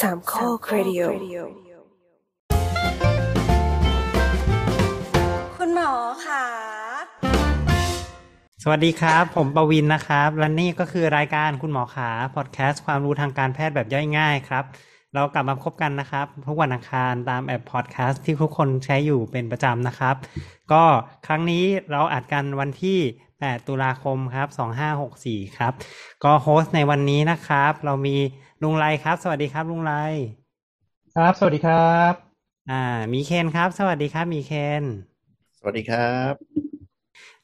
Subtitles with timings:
[0.00, 1.00] สามข้อครดิโอ
[5.56, 5.92] คุณหมอ
[6.26, 6.44] ค่ะ
[8.62, 14.64] สวัสดีครับ ผมประวินนะครับ และนี่ก็คือรายการคุณหมอขาพอดแคสต์ความรู้ทางการแพทย์แบบย่อยง่ายครับ
[15.14, 20.14] เรากลับมาพบกันนะครับทุกวันอังคารตามแอปพอดแคสต์ที่ทุกคนใช้อยู่เป็นประจำนะครับ
[20.72, 20.84] ก็
[21.26, 22.98] ครั้งนี้เราอัดกันวันที่
[23.32, 24.48] 8ตุลาคมครับ
[25.02, 25.72] 2564 ครับ
[26.24, 28.16] ก็โฮสต์ในวันนี้นะครับ เรามี
[28.62, 29.94] ลุงไรครับ สวัสดีครับลุงไร
[31.14, 32.12] ครับ สวัสดีครับ
[32.70, 34.82] อ่า มีเคนครับ สวัสดีครับ มีเคน
[35.58, 36.32] สวัสดีครับ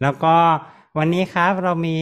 [0.03, 0.37] แล้วก็
[0.99, 1.99] วันนี้ครับเรามี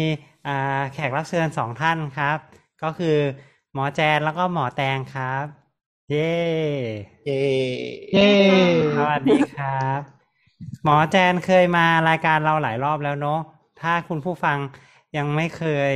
[0.47, 2.39] อ่าแขกรับเชิญสองท่านครับ
[2.83, 3.17] ก็คือ
[3.73, 5.45] หมอแจนแล้วก็หมอแตงครับ
[6.11, 6.33] เย้
[7.27, 7.43] เย้
[8.13, 8.31] เย้
[8.99, 10.01] สวัสดีครับ
[10.85, 13.41] หมอแจนเคยมารายการเราหลายรอบแล้วเนาะ
[13.81, 14.59] ถ้าคุณผู้ฟัง
[15.17, 15.95] ยังไม่เคย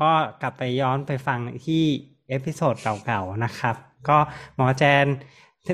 [0.00, 0.12] ก็
[0.42, 1.84] กลับไปย้อนไปฟังที่
[2.28, 3.74] episode เก่าๆนะครับ
[4.08, 4.18] ก็
[4.56, 5.06] หมอแจน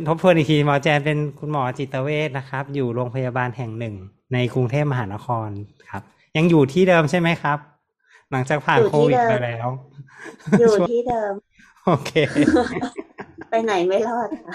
[0.09, 3.95] ทบทวนอีกทีหมอแจนเป็นคุณหมอจิตเวชนะครับ อยู่โรงพยาบาลแห่งหนึ่ง
[4.33, 5.49] ในกรุงเทพมหานคร
[5.91, 6.03] ครับ
[6.37, 7.59] ยังอยู่ที่เดิมใช่ไหมครับ
[8.31, 9.69] หลังจากผ่านอยู่โคที่วิดเดิมไปแล้ว
[10.59, 11.35] อยู่ที่เดิม
[11.87, 12.11] โอเค
[13.49, 14.55] ไปไหนไม่รอดค่ะ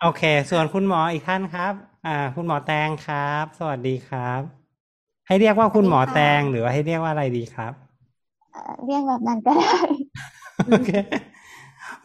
[0.00, 1.72] โอเค ส่วนคุณหมออีกท่านครับ
[2.06, 4.40] อ่า คุณหมอแตงครับ สวัสดีครับ
[5.26, 7.72] ให้เรียกว่าคุณหมอแตงหรือว่าให้เรียกว่าอะไรดีครับ
[8.52, 10.03] เอ่อเรียกแบบนั้นก็ได้โอเคคุณ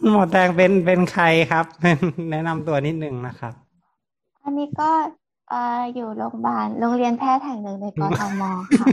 [0.10, 1.98] หมอแตงเป็นเป็นใครครับเป็น
[2.32, 3.54] แนะนำตัวนิดนึงนะครับ
[4.44, 4.90] อันนี้ก็
[5.50, 8.44] เอ่ออยู่โรงพยาบาลโรงเรียนแพทย์แห่งหนึ่งในกทม
[8.80, 8.88] ค่ะ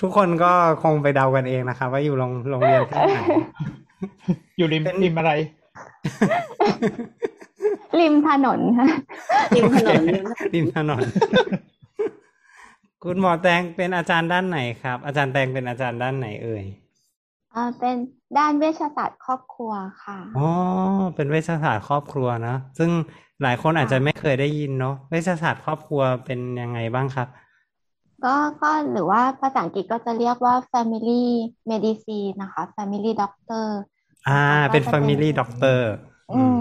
[0.00, 3.18] ทุกคนก็คงไปเดากันเองนะครับ ว่าอยู่โรงโรงเรียนที่ไหน
[4.58, 5.32] อยู่ริมเป็นริมอะไร
[8.00, 8.86] ริมถนนค่ะ
[9.56, 11.02] ริมถนนริมถนนริมถนน
[13.04, 16.64] คุณหมอแตงเป็นอาจารย์ด้านไหนครับ อาจารย์แตงเป็นอาจารย์ด้านไหนเอ่ย
[17.50, 17.96] เอ่อเป็น
[18.36, 19.72] ด้านเวชศาสตร์ครอบครัว
[20.02, 20.40] ค่ะอ๋อ
[21.14, 22.90] เป็นเวชศาสตร์ครอบครัวนะซึ่ง
[23.42, 27.28] หลายคนอาจจะไม่เคยได้ยินเนาะเวชศาสตร์ครอบครัวเป็นยังไงบ้างครับ
[28.24, 31.22] ก็ก็หรือว่าภาษาอังกฤษก็จะเรียกว่า family
[31.70, 33.66] medicine นะคะ family doctor
[34.28, 35.78] อ่านะคะเป็นก็จะเป็น family doctor
[36.30, 36.56] อืม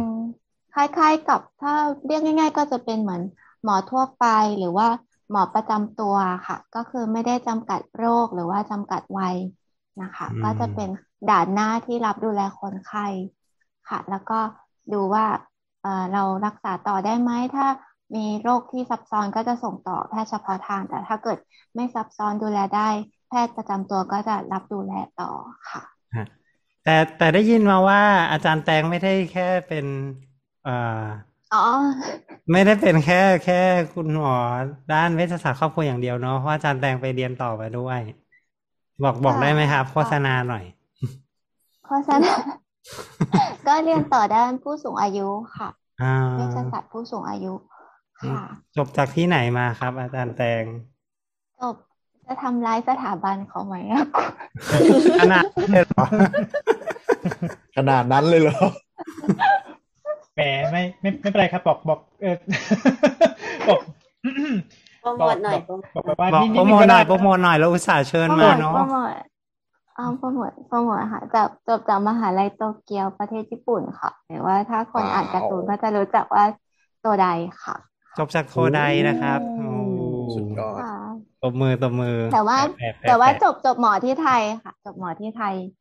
[0.71, 1.73] คล้ายๆกับถ้า
[2.05, 3.21] เรียกง่าย ๆ ก็จะเป็นเหมือน
[3.63, 4.23] หมอทั่วไป
[4.57, 4.87] หรือว่า
[5.31, 6.15] หมอประจำตัว
[6.47, 9.37] ค่ะ ก็คือไม่ได้จำกัดโรคหรือว่าจำกัดวัย
[10.01, 10.89] นะคะอืมก็จะเป็น
[11.29, 13.07] ด่านหน้าที่รับดูแลคนไข้
[13.89, 14.39] ค่ะ แล้วก็
[14.93, 15.25] ดูว่า
[15.81, 17.67] เอ่อเรารักษาต่อได้ไหมถ้า
[18.15, 21.37] มีโรคที่ซับซ้อนก็จะส่งต่อแพทย์เฉพาะทาง แต่ถ้าเกิด
[21.75, 22.89] ไม่ซับซ้อนดูแลได้
[23.29, 25.31] แพทย์ประจำตัวก็จะรับดูแลต่อ
[25.69, 25.83] ค่ะ
[26.15, 26.25] ฮะ
[26.83, 29.85] แต่แต่ได้ยินมาว่าอาจารย์แตงไม่ได้แค่เป็น
[30.63, 31.03] เอ่อ
[31.53, 31.65] อ๋อ
[32.51, 33.61] ไม่ได้เป็นแค่แค่
[33.93, 34.35] คุณหมอ
[34.93, 37.99] ด้านเวชศาสตร์ครอบครัวอย่างเดียวเนาะเพราะอาจารย์แตงไปเรียนต่อไปด้วย
[39.03, 40.63] บอกบอกได้ไหมครับ โฆษณาหน่อย
[41.85, 42.43] เพราะฉะนั้น
[43.67, 45.69] ก็เรียนต่อด้านผู้สูงอายุค่ะ
[46.01, 47.53] อ่าเวชศาสตร์ผู้สูงอายุ
[48.21, 48.41] ค่ะ
[48.75, 50.63] จบจากที่ไหนมาครับ อาจารย์แตง
[51.61, 51.75] จบ
[52.25, 54.05] จะทำร้ายสถาบันเขาไหมอะ
[55.21, 56.05] ขนาดนั้นเลยเหรอ
[57.75, 58.59] ขนาดนั้นเลยเหรอ
[59.29, 59.60] แหม
[60.71, 62.35] ไม่ไม่ไม่เป็นไรครับ บอกบอกเออ
[63.67, 63.79] บอก
[65.01, 69.13] โปรโมทหน่อยโปรโมทบอกแบบว่าบอกนิดโปรนิดโมทก็หได้น่อยโปรโมทหน่อยเราอุตส่าห์เชิญโปรโมมาทเนาะโปรโมท
[69.95, 76.43] เอาโปรโมทโปรโมทค่ะจบจบจากมหาลัยโตเกียวประเทศญี่ปุ่นค่ะ หรือว่าถ้าคนว้าวอ่านการ์ตูนก็จะรู้จักว่า
[77.01, 77.27] โตได
[77.63, 77.75] ค่ะ
[78.17, 80.95] จบจากโทไดนะครับโอ้โอ้สุดยอดค่ะ
[81.43, 85.53] ตบมือตบมือ แต่ว่าปะปะแต่ว่าปะจบจบหมอที่ไทยค่ะ จบหมอที่ไทย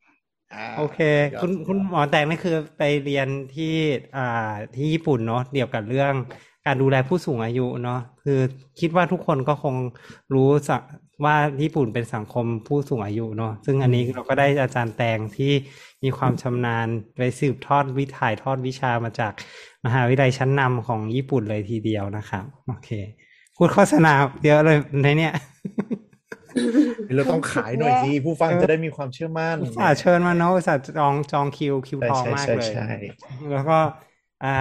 [0.77, 0.99] โอเค
[1.41, 3.73] คุณคุณหมอแตงนี่คือไปเรียนที่
[4.17, 6.13] อ่าที่ญี่ปุ่นเนาะเกี่ยวกับเรื่อง
[6.65, 8.39] การดูแลผู้สูงอายุเนาะคือ
[8.79, 9.75] คิดว่าทุกคนก็คง
[10.33, 10.81] รู้สัก
[11.25, 15.51] ว่าญี่ปุ่นเป็นสังคมผู้สูงอายุเนาะซึ่งอันนี้เราก็ได้อาจารย์แตงที่
[16.03, 19.33] มีความชำนาญไปสืบทอดวิถ่ายทอดวิชามาจาก
[19.85, 22.89] มหาวิทยาลัยชั้นนำของญี่ปุ่นเลยทีเดียวนะครับ โอเค
[23.55, 24.13] พูดโฆษณา
[24.45, 25.33] เยอะเลยในเนี้ย
[27.15, 32.87] เราต้องขายหน่อยสิผู้ฟังจะได้มีความเชื่อมั่นอุตส่าห์เชิญมาเนาะอุตส่าห์จองจองคิวคิวใช่ทองใช่มากใช่เลยใช่
[33.51, 33.77] แล้วก็
[34.43, 34.55] อ่า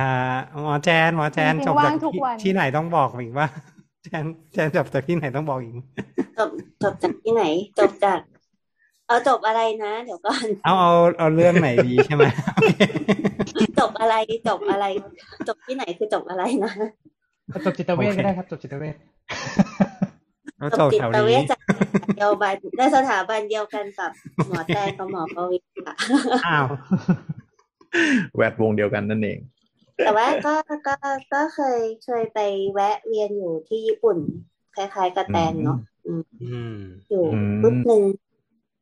[0.62, 3.48] หมอแจนหมอแจนจริงๆจบจากว่างทุกที่วันที่ไหนต้องบอกอีกว่า
[4.04, 5.74] แจนแจนจบจากที่ไหนต้องบอกอีก
[6.38, 6.50] จบ
[6.82, 7.44] จบจากที่ไหน
[7.78, 8.20] จบจาก
[9.06, 12.22] เอาจบอะไรนะ เดี๋ยวก่อนเอาเอาเอาเรื่องไหนดีใช่ไหม
[13.78, 14.14] จบอะไร
[14.48, 14.84] จบอะไร
[15.48, 16.72] จบที่ไหนคือจบอะไรนะ
[17.64, 19.99] จบจิตเวชก็ได้ครับ จบจิตเวชเอา
[20.68, 21.60] จจบบจิแถวตเวนี้ชจาก
[22.16, 24.10] เดียวบันในสถาบันเดียวกันกับ
[24.48, 25.94] หมอแตงกับหมอประวิตรค่ะ
[26.46, 26.66] อ้าว
[28.36, 29.38] แวดวงเดียวกันนั่นเอง
[30.04, 30.54] แต่ว่าก็
[30.86, 30.94] ก็
[31.34, 32.38] ก็เคยเคยไป
[32.72, 34.16] แวะเวียนอยู่ที่ญี่ปุ่น
[34.76, 36.76] คล้ายๆกับแตงเนาะอืมอืม
[37.10, 38.02] อยู่อืมปุ๊บหนึ่ง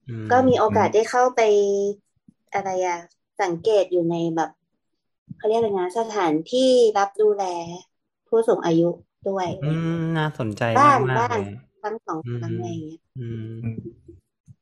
[0.08, 1.40] อืมก็มีโอกาสได้เข้าไป
[2.54, 2.98] อะไรอะ
[3.42, 4.50] สังเกตอยู่ในแบบ
[5.36, 7.44] เขาเรียกอะไรนะสถานที่รับดูแล
[8.28, 8.88] ผู้สูงอายุ
[9.28, 11.38] ด้วยอืมน่าสนใจบ้ามากงมากบ้าง
[11.80, 13.76] เลยทั้งสองอืมครั้งอะไรอย่างเงี้ยอืมอืม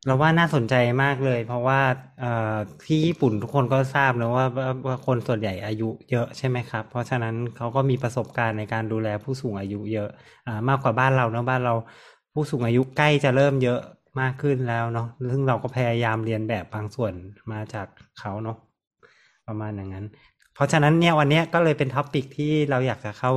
[0.07, 1.81] เราว่าน่าสนใจมากเลย เพราะว่า
[2.21, 10.09] เอ่อที่ญี่ปุ่นทุกคนก็ทราบนะว่าว่าว่าคนส่วนใหญ่อายุเยอะใช่ไหมครับ เพราะฉะนั้นเขาก็มีประสบการณ์ในการดูแลผู้สูงอายุเยอะ
[10.47, 11.75] อ่ามากกว่าบ้านเราเนอะบ้านเรา
[12.33, 13.81] ผู้สูงอายุใกล้จะเริ่มเยอะ
[14.21, 17.12] มากขึ้นแล้วเนาะซึ่งเราก็พยายามเรียนแบบบางส่วน
[17.53, 17.87] มาจาก
[18.21, 18.59] เขาเนาะ
[19.47, 20.07] ประมาณอย่างนั้น
[20.55, 23.33] เพราะฉะนั้นเนี่ยวันเนี้ยก็เลยเป็น topic ที่เราอยากจะเข้า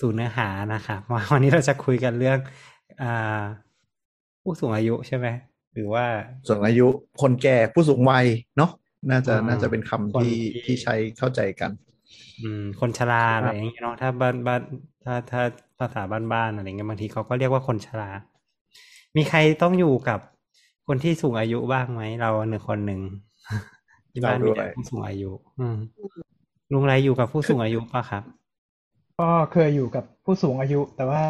[0.00, 2.38] สู่เนื้อหานะครับว่าวันนี้เราจะคุยกันเรื่อง
[3.02, 3.42] อ่า
[4.42, 5.26] ผู้สูงอายุใช่ไหม
[5.74, 6.06] หรือว่า
[6.46, 6.86] ส่วนอายุ
[7.20, 8.26] คนแก่ผู้สูงวัย
[8.56, 8.70] เนาะ
[9.10, 11.70] น่าจะอ่าน่าจะเป็นคำที่คนที่ที่ใช้เข้าใจกัน
[12.42, 14.60] อืม คนชราอะไรอย่างเงี้ยเนาะถ้าบ้านบ้าน
[15.04, 15.42] ถ้าถ้า
[15.78, 16.02] ภาษา
[16.32, 18.10] บ้านๆอะไรเงี้ยบางทีเขาก็เรียกว่าคนชรา
[19.16, 20.20] มีใครต้องอยู่กับ
[20.86, 23.00] คนที่สูงอายุบ้างไหมเราหนึ่งคนหนึ่ง
[24.10, 25.30] ที่บ้านเราด้มีวยแต่ผู้สูงอายุ
[25.60, 25.76] อืม
[26.72, 28.22] ลุงไรอยู่กับผู้สูงอายุปะครับ
[29.20, 31.24] ก็เคยอยู่กับผู้สูงอายุ แต่ว่า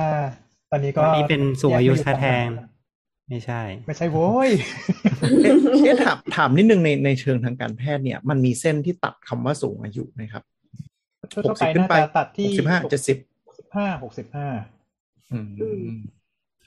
[0.71, 4.51] ตอนนี้ก็ตอนนี้เป็นสูงอายุแกมแท้กันๆไม่ใช่ ไม่ใช่โว้ย
[5.43, 5.53] เอ๊ะ
[5.85, 10.43] เอ๊ะถามถามนิดนึงในในเชิงทางการแพทย์เนี่ย มันมีเส้นที่ตัดคำว่าสูงอายุไหมครับ
[11.33, 13.19] ทั่หวกๆสิบขึ้นไปน่าจะตัดที่หกสิบห้าเจ็ดสิบ
[13.77, 14.49] ห้าหกสิบห้า
[15.33, 15.93] อืม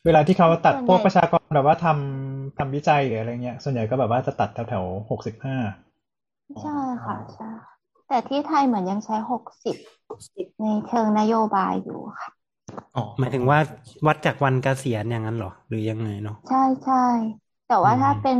[0.05, 5.57] เวลาที่เขาตัดส่วนใหญ่พวกประชากรแบบว่าทำทำวิจัยหรืออะไรเงี้ย ส่วนใหญ่ก็แบบว่าจะตัดแถวๆหกสิบห้า
[6.61, 7.49] ใช่ค่ะใช่
[8.07, 9.75] แต่ที่ไทยเหมือนยังใช้หกสิบ
[10.35, 12.29] สิบในเชิงนโยบายอยู่ค่ะ
[12.95, 13.59] อ๋อหมายถึงว่า
[14.07, 17.05] วัดจากวันเกษียณอย่างนั้นเหรอ หรือยังไงเนาะใช่ใช่
[17.67, 18.37] แต่ว่าอืมถ้าเป็น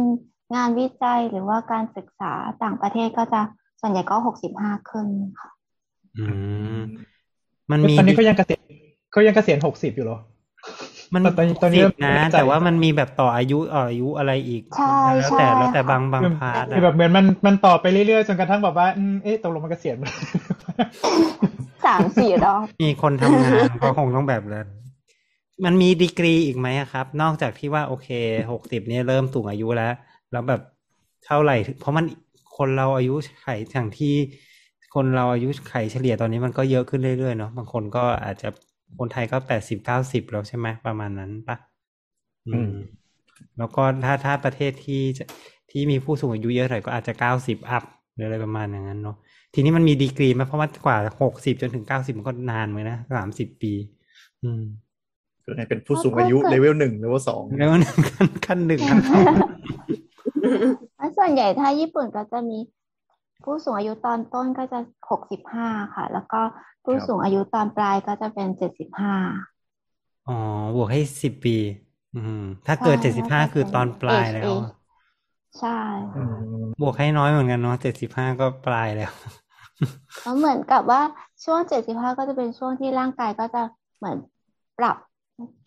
[0.56, 2.34] งานวิจัยหรือว่าการศึกษา
[2.64, 3.42] ต่างประเทศก็จะ
[3.82, 5.08] ส่วนใหญ่ก็หกสิบห้าขึ้น
[5.40, 5.50] ค่ะ
[6.18, 6.26] อื
[6.76, 6.80] ม
[7.72, 8.60] มันมีตอนนี้เขายังเกษียณ
[9.12, 10.18] เขายังเกษียณหกสิบอยู่เหรอ
[11.14, 14.86] มันตอนนี้ตอนนี้สิบเริ่นะมไม่แน่ใจแต่ว่ามันมีแบบต่ออายุต่ออายุอะไรอีกใช่
[15.18, 20.06] แล้วแต่ใช่แล้วแต่ค่ะบางบางคือพาร์ทคือแบบเหมือนมันมันต่อไปเรื่อยๆจนกระทั่งแบบว่าอืมเอ๊ะตกลงมันเกษียณไหม
[21.86, 24.68] สามสี่รอบมีคนทำงานก็คงต้องแบบนั้น
[25.66, 28.08] มันมีดีกรีอีกไหมอะครับ นอกจากที่ว่าโอเค
[28.52, 29.94] หกสิบเนี่ยเริ่มสูงอายุแล้ว
[30.32, 30.62] แล้วแบบ
[31.26, 32.06] เท่าไหร่ถึงเพราะมัน
[32.58, 34.16] คนเราอายุไขอย่างที่
[34.96, 38.48] คนเราอายุไขเฉลี่ยตอนนี้มันก็เยอะขึ้นเรื่อยๆเนาะบางคนก็อาจจะ
[39.00, 41.58] คนไทยก็แปดสิบเก้าสิบแล้วใช่ไหมประมาณนั้นปะ
[42.48, 42.72] อืม
[43.58, 45.26] แล้วก็ถ้าถ้าประเทศที่จะ
[45.72, 47.84] ที่มีผู้สูงอายุเยอะหน่อยก็อาจจะเก้าสิบอัพ
[48.14, 49.18] หรืออะไรประมาณอย่างนั้นเนาะ
[49.54, 53.74] ทีนี้มันมีดีกรีไหมเพราะว่ากว่าหกสิบจนถึงเก้าสิบมันก็นานเหมือนนะสามสิบปี
[54.44, 54.64] อืม
[55.44, 59.26] คือไงเป็นผู้สูงอายุเลเวลหนึ่งเลเวลสองแล้วหนึ่งขั้นขั้นหนึ่งขั้นสอง
[60.98, 62.58] แล้วส่วนใหญ่ถ้าญี่ปุ่นก็จะมี
[63.44, 64.80] ผู้สูงอายุตอนต้นก็จะ
[65.10, 66.42] หกสิบห้าค่ะ แล้วก็
[66.84, 69.16] ผู้สูงอายุตอนปลายก็จะเป็นเจ็ดสิบห้า
[70.28, 70.38] อ๋อ
[70.76, 71.56] บวกให้สิบปี
[72.16, 74.72] อืม ถ้าเกิดใช่เจ็ดสิบห้าแล้วก็คือตอนปลายเป็นแล้ว age อะ
[75.60, 75.80] ใช่
[76.16, 76.28] อืค่ะ
[76.64, 79.12] มบวกให้น้อยเหมือนกันเนาะเจ็ดสิบห้าก็ปลายแล้ว
[80.22, 81.02] แล้วเหมือนกับว่า
[81.44, 83.62] ช่วงเจ็ดสิบห้าก็จะเป็นช่วงที่ร่างกายก็จะ
[83.98, 84.18] เหมือน
[84.78, 84.98] ปรับ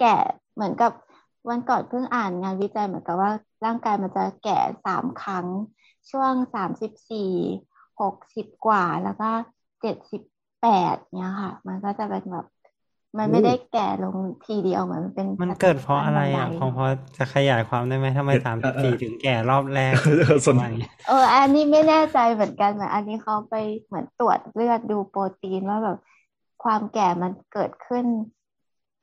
[0.01, 0.17] แก่
[0.55, 0.93] เหมือนกับ
[1.49, 3.31] วันก่อนเพิ่งอ่านงานวิจัยเหมือนกับว่า
[3.65, 5.47] ร่างกายมันจะแก่สามครั้ง
[6.11, 7.33] ช่วงสามสิบสี่
[8.01, 9.31] หกสิบกว่าแล้วก็
[9.81, 10.23] เจ็ดสิบ
[10.63, 12.47] แปดเนี้ยค่ะ มันก็จะเป็นแบบ
[13.19, 14.17] มันไม่ได้แก่ลง
[14.47, 16.85] ทีเดียวเหมือนมันเป็นมันเกิดเพราะอะไรอะบันพไดอพอ
[17.17, 23.55] จะขยายความได้ไหมทำไมสามสิบสี่ถึงแก่รอบแรกเออสนประมาณนี้เออ อันนี้ไม่แน่ใจเหมือนกันเหมือนอันนี้เขาไป
[23.87, 25.99] เหมือนตรวจเลือดดูโปรตีนว่าแบบ
[26.65, 28.05] ความแก่มันเกิดขึ้น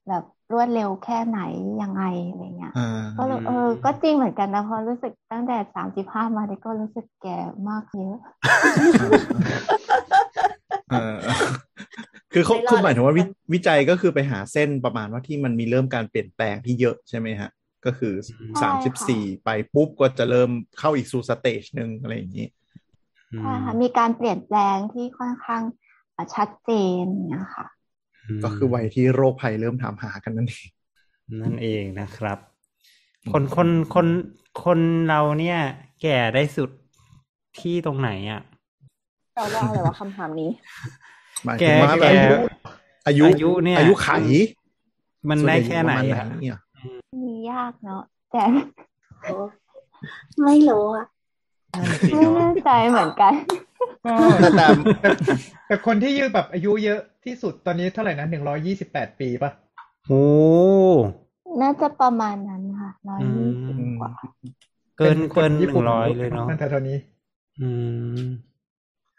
[0.09, 0.23] แบบ
[0.53, 1.41] รวดเร็วแค่ไหน
[1.81, 7.37] ยังไงอะไรเงี้ยอ่าก็เลยเออ ก็จริงเหมือนกันนะเพราะรู้สึกตั้งแต่สามสิบห้ามาเนี่ยก็รู้สึกแก่
[7.69, 8.17] มากเยอะ
[10.91, 11.15] เออ
[12.33, 17.49] คือเขาไม่รอดคือหมายถึงว่าวิเลยวิจัยก็คือไปหาเส้นประมาณว่าที่มันมีเริ่มการเปลี่ยนแปลงที่เยอะใช่ไหมฮะ
[17.85, 20.49] ก็คือใช่สามสิบสี่ไปปุ๊บก็จะเริ่ม
[20.79, 22.47] เข้าอีกสู่สเตจหนึ่งอะไรอย่างนี้
[23.31, 25.61] อืมใช่ค่ะมีการเปลี่ยนแปลงที่ค่อนข้าง
[26.17, 26.71] อะชัดเจ
[27.01, 27.65] นอย่างเงี้ยค่ะ
[28.37, 30.67] มก็คือวัยที่โรคภัยเริ่มถามหากันนั่นเอง
[31.43, 32.37] นั่นเองนะครับ
[33.31, 34.07] คนคนคน
[34.63, 35.59] คนเราเนี่ย
[36.01, 36.69] แก่ได้สุด
[37.59, 38.41] ที่ตรงไหนอะ
[39.35, 40.49] เราว่าอะไรวะคำถามนี้
[41.45, 42.07] หมายแกถึงว่าแก
[43.07, 44.09] อายุอายุเนี่ยอายุไข
[45.29, 46.57] มันได้แค่ไหนส่วใญ่อยู่ประอะมาณเนี่ย
[47.23, 48.43] มียากเนาะแต่
[49.23, 49.35] โอ้
[50.43, 51.07] ไม่รู้อะ
[52.13, 53.33] ไม่แน่ใจเหมือนกัน
[54.05, 54.15] ก็
[54.57, 54.65] แต่
[55.01, 55.29] แต่แต่
[55.67, 59.51] แต่คนที่ยืดแบบอายุเยอะที่สุดตอนนี้เท่าไหร่นะหนึ่งร้อยี่สิบแปดปีป่ะ
[60.07, 60.23] โอ้
[61.61, 64.11] น่าจะประมาณนั้นค่ะร้อยอืยี่สิบมกว่า
[64.97, 66.97] เกินป็คเกินหญี่นึ่ปุ่งร้อยเลยเนาะนั่นเท่านี้
[67.59, 67.69] อื
[68.21, 68.23] ม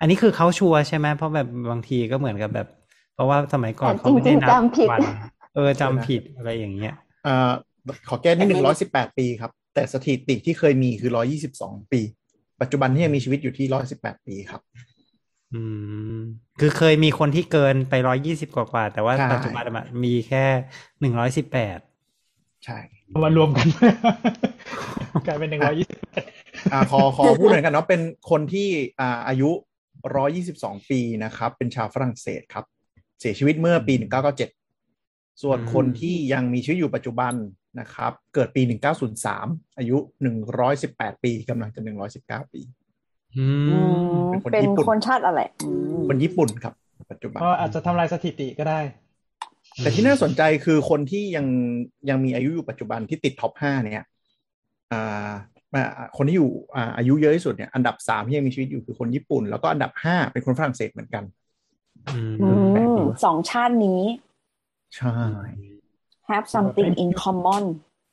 [0.01, 2.69] อันนี้คือเขาชัวร์ใช่ไหมเพราะแบบบางทีก็เหมือนกับแบบ
[3.15, 5.01] เพราะว่าสมัยก่อนแต่เขาไม่ได้จริงๆนับจำผิดวัน
[5.55, 7.53] เออจำผิดอะไรอย่างเงี้ยเอ่อ
[8.09, 12.01] ขอแก้นิดหนึ่งร้อยสิบแปดปีครับ แต่สถิติที่เคยมีคือร้อยี่สิบสองปี
[12.61, 14.63] ปัจจุบันที่ยังมีชีวิตอยู่ที่ร้อยสิบแปดปีครับ
[15.55, 15.63] อื
[16.17, 16.19] ม
[16.61, 20.45] คือเคยมีคนที่เกินไปร้อยยี่สิบกว่าๆแต่ว่าใช่ปัจจุบันอะมีแค่
[21.01, 21.79] หนึ่งร้อยสิบแปด
[22.65, 23.67] ใช่เอามารวมกัน
[25.27, 25.99] กลายเป็นหนึ่งร้อยยี่สิบ
[26.73, 28.69] อ่าขอขอพูดหน่อยกันเนาะเป็นคนที่
[29.01, 29.51] อ่าอายุ
[30.17, 32.65] ร้อยี่สิบสองปีนะครับ เป็นชาวฝรั่งเศสครับ
[33.21, 34.51] เสียชีวิตเมื่อปีหนึ่งเก้าเก้าเจ็ด
[35.43, 37.35] ส่วนคนที่ยังมีชีวิตอยู่ปัจจุบัน
[37.81, 39.47] นะครับ เกิดปีหนึ่งเก้าศูนย์สาม
[39.79, 42.61] อายุหนึ่งร้อยสิบแปดปีกำลังจะหนึ่งร้อยสิบเก้าปี
[43.37, 45.71] อือืมมเป็นคนเป็นญี่ปุ่นคนชาติอะไรอื
[46.01, 46.75] มคนญี่ปุ่นครับ
[47.11, 48.81] ปัจจุบันก็อาจจะทำลายสถิติก็ได้
[49.79, 51.47] แต่ที่น่าสนใจคือคนที่ยัง
[52.09, 54.07] ยังมีอายุอยู่ปัจจุบันที่ติดท็อปห้าเนี่ย
[54.93, 55.33] อ่าอ่า
[56.17, 61.25] คนที่อยู่อ่าอายุเยอะที่สุดเนี่ยอันดับสามที่ยังมีชีวิตอยู่คือคนญี่ปุ่น แล้วก็อันดับห้าเป็นคนฝรั่งเศสเหมือนกัน
[62.09, 64.03] อืมอืแปลกมดีว่ะสองชาตินี้
[64.97, 65.15] ใช่
[66.31, 67.65] have something in common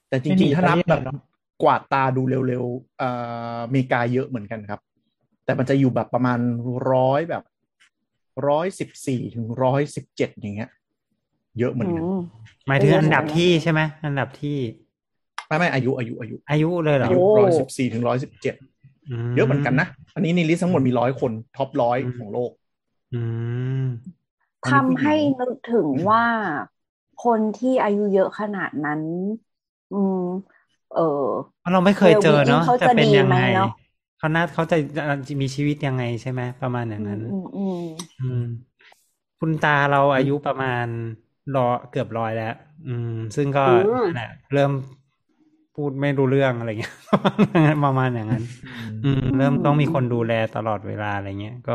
[0.09, 3.09] แต่จไม่มีริงๆ ถ้านับอิตาเลียนแบบเนอกวาดตาดูเร็วๆเอ่
[3.55, 4.79] ออเมริกาเยอะเหมือนกันครับ
[5.45, 6.39] แต่มันจะอยู่แบบประมาณ
[6.91, 7.43] ร้อยแบบ
[8.47, 10.69] ร้อยสิบสี่ถึงร้อยสิบเจ็ดอย่างเงี้ย
[11.59, 12.19] เยอะเหมือนกันอืม
[12.67, 14.57] หมายถึงอันดับที่ใช่ไหมอันดับที่
[15.51, 22.51] ไม่ไม่อายุอายุอายุอายุเลยเหรออายุโอ้ร้อยสิบสี่ถึงร้อยสิบเจ็ดเยอะเหมือนกันนะ อันนี้ใน list ทั้งหมดมีร้อยคน top ร้อยอืมของโลก
[23.13, 23.21] อื
[23.83, 23.85] ม
[24.71, 26.25] ทำให้นึกถึงว่า
[27.25, 29.01] คนที่อายุเยอะขนาดนั้น
[29.93, 30.21] อืม
[30.95, 31.25] เออ
[31.61, 33.71] เพราะเราไม่เคยเจอเนาะ well-being เขาจะจะเป็นดียังไหมไงเนอะ
[34.19, 34.77] เขาน่าเขาจะ
[35.27, 37.77] จะมีชีวิตยังไงใช่ไหมประมาณอย่างนั้นอืมอืม
[38.21, 38.43] อืม
[39.39, 40.85] คุณตาเราอายุประมาณ
[41.55, 42.53] รอเกือบร้อยแล้ว
[42.87, 43.71] อืม ซึ่งก็อื
[44.03, 44.71] มนั่นแหละเริ่ม
[45.73, 46.93] พูดไม่รู้เรื่องอะไรเงี้ย
[47.83, 48.43] ประมาณอย่างนั้น
[49.03, 51.73] อืม เริ่มต้องมีคนดูแลตลอดเวลาอะไรเงี้ยก็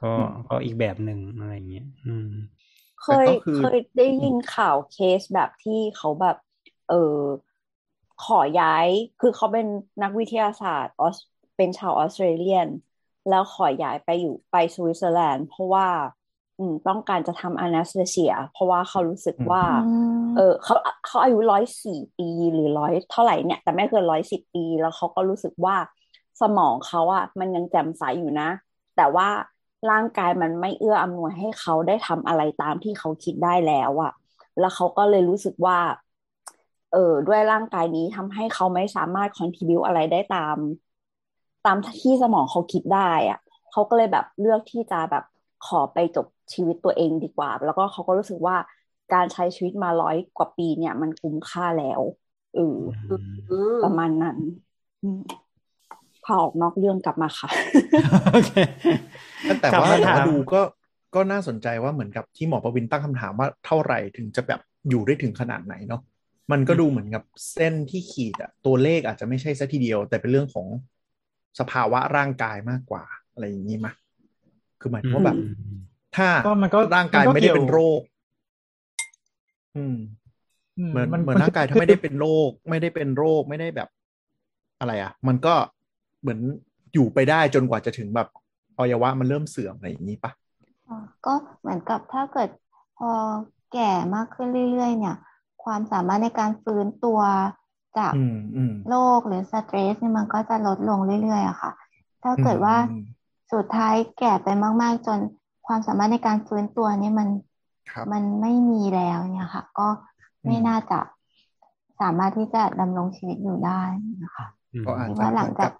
[0.00, 0.06] ก็
[0.48, 2.26] ก็อีกแบบหนึ่งอะไรเงี้ยอืม
[3.02, 6.36] เคยแต่ก็คือเคยได้ยินข่าวเคสแบบที่เขาแบบ
[6.88, 6.96] เออ
[8.18, 8.88] ขอย้าย
[9.20, 9.66] คือเขาเป็น
[10.02, 11.16] นักวิทยาศาสตร์ออส
[11.56, 12.68] เป็นชาวออสเตรเลียน
[13.28, 16.14] แล้วขอย้ายไปอยู่ไปสวิตเซอร์แลนด์ เพราะว่าอืม
[16.88, 20.74] ต้องการจะทำ euthanasia เพราะว่าเขารู้สึกว่าอืมเออเขา
[21.06, 25.76] เขาอายุร้อยสี่ปีหรือร้อยเท่าไหร่เนี่ย แต่ไม่เกินร้อยสิบปี แล้วเขาก็รู้สึกว่า
[26.40, 28.48] สมองเขาอะมันยังแจ่มใสอยู่นะ
[28.96, 29.28] แต่ว่า
[29.90, 34.12] ร่างกายมันไม่เอื้ออำนวยให้เขาได้ทำอะไรตามที่เขาคิดได้แล้วอะ
[34.60, 35.78] แล้วเขาก็เลยรู้สึกว่า
[36.92, 40.56] เออด้วยร่างกายนี้ทำให้เขาไม่สามารถ contribu อะไรได้ตาม
[41.66, 43.38] ตามที่สมองเขาคิดได้อะ
[43.72, 45.24] เขาก็เลยแบบเลือกที่จะแบบ
[45.66, 48.56] ขอไปจบ ชีวิตตัวเองดีกว่า แล้วก็เขาก็รู้สึกว่า
[49.14, 52.00] การใช้ชีวิตมาร้อยกว่าปีเนี่ย มันคุ้มค่าแล้ว
[52.54, 52.76] เออ
[53.10, 53.16] อื
[53.74, 54.38] มประมาณนั้น
[55.02, 55.20] อืม
[56.24, 57.48] พาออกนอกเรื่องกลับมาค่ะ
[58.32, 58.52] โอเค
[59.60, 60.62] แต่กลับว่ามาแต่ถามว่าดูก็
[61.14, 66.02] ก็น่าสนใจว่าเหมือนกับที่หมอประวินตั้งคำถามว่าเท่าไหร่ถึงจะแบบอยู่ได้ถึงขนาดไหนเนาะ
[66.52, 67.22] มันก็ดูเหมือนกับ
[67.54, 70.66] เส้นที่ขีดอะตัวเลขอาจจะไม่ใช่ซะทีเดียว แต่เป็นเรื่องของ
[71.58, 73.92] สภาวะร่างกายมากกว่า อะไรอย่างนี้มะ
[74.80, 75.38] คือหมายถึงว่าแบบ
[76.16, 78.00] ถ้าก็มันก็ร่างกายมันก็ไม่ได้เป็นเกี่ยวโรค
[79.76, 79.96] อืม
[80.78, 83.88] อืเหมือนมันเหมือนร่างกายถ้าไม่ได้เป็นโรค ไม่ได้เป็นโรคไม่ได้แบบ
[84.80, 85.54] อะไรอะ มันก็
[86.20, 86.40] เหมือน
[86.94, 88.28] อยู่ไปได้จนกว่าจะถึงแบบ
[88.76, 90.32] อวัยวะมันเริ่มเสื่อมอะไรอย่างนี้ปะ
[90.88, 92.48] อ่าก็เหมือนกับถ้าเกิด
[92.98, 93.10] พอ
[93.72, 95.16] แก่มากขึ้นเรื่อยๆเนี่ย
[95.64, 97.20] ความสามารถในการฟื้นตัว
[97.98, 101.72] จากอืมอืมโรคหรือสเตรสเนี่ยมันก็จะลดลงเรื่อยๆอะค่ะ
[102.22, 102.96] ถ้าเกิดว่าอืม
[103.52, 104.48] สุดท้ายแก่ไป
[104.82, 105.18] มาก ๆ จน
[105.66, 107.28] ความสามารถในการฟื้นตัวเนี่ยมัน
[107.90, 109.88] ครับมันไม่มีแล้วเนี่ยค่ะ ก็
[110.46, 110.98] ไม่อืมน่าจะ
[112.00, 113.82] สามารถที่จะดำรงชีวิตอยู่ได้
[114.24, 115.70] นะคะอืมก็อาจคิดจะว่าหลังจาก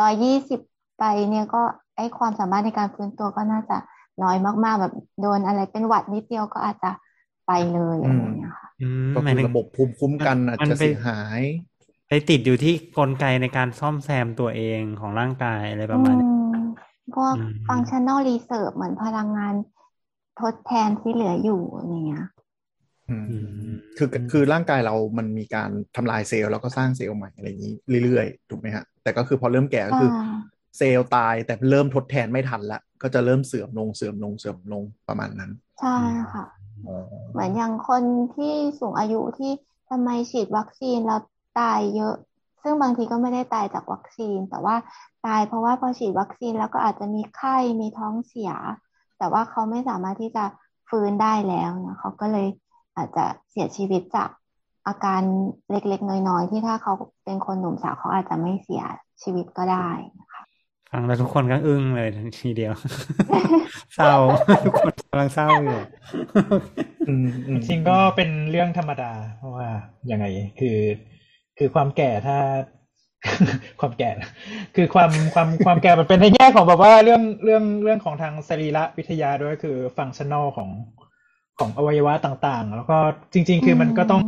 [0.00, 0.60] ร้อยยี่สิบ
[0.98, 1.62] ไปเนี่ยก็
[1.96, 3.76] ไอความสามารถในการฟื้นตัวก็น่าจะ
[4.22, 6.90] น้อยมากๆแบบโดนอะไรเป็นหวัดนิดเดียวก็อาจจะ
[7.46, 11.40] ไปเลยอะไรอย่างเงี้ยค่ะอืมก็หมายคือถึงระบบภูมิคุ้มกันอาจมันจะไปเสียหาย
[12.08, 16.25] ไปติดอยู่ที่กลไกในการซ่อมแซมตัวเองของร่างกายอะไรประมาณนี้อืม
[17.14, 19.54] พวกอืม functional reserve เหมือนพลังงาน
[20.40, 22.24] ทดแทนที่เหลืออยู่อย่างเงี้ย
[23.08, 23.36] อืมอื
[23.72, 35.96] มคือคือร่างกายเรามันมีการทำลายเซลล์แล้วก็สร้างเซลล์ใหม่อะไรอย่างนี้เรื่อยๆ ถูกไหมฮะ แต่ก็คือพอเริ่มแก่ก็คืออ่าเซลล์ตายแต่เริ่มทดแทนไม่ทันละ ก็จะเริ่มเสื่อมลงเสื่อมลงเสื่อมลงประมาณนั้น ใช่
[36.32, 36.44] ค่ะ
[36.86, 36.96] อ๋อ
[37.32, 38.02] เหมือนอย่างคน
[38.34, 39.52] ที่สูงอายุที่
[39.88, 41.20] ทำไมฉีดวัคซีนแล้ว
[41.58, 42.14] ตายเยอะ
[42.68, 44.76] ซึ่งบางทีก็ไม่ได้ตายจากวัคซีน แต่ว่า
[45.26, 48.52] ตายเพราะว่าพอฉีดวัคซีนแล้วก็อาจจะมีไข้มีท้องเสีย
[49.18, 50.44] แต่ว่าเขาไม่สามารถที่จะ
[50.88, 52.46] ฟื้นได้แล้วนะเขาก็เลย
[52.96, 54.30] อาจจะเสียชีวิตจาก
[54.86, 55.22] อาการ
[55.70, 56.92] เล็กๆ น้อยๆ ที่ถ้าเขา
[57.24, 58.82] เป็นคนหนุ่มสาวเขาอาจจะไม่เสีย
[59.22, 59.88] ชีวิตก็ได้
[60.20, 60.42] นะคะ
[60.90, 62.08] ฟังแล้วทุกคนก็อึ้งเลย
[62.40, 62.74] ทีเดียว
[63.94, 64.14] เศร้า
[64.66, 65.80] ทุกคนกำลังเศร้าอยู่
[67.08, 69.68] อืมอืมจริงๆก็เป็นเรื่องธรรมดา เพราะว่า
[70.10, 70.26] ยังไง
[70.60, 70.76] คือ
[71.58, 72.38] คือความแก่ถ้า
[73.80, 74.10] ความแก่
[74.76, 80.70] คือความความความแก่มันเป็นในแง่ของแบบว่าเรื่องเรื่องเรื่องของทางสรีระวิทยาด้วยคือฟังชั่นอลของ
[81.58, 82.98] ของอวัยวะต่าง ๆ แล้วก็
[83.32, 84.20] จริง ๆ คือมันก็ต้อง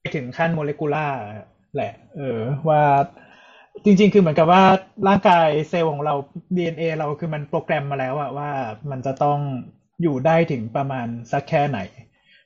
[0.00, 1.06] ไปถึงขั้นโมเลกุล่า
[1.74, 2.82] แหละ เออ ว่า
[3.84, 4.62] จริง ๆ คือเหมือนกับว่า
[5.08, 6.14] ร่างกายเซลล์ของเรา
[6.56, 8.50] DNA เราคือมันโปรแกรมมาแล้วอะว่า
[8.90, 9.38] มันจะต้อง
[10.02, 11.78] อยู่ได้ถึงประมาณสักแค่ไหน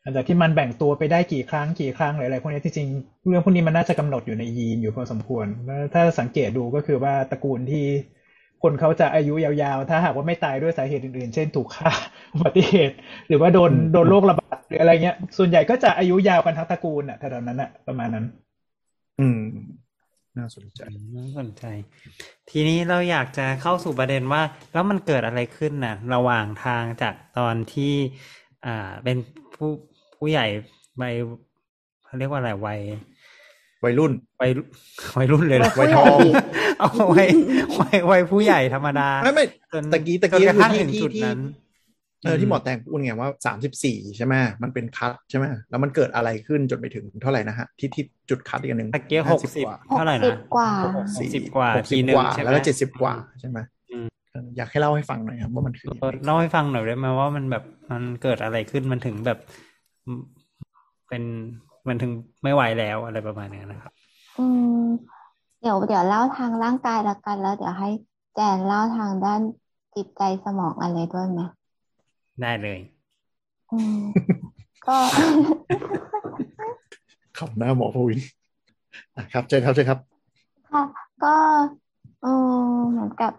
[0.08, 5.46] หลังจากที่มันแบ่งตัวไปได้กี่ครั้งกี่ครั้งหรืออะไรพวกนี้จริงๆเรื่องพวกนี้มันน่าจะกำหนดอยู่ในยีนอยู่พอสมควร
[5.94, 7.84] ถ้าสังเกตดูก็คือว่าตระกูลที่
[8.62, 11.90] คนเขาจะอายุยาวๆ ถ้าหากว่าไม่ตายด้วยสาเหตุอื่นๆ เช่นถูกฆ่า
[12.34, 12.94] อุบัติเหตุ
[13.28, 18.24] หรือว่าโดนโดนโรคระบาดหรืออะไรเงี้ย ส่วนใหญ่ก็จะอายุยาวกันทั้งตระกูลอะแถวนั้นอะประมาณนั้น
[19.20, 19.40] อืม
[20.38, 20.80] น่าสนใจ
[21.16, 21.64] น่าสนใจ
[22.50, 27.94] ทีนี้เราอยากจะเข้าสู่ประเด็นว่า แล้วมันเกิดอะไรขึ้นนะระหว่างทางจากตอนที่
[28.66, 29.16] อ่าเป็น
[29.56, 29.70] ผู้
[30.18, 30.46] ผู้ใหญ่
[31.00, 31.14] วัย
[32.04, 32.80] เขาเรียกว่าอะไรวัย
[33.84, 34.50] วัยรุ่นวัย
[35.16, 36.18] วัยรุ่นเลยนะวัยทอง
[36.78, 37.28] เอาวัย
[37.80, 41.40] วัยวัยผู้ใหญ่ธรรมดาไม่ไม่จนตะกี้ตะกี้จนกระทั่งคือถึงที่จุดที่นั้น
[42.24, 53.58] เออที่หมอแตงพูดไงว่าสามสิบสี่ใช่ไหมมันเป็นคัดใช่ไหมแล้วมันเกิดอะไรขึ้นจนไปถึงเท่าไหร่นะฮะ ที่ที่จุดคัดอีกอันหนึ่งตะเกียหกสิบกว่าหกเท่าไหร่สินะบกว่าหกสิบกว่าหกทีสิบหนึ่งกว่าใช่ไหมแล้วก็เจ็ดสิบกว่าใช่ไหม
[53.90, 59.67] อืมเอออยากให้เล่าให้ฟังหน่อยครับว่ามันคือยังไงเล่าให้ฟังหน่อยได้ไหมว่ามันแบบมันเกิดอะไรขึ้นมันถึงแบบอืม
[61.08, 61.22] เป็น
[61.86, 62.12] มันถึง
[62.42, 63.92] ไม่ไหวแล้วอะไรประมาณนี้นะครับ
[64.38, 64.46] อื
[64.82, 64.84] ม
[65.60, 67.90] เดี๋ยวเดี๋ยวเล่าทางร่างกายละกัน แล้วเดี๋ยวให้
[68.34, 69.40] แจนเล่าทางด้าน
[69.96, 71.40] จิตใจสมองอะไรด้วยไหม
[72.42, 72.78] ได้เลย
[73.72, 74.00] อืม
[74.86, 74.96] ก็
[77.38, 78.20] ขำหน้าหมอพวิน
[79.16, 79.98] อะครับเจอครับเจอครับ
[80.70, 80.82] ค่ะ
[81.24, 81.34] ก็
[82.22, 82.26] เอ
[82.74, 83.32] อเหมือนกับ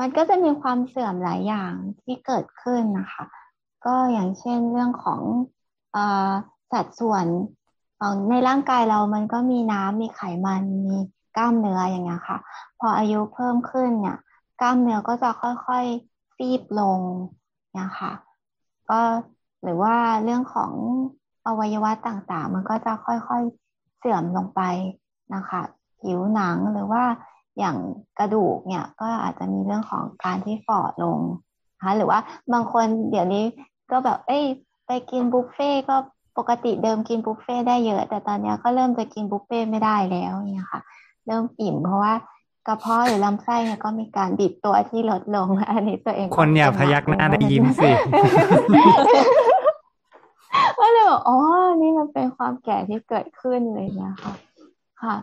[0.00, 3.24] มันก็จะมีความเสื่อมหลายอย่างที่เกิดขึ้นนะคะ
[3.86, 5.59] ก็อย่างเช่นเรื่องของเอ่อ
[6.72, 7.26] สัดส่วน
[8.30, 10.96] ในร่างกายเรามันก็มีน้ำมีไขมันมี
[11.36, 12.38] กล้ามเนื้ออย่างเงี้ยค่ะ
[12.78, 14.18] พออายุเพิ่มขึ้นเนี่ย
[14.60, 17.00] กล้ามเนื้อก็จะค่อยๆฟีบลง
[17.72, 18.12] เนี่ยค่ะ
[18.90, 19.00] ก็
[19.62, 20.72] หรือว่าเรื่องของ
[21.46, 24.60] อวัยวะต่างๆ มันก็จะค่อยๆเสื่อมลงไป
[25.34, 25.60] นะคะ
[26.00, 27.04] ผิวหนังหรือว่า
[27.58, 27.76] อย่าง
[28.18, 31.18] กระดูกเนี่ยก็อาจจะมีเรื่องของการที่ฝ่อลง
[31.76, 32.18] นะคะหรือว่า
[32.52, 33.44] บางคนเดี๋ยวนี้
[33.90, 34.44] ก็แบบ เอ้ย
[34.92, 35.96] ไปกินบุฟเฟ่ก็
[36.38, 40.80] ปกติเดิมกินบุฟเฟ่ได้เยอะ แต่ตอนนี้ก็เริ่มจะกินบุฟเฟ่ไม่ได้แล้วเนี่ยค่ะ
[41.26, 42.14] เริ่มอิ่มเพราะว่า
[42.66, 47.90] กระเพาะหรือลำไส้เนี่ยก็มีการบีบตัวที่ลดลงอันนี้ตัวเอง คนอย่าพยักหน้าได้ยิ้มสิ
[50.78, 51.38] ก็เลยบอกอ๋อ
[51.82, 54.32] นี่มันเป็นความแก่ที่เกิดขึ้นเลยนะคะ
[55.02, 55.16] ค่ะ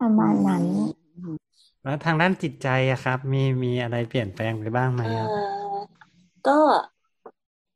[0.00, 0.64] ประมาณนั้น
[1.82, 5.36] แล้วทางด้านจิตใจอะครับ มีมีอะไรเปลี่ยนแปลงไปบ้างไหมเอ่ครับอ
[6.48, 6.58] ก็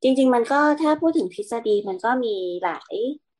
[0.02, 2.94] จริง ๆ มันก็ถ้าพูดถึงทฤษฎีมันก็มีหลาย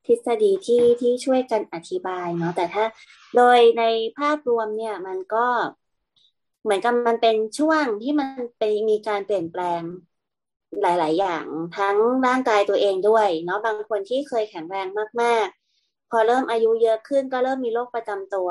[0.07, 2.85] ทฤษฎีที่ที่ช่วยกันอธิบายเนาะแต่ถ้า
[3.37, 3.85] โดยใน
[4.19, 5.47] ภาพรวมเนี่ยมันก็
[6.63, 9.83] เหมือนกับมันเป็นช่วงที่มันเป็นมีการเปลี่ยนแปลง
[10.83, 11.45] หลาย ๆ อย่าง
[11.79, 14.87] ทั้งร่างกายตัวเองด้วยเนาะบางคนที่เคยแข็งแรง
[15.23, 15.47] มาก
[15.79, 18.51] ๆ พอเริ่มอายุเยอะขึ้นก็เริ่มมีโรคประจำตัว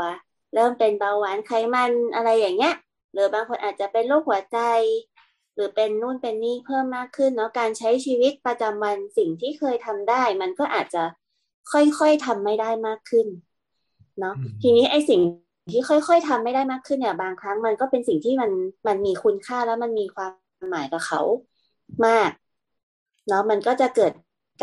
[0.54, 2.76] เริ่มเป็นเบาหวานไขมันอะไรอย่างเงี้ย
[3.14, 4.60] หรือบางคนอาจจะเป็นโรคหัวใจ
[5.58, 11.04] หรือเป็นนู่นเป็นนี่เพิ่มมากขึ้นเนาะการใช้ชีวิตประจำวันสิ่งที่เคยทำได้ มันก็อาจจะ
[11.72, 13.28] ค่อยๆทำไม่ได้มากขึ้น
[14.20, 15.22] เนาะอืมทีนี้ไอ้สิ่ง
[15.72, 18.52] ที่ค่อย ๆทำไม่ได้มากขึ้นเนี่ยบางครั้งมันก็เป็นสิ่งที่มัน
[18.88, 20.32] มันมีคุณค่าแล้วมันมีความ
[20.70, 21.22] หมายกับเขา
[22.06, 22.32] มาก
[23.28, 24.14] เนาะมันก็จะเกิด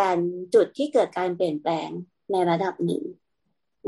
[0.00, 0.18] การ
[0.54, 1.88] จุดที่เกิดการเปลี่ยนแปลง
[2.32, 3.02] ในระดับหนึ่ง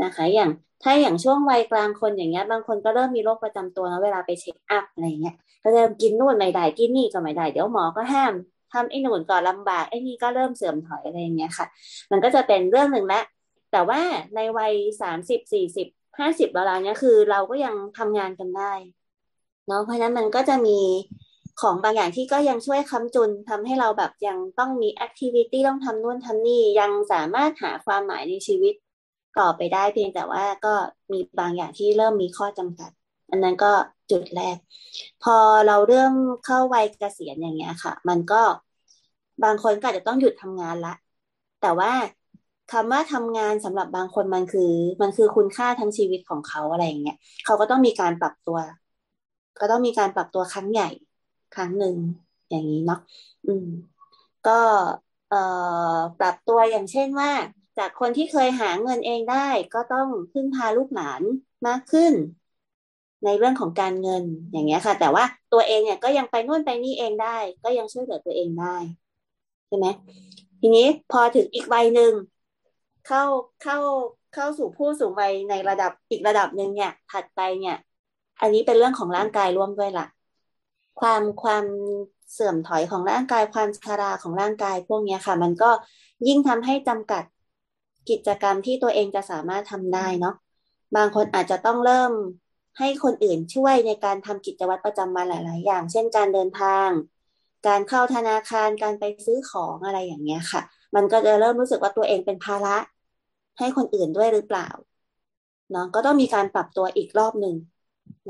[0.02, 0.50] นะคะ อย่าง
[0.82, 8.34] ถ้าอย่างช่วงวัยกลางคนอย่างเงี้ย บางคนก็เริ่มมีโรคประจำตัวแล้วเวลาไปเช็คอัพอะไรเงี้ยก็เริ่มกินนู่นไม่ได้กินนี่ก็ไม่ได้เดี๋ยวหมอก็ห้าม
[8.72, 11.66] ทำไอ้หนู่นก็ลำบากไอ้นี่ก็เริ่มเสื่อมถอยอะไรเงี้ยค่ะ
[12.10, 13.20] มันก็จะเป็นเรื่องหนึ่งละ
[13.72, 14.00] แต่ว่า
[14.34, 18.72] ในวัยสามสิบสี่สิบห้าสิบเวลาเนี้ยคือเราก็ยังทำงานกันได้
[19.66, 20.78] เนาะเพราะฉะนั้นมันก็จะมี
[21.60, 28.74] ของบางอย่างที่ก็ยังช่วยค้ำจุนทำให้เราแบบยังต้องมีแอคทิวิตี้ต้องทำนู่นทำนี่ยังสามารถหาความหมายในชีวิต
[29.38, 30.74] ต่อไปได้เพียงแต่ว่าก็
[31.12, 32.90] มีบางอย่างที่เริ่มมีข้อจำกัด
[33.30, 33.72] อันนั้นก็
[34.10, 34.56] จุดแรก
[35.20, 36.12] พอเราเริ่ม
[36.44, 38.42] เข้าวัยเกษียณอย่างเงี้ยค่ะ มันก็
[39.42, 40.94] บางคนก็อาจจะต้องหยุดทำงานละ
[41.60, 41.92] แต่ว่า
[42.72, 44.72] คำว่าทำงานสำหรับบางคนมันคือ
[45.02, 48.58] มันคือคุณค่าทั้งชีวิตของเขาอะไรอย่างเงี้ยเขาก็ต้องมีการปรับตัว
[49.60, 50.84] ก็ต้องมีการปรับตัวครั้งใหญ่
[51.52, 51.96] ครั้งหนึ่ง
[52.50, 52.98] อย่างนี้เนาะ
[53.46, 53.64] อืม
[54.44, 54.50] ก็
[55.28, 55.36] เอ่อ
[56.18, 57.30] ปรับตัวอย่างเช่นว่า
[57.78, 61.22] จากคนที่เคยหาเงินเองได้ก็ต้องพึ่งพาลูกหลาน
[61.66, 62.12] มากขึ้น
[63.24, 68.76] ในเรื่องของการเงินอย่างเงี้ยค่ะ แต่ว่าตัวเองเนี่ยก็ยังไปนู่นไปนี่เองได้ ก็ยังช่วยเหลือตัวเองได้
[69.68, 69.86] ใช่ไหม
[70.60, 72.12] ทีนี้พอถึงอีกใบหนึ่ง
[73.06, 73.22] เข้า
[73.62, 73.78] เข้า
[74.34, 77.76] เข้าสู่ผู้สูงวัยในระดับอีกระดับหนึ่งเนี่ย ถัดไปเนี่ย
[78.40, 80.06] อันนี้เป็นเรื่องของร่างกายร่วมด้วยละ่ะ
[81.00, 81.64] ความความ
[82.32, 85.70] เสื่อมถอยของร่างกายความชราของร่างกายพวกนี้ค่ะ มันก็
[86.26, 87.22] ยิ่งทำให้จำกัด
[88.10, 90.34] กิจกรรมที่ตัวเองจะสามารถทำได้เนาะ
[90.96, 92.12] บางคนอาจจะต้องเริ่ม
[92.78, 96.88] ให้คนอื่นช่วยในการทำกิจวัตรประจำวันหลาย ๆ อย่าง เช่นการเดินทาง
[97.66, 100.62] การเข้าธนาคารการไปซื้อของอะไรอย่างเงี้ยค่ะ
[100.94, 102.76] มันก็จะเริ่มรู้สึกว่าตัวเองเป็นภาระ
[103.58, 104.68] ให้คนอื่นด้วยหรือเปล่า
[105.70, 107.56] เนาะก็ต้องมีการปรับตัวอีกรอบหนึ่ง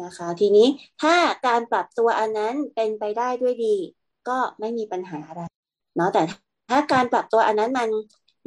[0.03, 0.67] นะคะ ทีนี้
[1.03, 1.15] ถ้า
[1.47, 3.77] การปรับตัวอันนั้นเป็นไปได้ด้วยดี
[4.29, 5.43] ก็ไม่มีปัญหาอะไร
[5.97, 6.23] เนาะแต่
[6.71, 7.89] ถ้าการปรับตัวอันนั้นมัน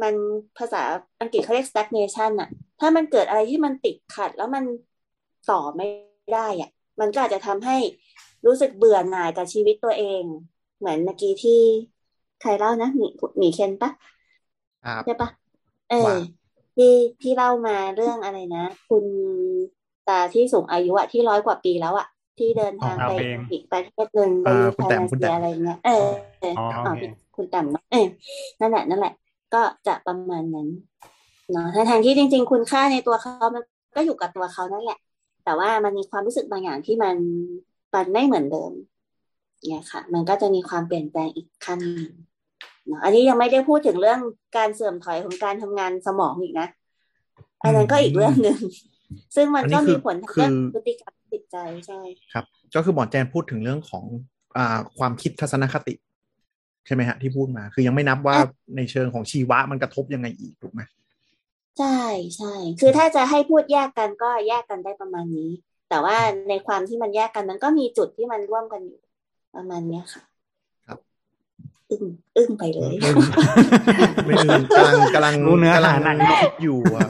[0.01, 0.13] มัน
[0.57, 0.83] ภาษา
[1.21, 4.63] อังกฤษเขาเรียก stagnation อะถ้ามันเกิดอะไรที่มันติดขัด แล้วมัน
[5.49, 5.87] ต่อไม่
[6.33, 7.77] ได้อะมันก็อาจจะทำให้
[8.45, 10.23] รู้สึกเบื่อหน่ายกับชีวิตตัวเอง
[10.79, 11.61] เหมือนเมื่อกี้ที่
[12.41, 13.07] ใครเล่านะหมี
[13.37, 13.91] หมีเคนปะ
[15.05, 15.29] ใช่ปะ
[15.89, 16.13] เออ
[16.75, 19.05] ที่ที่เล่ามาเรื่องอะไรนะ คุณ
[20.07, 22.07] ตาที่สูงอายุอะที่ร้อยกว่าปีแล้วอะ
[22.37, 23.11] ที่เดินทางไป
[23.51, 26.07] อีกประเทศหนึ่งไปยูคานาเซียอะไรเงี้ยเออ
[26.39, 26.55] เออ
[27.35, 28.07] คุณแต้มเออ
[28.59, 29.13] นั่นแหละนั่นแหละ
[29.53, 30.67] ก็จะประมาณนั้น
[31.51, 33.63] เนาะทั้งที่จริง ๆ คุณค่าในตัวเขามัน
[33.95, 34.99] ก็อยู่กับตัวเขานั่นแหละ
[35.45, 37.15] แต่ว่ามันมีความรู้สึกบางอย่างที่มัน
[37.93, 38.71] มันไม่เหมือนเดิม
[39.67, 41.79] เนี่ยค่ะ มันก็จะมีความเปลี่ยนแปลงอีกขั้น
[42.87, 44.19] เนาะอันนี้ยังไม่ได้พูดถึงเรื่อง
[44.57, 46.67] การเสื่อมถอยของการทำงานสมองอีกนะ
[47.63, 48.59] อันนั้นก็อีกเรื่องหนึ่ง
[49.35, 51.57] ซึ่งมันก็มีผลทางเรื่องพฤติกรรมจิตใจ
[51.87, 51.99] ใช่
[52.33, 54.03] ครับ ก็คือหมอแจนพูดถึงเรื่องของ
[54.57, 55.93] อ่าความคิดทัศนคติ
[56.89, 58.37] ใช่ไหมฮะที่พูดมา คือยังไม่นับว่า
[58.75, 60.81] ในเชิงของชีวะมันกระทบยังไงอีกถูกไหม
[61.79, 61.99] ใช่
[62.37, 65.49] ใช่คือถ้าจะให้พูดแยกกันก็แยกกันได้ประมาณนี้
[65.89, 66.15] แต่ว่า
[66.49, 68.99] ในความที่มันแยกกันมันก็มีจุดที่มันร่วมกันอยู่
[69.55, 70.23] ประมาณเนี้ยค่ะ
[70.87, 70.99] ครับ
[71.91, 72.03] อึ้ง
[72.37, 72.93] อึ้งไปเลย
[74.25, 77.07] ไม่อึ้งกำลังกำลังรู้เนื้อหาหนังคิดอยู่อะ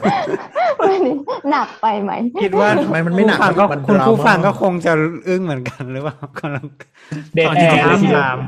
[1.50, 2.12] หนักไปไหม
[2.42, 4.92] คิดว่าไม่มันไม่หนักก็คุณผู้ฟังก็คงจะ
[5.28, 6.64] อึ้งเหมือนกันหรือเปล่ากำลัง
[7.34, 8.40] เด็ดแอร์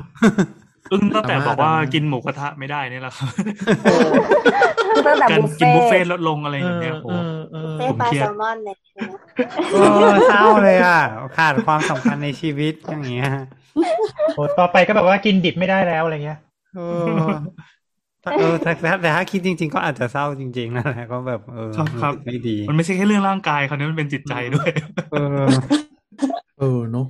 [0.93, 3.29] อึ้งตั้งแต่บอกว่ากินหมูกระทะไม่ได้นี่แหละครับ
[5.31, 7.13] การกินบุฟเฟ่ลดลงอะไรอย่างเงี้ยโอ้
[7.65, 8.77] ผมเครียดปลาแซลมอนเลย
[9.73, 9.81] โอ้
[10.29, 11.01] เศร้าเลยอะ
[11.37, 13.31] ขาดความสำคัญในชีวิตอย่างเงี้ย
[14.35, 16.39] โอ้ต่อไปก็แบบว่ากินดิบไม่ได้แล้วอะไรเงี้ย
[16.77, 17.07] เออ
[18.39, 18.71] เออแต่
[19.03, 24.71] แต่ถ้าคิดจริง ๆ ก็อาจจะเศร้าจริงๆนั่นแหละก็แบบเออครับไม่ดี มันไม่ใช่แค่เรื่องร่างกายคราวนี้มันเป็นจิตใจด้วย
[25.13, 25.47] เออ
[26.59, 27.07] เออเนาะ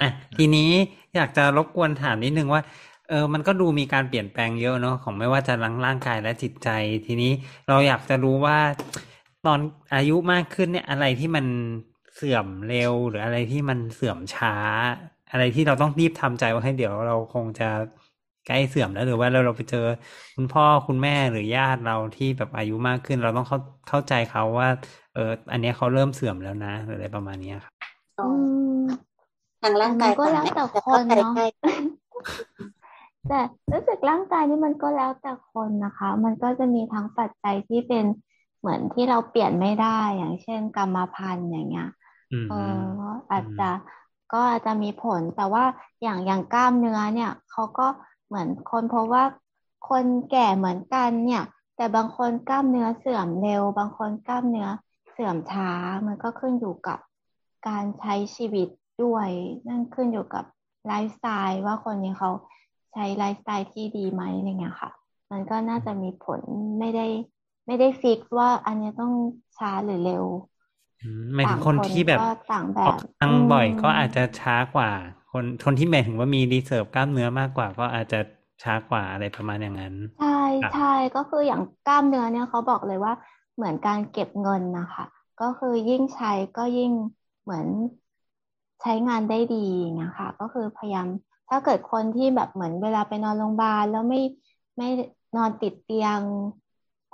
[0.00, 0.70] อะทีนี้
[1.16, 2.62] อยากจะรบกวนถามนิดนึงว่า
[3.08, 6.68] เออ มันก็ดูมีการเปลี่ยนแปลงเยอะเนาะของไม่ว่าจะร่างร่างกายและจิตใจ
[7.06, 7.32] ทีนี้
[7.68, 8.58] เราอยากจะรู้ว่า
[9.46, 9.58] ตอน
[9.94, 11.46] อายุมากขึ้นเนี่ยอะไรที่มัน
[12.14, 14.54] เสื่อมเร็ว หรืออะไรที่มันเสื่อมช้า
[15.30, 17.68] อะไรที่เราต้องรีบทำใจว่าให้เดี๋ยวเราคงจะ
[18.46, 19.86] ใกล้เสื่อมแล้วหรือว่าเราเราไปเจอ
[20.36, 24.68] คุณพ่อคุณแม่หรือญาติเราที่แบบอายุมากขึ้น เราต้องเข้าเข้าใจเขาว่า
[25.14, 27.72] เออ อันนี้เขาเริ่มเสื่อมแล้วนะหรืออะไรประมาณนี้ครับ
[29.60, 31.34] ทางร่างกายก็แล้วแต่คนเนาะ
[33.28, 33.40] แต่
[33.72, 38.04] รู้สึกร่างกายนี่มันก็แล้วแต่คนนะคะ มันก็จะมีทั้งปัจจัยที่เป็น
[38.60, 41.88] เหมือนที่เราเปลี่ยนไม่ได้อย่างเช่น กรรมพันธุ์อย่างเงี้ย
[42.50, 42.82] เออ
[43.30, 43.68] อาจจะ
[44.32, 45.64] ก็อาจจะมีผลแต่ว่า
[46.02, 47.86] อย่างอย่างกล้ามเนื้อเนี่ยเขาก็
[48.26, 49.24] เหมือนคนเพราะว่า
[49.88, 51.44] คนแก่เหมือนกันเนี่ย
[51.76, 54.68] แต่บางคนกล้ามเนื้อเสื่อมเร็ว บางคนกล้ามเนื้อ
[55.12, 55.70] เสื่อมช้า
[56.06, 56.98] มันก็ขึ้นอยู่กับ
[57.68, 58.68] การใช้ชีวิต
[59.02, 59.28] ด้วย
[59.68, 60.44] นั่นขึ้นอยู่กับ
[60.86, 62.30] ไลฟ์สไตล์ว่าคนนี้เขา
[62.92, 64.90] ใช้ไลฟ์สไตล์ที่ดีไหมอะไรเงี้ยค่ะ
[65.32, 66.40] มันก็น่าจะมีผล
[66.78, 67.06] ไม่ได้
[67.66, 69.12] ไม่ได้ฟิกว่าอันนี้ต้อง
[69.58, 70.24] ช้าหรือเร็ว
[71.34, 72.20] หมายถึงคนที่แบบ
[72.52, 74.90] ต่างแบบตั้งบ่อยก็อาจจะช้ากว่า
[75.32, 78.20] คนคนที่หมายถึงว่ามีรีเซิร์ฟกล้ามเนื้อมากกว่า ก็อาจจะ
[78.62, 80.42] ช้ากว่าอะไรประมาณอย่างนั้น ใช่
[80.74, 83.12] ใช่ก็คืออย่างกล้ามเนื้อเนี่ยเขาบอกเลยว่า
[83.56, 85.04] เหมือนการเก็บเงินนะคะ
[85.40, 86.92] ก็คือยิ่งใช้ก็ยิ่ง
[87.42, 87.66] เหมือน
[88.82, 89.66] ใช้งานได้ดี
[90.00, 91.06] นะคะก็คือพยายาม
[91.48, 94.20] ถ้าเกิดคนที่แบบเหมือนเวลาไปนอนโรงพยาบาลแล้วไม่
[94.76, 94.88] ไม่
[95.36, 96.20] นอนติดเตียง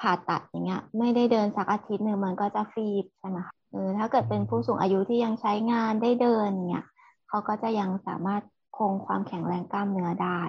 [0.00, 6.84] ผ่าตัดอย่างเงี้ย ไม่ได้เดินสักอาทิตย์หนึ่งมันก็จะฟีบใช่ไหมคะเออถ้าเกิดเป็นผู้สูงอายุที่ยังใช้งานได้เดินเนี่ย
[7.28, 8.42] เขาก็จะยังสามารถ
[8.76, 10.42] คงความแข็งแรงกล้ามเนื้อได้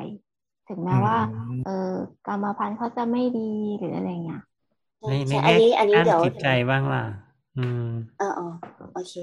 [0.67, 1.17] ถึงแม้ว่า
[1.65, 1.93] เออ
[2.27, 4.41] กรรมพันธุ์เขาจะไม่ดีหรืออะไรเงี้ย
[5.01, 7.03] ในในอันนี้อันนี้เดี๋ยวจิตใจบ้างล่ะ
[7.57, 7.89] อืม
[8.21, 8.29] อ๋อ
[8.93, 9.13] โอเค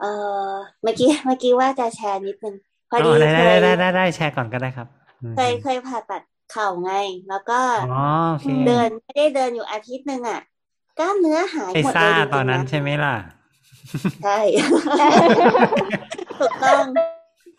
[0.00, 0.04] เอ
[0.48, 0.52] อ
[0.82, 2.54] เมื่อกี้เมื่อกี้ว่าจะแชร์นิดนึง
[2.90, 4.88] พอดีได้ได้ได้ได้ได้แชร์ก่อนก็ได้ครับ
[5.36, 6.92] เคยเคยผ่าตัดเข่าไง
[7.28, 7.60] แล้วก็
[8.66, 10.40] เดินไม่ได้เดินอยู่อาทิตย์หนึ่งอะ
[10.98, 13.14] กล้ามเนื้อหายหมดเลยตอนนั้นใช่ไหมล่ะ
[14.24, 14.38] ใช่
[16.38, 16.82] ถูกต้อง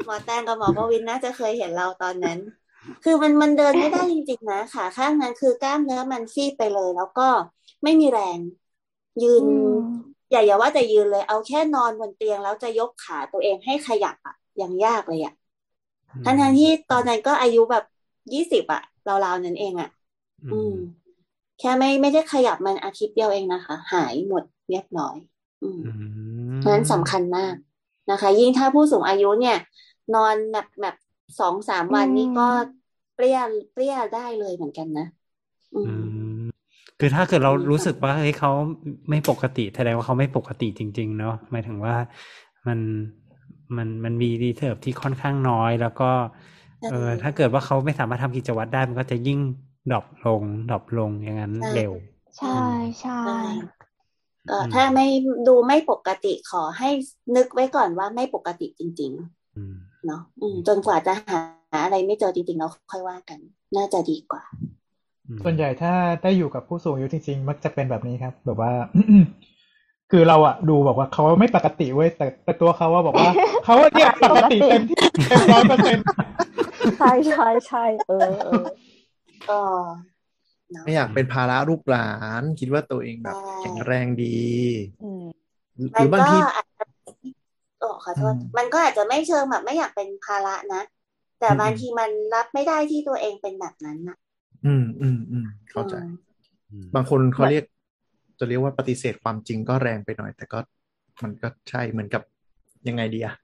[0.06, 2.40] หมอแตงกับหมอพวินน่าจะเคยเห็นเราตอนนั้น
[3.04, 7.28] คือมันมันเดินไม่ได้จริงๆนะขาข้างนั้นคือกล้ามเนื้อมันซีดไปเลย แล้วก็
[7.84, 8.40] ไม่มีแรง
[9.24, 9.46] ยืน
[10.36, 15.34] อืมอย่าอย่าว่าจะยืนเลย เอาแค่นอนบนเตียงแล้วจะยกขาตัวเองให้ขยับอะยังยากเลยอะ
[16.24, 17.84] ทั้งทที่ตอนนั้นก็อายุแบบ
[18.34, 19.90] ยี่สิบอะราวๆนั้นเองอะ
[20.52, 20.72] อืม
[21.60, 25.16] แค่ไม่ไม่ได้ขยับมันอาทิตย์เดียวเองนะคะ หายหมดเรียบร้อย
[25.62, 25.98] อืมอืม
[26.58, 27.54] เพราะฉะนั้นสำคัญมาก
[28.12, 29.58] นะคะ ยิ่งถ้าผู้สูงอายุเนี่ย
[30.16, 30.96] นอนแบบแบบ
[31.40, 32.48] สองสามวันนี่ก็
[33.14, 33.40] เปรี้ย
[33.74, 35.06] เปรี้ยได้เลยเหมือนกันนะ
[35.74, 36.15] อือืมม
[37.00, 38.52] คือถ้าเกิดเรารู้สึกว่าเฮ้ยเขา
[39.10, 41.96] ไม่ปกติแสดงว่าเขาไม่ปกติจริง ๆ เนาะหมายถึงว่า
[42.68, 42.80] มัน
[43.78, 46.10] มันมันมี reserve ที่ค่อนข้างน้อย แล้วก็
[46.90, 49.40] เออถ้าเกิดว่าเขาไม่สามารถทำกิจวัตรได้มันก็จะยิ่ง
[49.92, 51.94] drop ลง drop ลงอย่างนั้นใช่เร็ว
[52.38, 52.58] ใช่
[53.02, 53.42] ใช่ได้
[54.50, 55.08] ก็อืมถ้าไม่
[55.48, 56.90] ดูไม่ปกติขอให้
[57.36, 59.12] นึกไว้ก่อนว่าไม่ปกติจริง
[59.56, 61.40] อืมๆเนาะอืมจนกว่าจะหา
[61.84, 63.40] อะไรไม่เจอจริงๆแล้วค่อยว่ากัน
[63.78, 64.75] น่าจะดีกว่าอืม
[65.44, 68.72] ส่วนใหญ่ถ้าได้อยู่กับผู้สูงอายุจริง ๆ มักจะเป็นแบบนี้ครับ แบบว่า
[70.12, 73.30] คือเราอะดูบอกว่าเขาไม่ปกติเว้ยแต่แต่ตัวเขาว่าบอกว่า
[73.66, 74.98] เขาเนี่ยปกติเต็มที่
[75.30, 76.06] เต็มร้อยเปอร์เซ็นต์
[76.98, 78.64] ใช่ใช่ใช่เออเออ
[79.50, 79.60] ก็
[80.72, 82.12] เนาะไม่อยากเป็นภาระลูกหลา
[82.42, 84.38] น คิดว่าตัวเองแบบใช่แข็งแรงดี
[85.04, 85.24] อืม
[85.76, 86.84] หรืมัอนบางก็ทีอาจจะ
[87.80, 90.82] โอ้ขอโทษอืมมันก็อาจจะไม่เชิงแบบไม่อยากเป็นภาระนะ
[91.40, 94.18] แต่อืมบางทีมันรับไม่ได้ที่ตัวเองเป็นแบบนั้นนะ
[94.66, 96.08] อืมอืมอืมเข้าใจอืม
[96.72, 97.64] อืมบางคนเขาเรียก
[98.40, 100.60] จะเรียกว่าปฏิเสธความจริงก็แรงไปหน่อย แต่ก็
[101.24, 102.22] มันก็ใช่เหมือนกับ
[102.88, 103.36] ยังไงดีอะ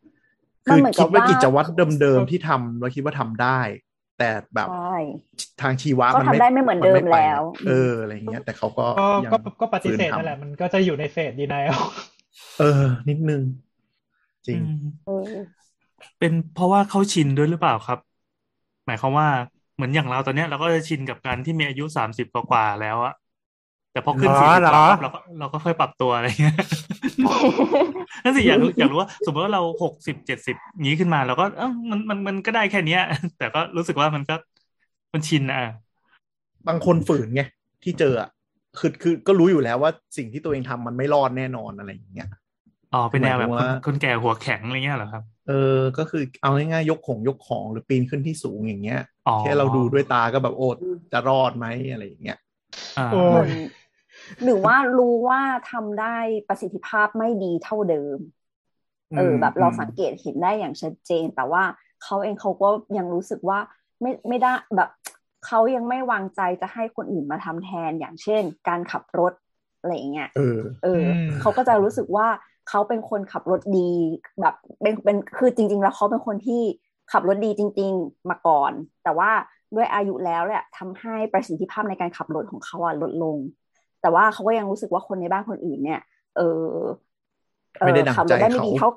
[0.69, 1.69] มันคือเหมือนกับคิดว่าว่ากิจวัตร
[2.01, 3.59] เดิมๆที่ทำเราคิดว่าทำได้
[4.17, 4.73] แต่แบบใช่
[5.61, 11.63] ทางชีวะก็มันทำได้ไม่เหมือนเดิมนไไปแล้ว เอออะไรอย่างเงี้ย แต่เขาก็ก็ยังก็ก็ปฏิเสธฝืทำนั่นแหละมันก็จะอยู่ในเฟสดีนาย
[12.57, 12.65] เออ
[13.09, 13.41] นิดนึง
[14.47, 15.11] จริงอืมเออ
[16.17, 17.99] เป็นเพราะว่าเขาชินด้วยหรือเปล่าครับ
[18.85, 19.29] หมายความว่า
[19.81, 23.13] เหมือนอย่างเราตอนเนี้ยเราก็จะชินกับการที่มีอายุสามสิบกว่าๆแล้วอะ
[23.91, 26.55] แต่พอขึ้นเหรอสี่สิบเหรกอว่าปั๊บเราก็เราก็ค่อยปรับตัวอะไรเงี้ย
[28.23, 33.01] นั่นสิอยากรู้อยากรู้ว่า สมมติว่าเราหกสิบเจ็ดสิบงี้ขึ้นมาเราก็เออมันมันมันก็ได้แค่เนี้ย
[33.37, 34.35] แต่ก็รู้สึกว่ามันก็
[35.13, 35.61] มันชินอะ
[36.67, 37.41] บางคนฝืนไง
[37.83, 38.29] ที่เจออะ
[38.79, 42.29] คือคือก็รู้อยู่แล้วว่าสิ่งที่ตัวเองทำมันไม่รอดแน่นอนอะไรอย่างเงี้ย
[42.93, 50.77] อ๋อเป็นแนวแบบหคมายนถึงว่าคนแก่หัวแข็งอะไรเงี้ยเหรอครับเออ ก็คือเอาง่ายๆยกของยกของหรือปีนขึ้นที่สูงอย่างเงี้ยอ๋อแค่เราดูด้วยตาก็แบบโอด
[51.11, 52.37] จะรอดไหมอะไรอย่างเงี้ย
[52.97, 53.49] อ่าโอ้เหมือน
[54.43, 58.19] หรือว่ารู้ว่าทำได้ประสิทธิภาพไม่ดีเท่าเดิม
[59.17, 61.63] เออ แบบเราสังเกตเห็นได้อย่างชัดเจน แต่ว่า
[62.03, 63.59] เขาเองเขาก็ยังรู้สึกว่า
[64.01, 64.89] ไม่ไม่ได้แบบ
[65.45, 69.33] เขายังไม่วางใจจะให้คนอื่นมาทำแทนอย่างเช่น การขับรถ
[69.79, 72.27] อะไรอย่างเงี้ยเออเอออมเขาก็จะรู้สึกว่า
[72.71, 73.91] เขาเป็นคนขับรถดี
[74.41, 76.61] แบบเป็นเป็นคือจริง ๆ แล้วเขาเป็นคนที่
[77.11, 78.71] ขับรถดีจริง ๆ มาก่อน
[79.03, 79.31] แต่ว่า
[79.75, 83.37] ด้วยอายุแล้วแหละทำให้ประสิทธิภาพในการขับรถของเขาอะลดลง
[84.01, 86.01] แต่ว่าเขาก็ยังรู้สึกว่าคนในบ้านคนอื่นเนี่ย
[86.37, 86.65] เออ
[87.79, 88.89] เอไม่อได้ดั่งขับรถได้ไม่ใจเขาดีเท่า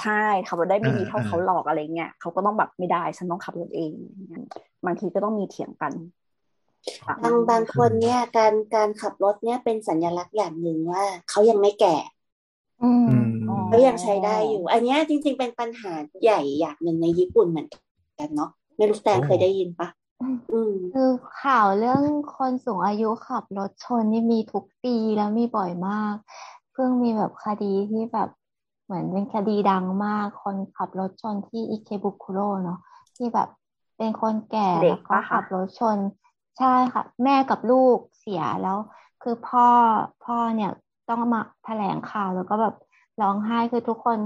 [0.00, 3.92] ใช่ขับรถได้ไม่ดีเท่าอ่าเขาหลอกอะไรเงี้ยเขาก็ต้องแบบไม่ได้ฉันต้องขับรถเอง
[4.84, 5.92] บางทีก็ต้องมีเถียงกัน
[7.06, 11.96] ประบามงณบางคนเนี่ยการการขับรถเนี่ยเป็นสัญลักษณ์อย่างหนึ่งว่าเขายังไม่แก่
[12.82, 15.92] อืมอืมอ๋อเขายังใช้ได้อยู่ อันเนี้ยจริง ๆ เป็นปัญหา
[16.22, 19.88] ใหญ่อย่างหนึ่งในญี่ปุ่นเหมือนกันเนาะไม่รู้แตงโอ้เคยได้ยินปะ
[20.52, 21.10] อืมคือ
[21.42, 22.02] ข่าวเรื่อง
[22.36, 26.14] คนสูงอายุขับรถชนนี่มีทุกปีแล้วมีบ่อยมาก
[26.72, 28.28] เพิ่งมีแบบคดีที่แบบ
[28.84, 32.78] เหมือนเป็นคดีดังมาก คนขับรถชนที่อิเคบุคุโร่เนาะ
[33.16, 33.48] ที่แบบ
[33.96, 35.98] เป็นคนแก่เด็แล้กวก็ปะคะขับรถชน
[36.58, 38.78] ใช่ค่ะ แม่กับลูกเสียแล้ว
[39.22, 39.68] คือพ่อ
[40.24, 40.70] พ่อเนี่ย
[41.08, 42.74] ต้องมาแถลงข่าวแล้วก็แบบ
[43.20, 44.18] ร้องไห้คือทุกคน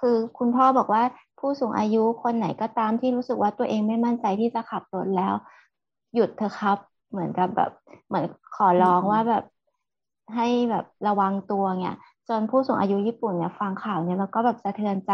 [0.00, 1.02] คือคุณพ่อบอกว่า
[1.38, 5.34] ผู้สูงอายุคนไหนก็ตามที่รู้สึกว่าตัวเองไม่มั่นใจที่จะขับรถแล้ว
[6.14, 6.78] หยุดเถอะครับ
[7.10, 7.70] เหมือนกับแบบ
[8.08, 8.24] เหมือน
[8.56, 9.44] ขอร้องว่าแบบ
[10.34, 11.96] ให้แบบระวังตัวเนี่ย
[12.28, 15.12] จนผู้สูงอายุญี่ปุ่นเนี่ยฟังข่าวเนี่ยแล้วก็แบบสะเทือนใจ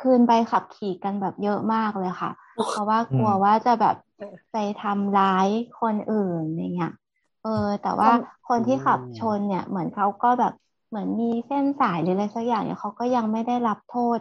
[0.00, 2.30] คืนใบขับขี่กันแบบเยอะมากเลยค่ะ
[2.70, 3.96] เพราะว่ากลัวอืมว่าจะแบบ
[4.52, 5.48] ไปทำร้าย
[5.80, 6.92] คนอื่นอย่างเงี้ย
[7.44, 8.10] เออ แต่ว่า
[8.48, 10.52] คนที่ขับชนเนี่ย เหมือนเขาก็แบบ
[10.88, 14.18] เหมือนมีเส้นสายหรืออะไรสักอย่างเนี่ยเขาก็ยังไม่ได้รับโทษ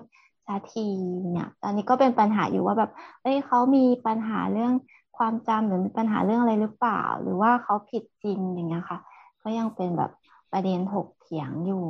[0.47, 0.87] สักที
[1.31, 2.91] เนี่ย ตอนนี้ก็เป็นปัญหาอยู่ว่าแบบ
[3.23, 4.73] เอ้ยเขามีปัญหาเรื่อง
[5.17, 8.99] ความจำหรือมีปัญหาเรื่องอะไรหรือเปล่า หรือว่าเขาผิดจริงอย่างเงี้ยค่ะ
[9.43, 10.11] ก็ยังเป็นแบบ
[10.51, 11.85] ประเด็นถกเถียงอยู่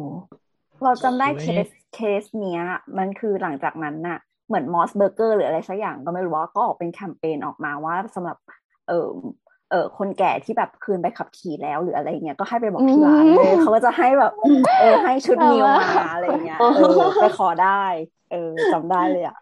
[0.83, 2.61] เราจำได้เคเว้ยสเคสเนี้ย
[2.97, 8.37] มันคือหลังจากนั้นน่ะ เหมือนมอสเบอร์เกอร์หรืออะไรสักอย่างก็ไม่รู้ว่าก็ออกเป็นแคมเปญออกมาว่าสำหรับ
[8.87, 9.07] เออ
[9.73, 14.31] เออคนแก่ที่แบบคืนไปขับขี่แล้วหรืออะไรเงี้ยก็ให้ไปบอกที่ร้านอืมเลยเขาก็จะให้แบบ
[14.79, 17.83] เออให้ชุดแบบนิวว่ามาอะไรเงี้ยเออไปขอได้
[18.31, 19.37] เออจำได้เลยอะ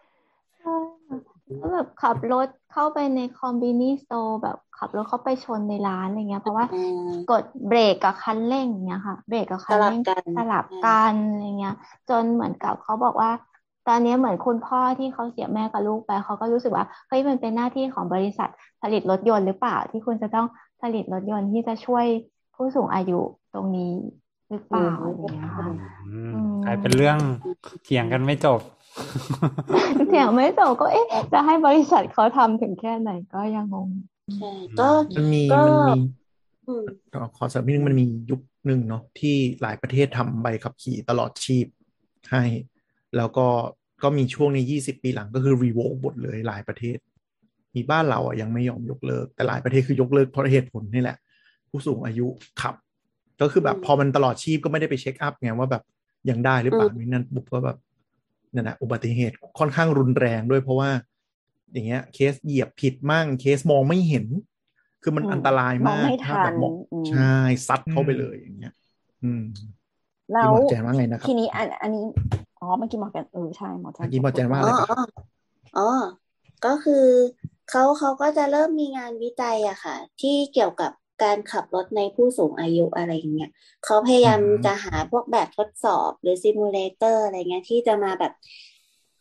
[1.62, 4.10] ก็แบบขับรถเข้าไปในคอมบินีโซ
[4.42, 11.74] แบบขขับรถเข้าไปชนในร้านอะไรเงี้ย เพราะว่าอ่ากดเบรกกับคันเร่งเงี้ยค่ะ เบรกกับคันเร่งสลับกันสลับกันอะไรเงี้ย
[12.08, 13.30] จนเหมือนกับเขาบอกว่า
[13.88, 18.48] ตอนนี้เหมือนคุณพ่อที่เขาเสียแม่กับลูกไปเขาก็รู้สึกว่าเฮ้ยมันเป็นหน้าที่ของบริษัท
[18.82, 20.46] ผลิตรถยนต์หรือเปล่า ที่คุณจะต้อง
[20.82, 22.06] ผลิตรถยนต์ที่จะช่วย
[22.54, 23.20] ผู้สูงอายุ
[23.54, 23.92] ตรงนี้
[24.50, 25.66] หรือเปล่าอะไรเงี้ยค่ะ
[26.06, 27.18] อืมอืมกลายเป็นเรื่อง
[27.84, 28.60] เถียงกันไม่จบ
[30.08, 33.88] เถียงไม่จบก็เอ๊ะ จะให้บริษัทเขาทำถึงแค่ไหนก็ยังงง
[34.36, 35.98] ใช่ก็มันมีก็มันมี
[36.68, 36.84] อืม
[37.36, 41.66] ขอเสริมนิดนึงมันมียุคหนึ่งเนาะที่หลายประเทศทำใบขับขี่ตลอดชีพ
[42.30, 42.42] ให้
[43.16, 43.46] แล้วก็
[44.02, 46.98] ก็มีช่วงในยี่สิบปีหลังก็คือรีโวหมดเลยหลายประเทศ
[47.74, 51.16] มีบ้านเราอะยังไม่ยอมยกเลิก แต่หลายประเทศคือยกเลิกเพราะเหตุผลนี่แหละ
[51.70, 52.26] ผู้สูงอายุ
[52.60, 52.74] ขับ
[53.40, 55.82] ก็คือแบบพอมันตลอดชีพก็ไม่ได้ไปเช็คอัพไงว่าแบบ
[56.30, 57.78] ยังได้หรือเปล่านี่นั่นปุ๊บก็แบบ
[58.54, 60.90] นั่นแหะอุบัติเหตุค่อนข้างรุนแรงด้วยเพราะว่า
[61.72, 64.26] อย่างเงี้ย เคสเหยียบผิดมั่งเคสมองไม่เห็น
[65.02, 67.34] คือมันอืมอันตรายมอมางกไม่ถ้าทัแบนบมองอืมใช่
[67.66, 68.72] ซัดเข้าไปเลยอย่างเงี้ย
[69.22, 69.42] อืม
[70.32, 72.06] แล้พี่วหมอแจนว่าไงนะครับทีนี้อันอันนี้
[72.62, 74.96] อ๋อเมื่อกี้หมอแกนเออใช่หมอแจนเมื่อกี้หมอแจนว่าอ๋อะไรอครับอ๋อ
[75.76, 75.82] อ๋อ
[76.64, 77.06] ก็คือ
[77.70, 83.50] เขาเขาก็จะเริ่มมีงานวิจัยอะค่ะ ที่เกี่ยวกับการขับรถในผู้สูงอายุอะไรอย่างเงี้ย
[83.84, 88.32] เขาพยายามอืมจะหาพวกแบบทดสอบหรือซิมูเลเตอร์อะไรเงี้ยที่จะมาแบบ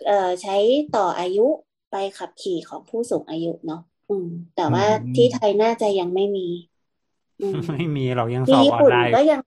[0.06, 0.56] เอ่อใช้
[0.96, 1.48] ต่ออายุ
[1.92, 6.48] ไปขับขี่ของผู้สูงอายุเนาะอืม แต่ว่าที่ไทยน่าจะยังไม่มี
[7.42, 9.40] อืมไม่มีเรายังสที่อบญี่ออนปุ่นไลน์ก็ยัง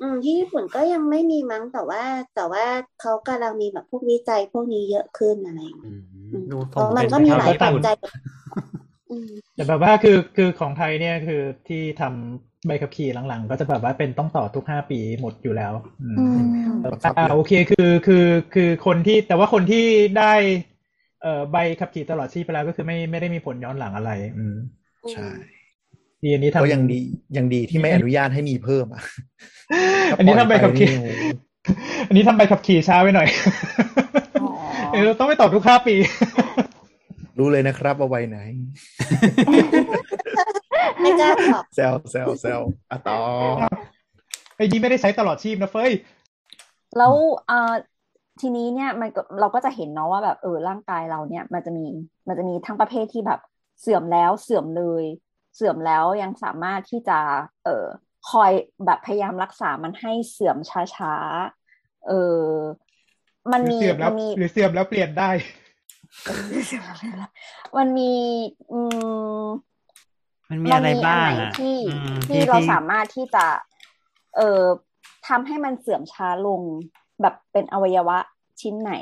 [0.00, 2.02] อืมที่ญี่ปุ่นก็ยังไม่มีมั้งแต่ว่า
[2.34, 2.64] แต่ว่า
[3.00, 7.94] เขากำลังมีแบบพวกวิจัยพวกนี้เยอะขึ้นอะไรอย่างเงี้ยอืมอืมดูเพสมราะมันเป็นก็มีไปหลายตาปัมจจัย
[9.10, 16.48] อืมแต่แบบว่าคือคือของไทยเนี่ยคือที่ทำใบขับขี่หลังๆ ก็จะแบบว่าเป็นต้องต่อทุกห้าปีหมดอยู่แล้วอืมอืม
[16.92, 19.84] บังคับอ่าเลยโอเคคือคือคือคนที่แต่ว่าคนที่
[20.18, 20.32] ได้
[21.22, 24.54] เอ่อใบขับขี่ตลอดชีพไปแล้วก็คือไม่ไม่ได้มีผลย้อนหลังอะไร อืม
[25.10, 25.28] ใช่
[26.22, 26.98] ดีอันนี้ทำก็ยังดี
[27.36, 29.02] ยังดีที่ไม่อนุญาตให้มีเพิ่มอะ
[30.18, 31.78] อันนี้ทำใบขับขี่ถ้าปล่อยไปนี่โอ้โห
[32.08, 33.28] อันนี้ทำใบขับขี่ช้าไปหน่อย
[34.40, 34.48] อ๋อ
[34.92, 35.94] เออต้องไปต่อทุกห้าปี
[37.38, 38.38] รู้เลยนะครับว่าวัยไหน
[41.00, 43.18] ไม่กล้าตอบแซวแซวแซวอะต่อ
[44.56, 45.90] ไอ้นี่ไม่ได้ใช้ตลอดชีพนะเฟ้ย
[46.96, 47.12] แล้ว
[47.46, 47.72] เอ่อ
[48.40, 51.86] ทีนี้เนี่ยมันก็เราก็จะเห็นเนาะว่าแบบเออร่างกายเราเนี่ย มันจะมี
[52.28, 53.40] มันจะมีทั้งประเภทที่แบบ
[53.80, 55.04] เสื่อมแล้วเสื่อมเลย
[55.56, 57.18] เสื่อมแล้วยังสามารถที่จะ
[57.64, 57.86] เออ
[58.28, 58.52] คอย
[58.84, 62.12] แบบพยายามรักษามันให้เสื่อมช้าๆ เอ
[62.42, 62.44] อ
[63.52, 65.30] มันหรือมีเสื่อมแล้มัวนมีหรือเสื่อมแล้วเปลี่ยนได้
[67.76, 68.12] มันมี
[68.72, 68.80] อื
[69.42, 69.44] ม
[70.50, 73.44] มันมีอะไรบ้างมันมีอันไหนอะที่อืมที่เราสามารถที่จะ
[74.36, 74.64] เอ่อ
[75.28, 76.60] ทำให้มันเสื่อมช้าลง
[77.22, 78.18] แบบเป็นอวัยวะ
[78.60, 78.92] ชิ้นไหน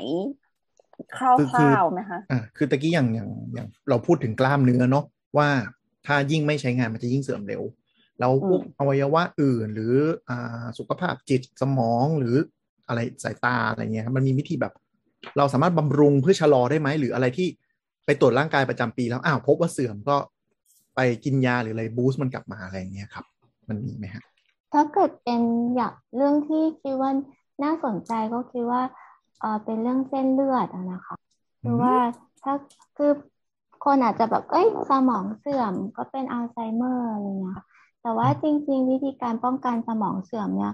[1.17, 5.05] คคือคือร่าวๆไหมคะอะคือตะกี้อย่างอย่างอย่าง เราพูดถึงกล้ามเนื้อเนาะ
[5.37, 5.49] ว่า
[6.05, 7.61] ถ้ายิ่งไม่ใช้งานมันจะยิ่งเสื่อมเร็ว
[8.19, 9.95] แล้วพวกอืมอวัยวะอื่น หรือ
[10.29, 12.35] อ่าสุขภาพจิตสมองหรือ
[12.87, 14.73] อะไรสายตาอะไรเงี้ยครับมันมีวิธีแบบ
[15.37, 17.47] เราสามารถบำรุงเพื่อชะลอได้ไหมหรืออะไรที่
[18.05, 20.17] ไปตรวจร่างกายประจำปีแล้วอ้าวพบว่าเสื่อมก็
[20.95, 23.25] ไปกินยาหรืออะไรบูสต์มันกลับมาอะไรเงี้ยครับ
[23.69, 24.23] มันมีไหมฮะ
[24.73, 25.41] ถ้าเกิดเป็น
[25.75, 27.11] อย่างเรื่องที่คิดว่า
[27.63, 28.81] น่าสนใจก็คิดว่า
[29.39, 31.15] เออเป็นเรื่องเส้นเลือดอะนะคะ
[31.63, 31.95] คือว่า
[32.43, 32.53] ถ้า
[32.97, 33.11] คือ
[33.85, 37.65] คนอาจจะแบบ เอ้ยสมองเสื่อมก็เป็นอัลไซเมอร์อะไรเงี้ยค่ะ
[38.01, 40.73] แต่ว่าจริง ๆ วิธีการป้องกันสมองเสื่อมเนี่ย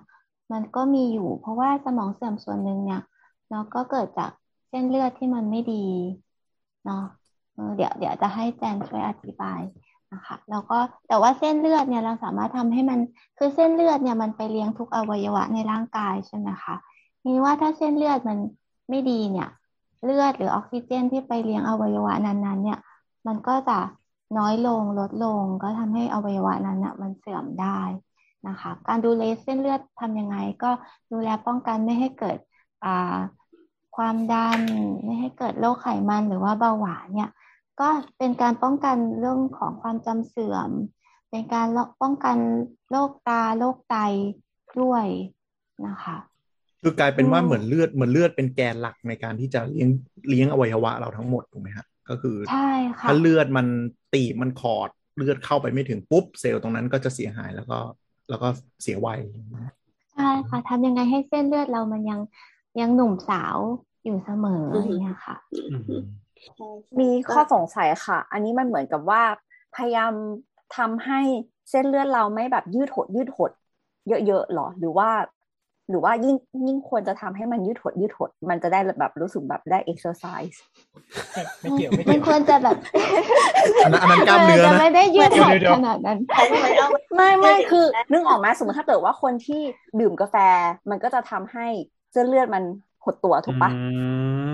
[0.51, 3.01] มันก็มีอยู่ เพราะว่าสมองเสื่อมส่วนหนึ่งเนี่ย
[3.49, 4.31] เนาะก็เกิดจาก
[4.69, 5.85] เส้นเลือดที่มันไม่ดี
[6.85, 7.03] เนาะ
[7.53, 9.61] เออเดี๋ยวเดี๋ยวจะให้แจนช่วยอธิบาย
[10.13, 12.99] นะคะแล้วก็แต่ว่าเส้นเลือดเนี่ยเราสามารถทำให้มัน
[13.37, 16.75] คือเส้นเลือดเนี่ยมันไปเลี้ยงทุกอวัยวะในร่างกายใช่ไหมคะ
[17.25, 18.37] นี่ว่าถ้าเส้นเลือดมัน
[18.89, 19.49] ไม่ดีเนี่ย
[20.03, 22.79] เลือดหรือออกซิเจนที่ไปเลี้ยงอวัยวะนั้นๆ เนี่ย
[23.27, 23.77] มันก็จะ
[24.37, 27.79] น้อยลงลดลงก็ทำให้อวัยวะนั้นน่ะมันเสื่อมได้
[28.47, 30.71] นะคะ การดูแลเส้นเลือดทำยังไง ก็
[31.11, 32.37] ดูแลป้องกันไม่ให้เกิด
[32.85, 33.17] อ่า
[33.97, 34.59] ความดัน
[35.03, 37.31] ไม่ให้เกิดโรคไขมันหรือว่าเบาหวานเนี่ย
[37.79, 40.69] ก็เป็นการป้องกันเรื่องของความจำเสื่อม
[41.29, 41.67] เป็นการ
[42.01, 42.37] ป้องกัน
[42.91, 43.95] โรคตาโรคไต
[44.81, 45.05] ด้วย
[45.87, 46.17] นะคะ
[46.81, 49.89] คือกลายเป็นว่าอืมเหมือนเลือดเหมือนเลือดเป็นแกนหลักในการที่จะเลี้ยง
[50.29, 52.67] เลี้ยงอวัยวะเราทั้งหมดถูกไหมฮะ ก็คือใช่
[52.99, 53.67] ค่ะถ้าเลือดมัน
[54.13, 57.77] ตีบมันขอดเลือดเข้าไปไม่ถึงปุ๊บเซลล์ตรงนั้นก็จะเสียหายแล้วก็
[58.29, 58.47] แล้วก็
[58.81, 59.19] เสียวัย
[60.13, 62.19] ใช่ค่ะทำยังไงให้เส้นเลือดเรามันยัง
[62.79, 63.57] ยังหนุ่มสาว
[64.03, 65.35] อยู่เสมออย่างเงี้ยค่ะ
[65.69, 66.03] อืม
[66.55, 69.23] ใช่ใช่มีข้อสงสัยค่ะ อันนี้มันเหมือนกับว่า
[69.75, 70.13] พยายาม
[70.77, 71.19] ทำให้
[71.69, 73.51] เส้นเลือดเราไม่แบบยืดหดยืดหด
[74.07, 75.09] เยอะๆหรอ หรือว่า
[75.89, 76.35] หรือว่ายิ่ง
[76.67, 80.57] ยิ่งควรจะทำให้มันยืดหดยืดหด มันจะได้แบบรู้สึกแบบได้ exercise
[81.61, 82.77] ไม่เกี่ยวไม่มัเกี่นยวควรจะแบบ
[83.83, 89.61] อันนั้นอันนั้นกล้ามเนื้อจะนะไม่ได้ยืดหดเดี๋ยวขนาดนั้นแต่ทำไมเอาไม่ไม่ไม่คือนะนึกออกไหมสมมติถ้าเกิดว่าคนที่
[89.99, 90.35] ดื่มกาแฟ
[90.89, 91.67] มันก็จะทำให้
[92.13, 92.63] เส้นเลือดมัน
[93.05, 93.81] หดตัวถูกปะอื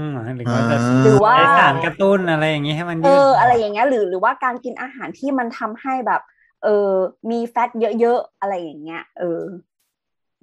[0.08, 6.22] มหรือว่าจะหรือว่าใช้สารกระตุ้นอะไรอย่างงี้ให้มันเอยืดออะไรอย่างเงี้ยหรือหรือว่าการกินอาหารที่มันทำให้แบบ
[6.64, 6.92] เออ
[7.32, 7.70] มีแฟต
[8.00, 9.42] เยอะๆอะไรอย่างเงี้ย เออ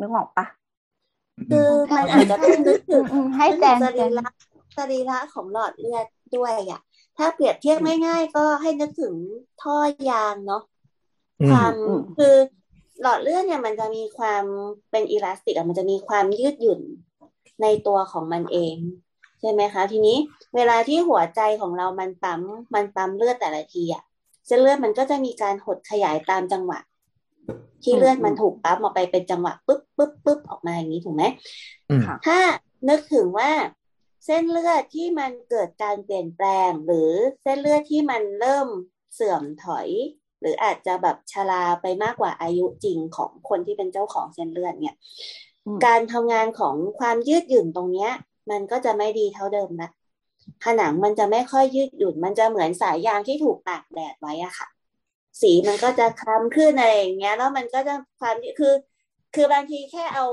[0.01, 0.47] นึกออกปะ
[1.51, 4.29] คือมันอาจจะต้องนึกถึงอืมให้แจนสแจรีนระ
[4.77, 6.07] สรีระของหลอดเลือด
[6.37, 6.81] ด้วยอะ
[7.17, 9.15] ถ้าเปรียบเทียบง่ายๆก็ให้นึกถึง
[9.63, 9.77] ท่อ
[10.11, 10.63] ยางเนาะ
[11.41, 12.35] อืมความอืมคือ
[13.03, 14.45] หลอดเลือดเนี่ยมันจะมีความ
[14.91, 16.81] เป็นอิลาสติกอะมันจะมีความยืดหยุ่น
[17.63, 18.77] ในตัวของมันเอง
[19.41, 20.17] ใช่ไหมคะ ทีนี้
[20.57, 22.41] เวลาที่หัวใจของเรามันปั๊ม
[22.75, 24.03] มันปั๊มเลือดแต่ละทีอะ
[24.47, 26.79] เส้นเลือดมันก็จะมีการหดขยายตามจังหวะ
[27.85, 31.25] ที่เลือดมันถูกปั๊มออกไปเป็นจังหวะปึ๊บปึ๊บปึ๊บออกมาอย่างนี้ถูกไหม
[31.91, 32.39] อืมค่ะถ้า
[32.89, 33.51] นึกถึงว่า
[34.27, 37.11] เส้นเลือดที่มันเกิดการเปลี่ยนแปลง หรือ
[37.43, 38.69] เส้นเลือดที่มันเริ่ม
[39.15, 39.89] เสื่อมถอย
[40.41, 44.95] หรืออาจจะแบบชราไปมากกว่าอายุจริงของคนที่เป็นเจ้าของเส้นเลือดเนี่ย
[45.67, 48.11] อืมการทำงานของความยืดหยุ่นตรงเนี้ย
[48.51, 49.91] มันก็จะไม่ดีเท่าเดิมนะ
[50.63, 54.69] ผนังมันจะไม่ค่อยยืดหยุ่น มันจะเหมือนสายยางที่ถูกตากแดดไว้อะค่ะ
[55.43, 58.73] สีมันก็จะคล้ำขึ้นอะไรอย่างเงี้ย แล้วมันก็จะความคือ
[59.35, 60.25] คือบางทีแค่เอา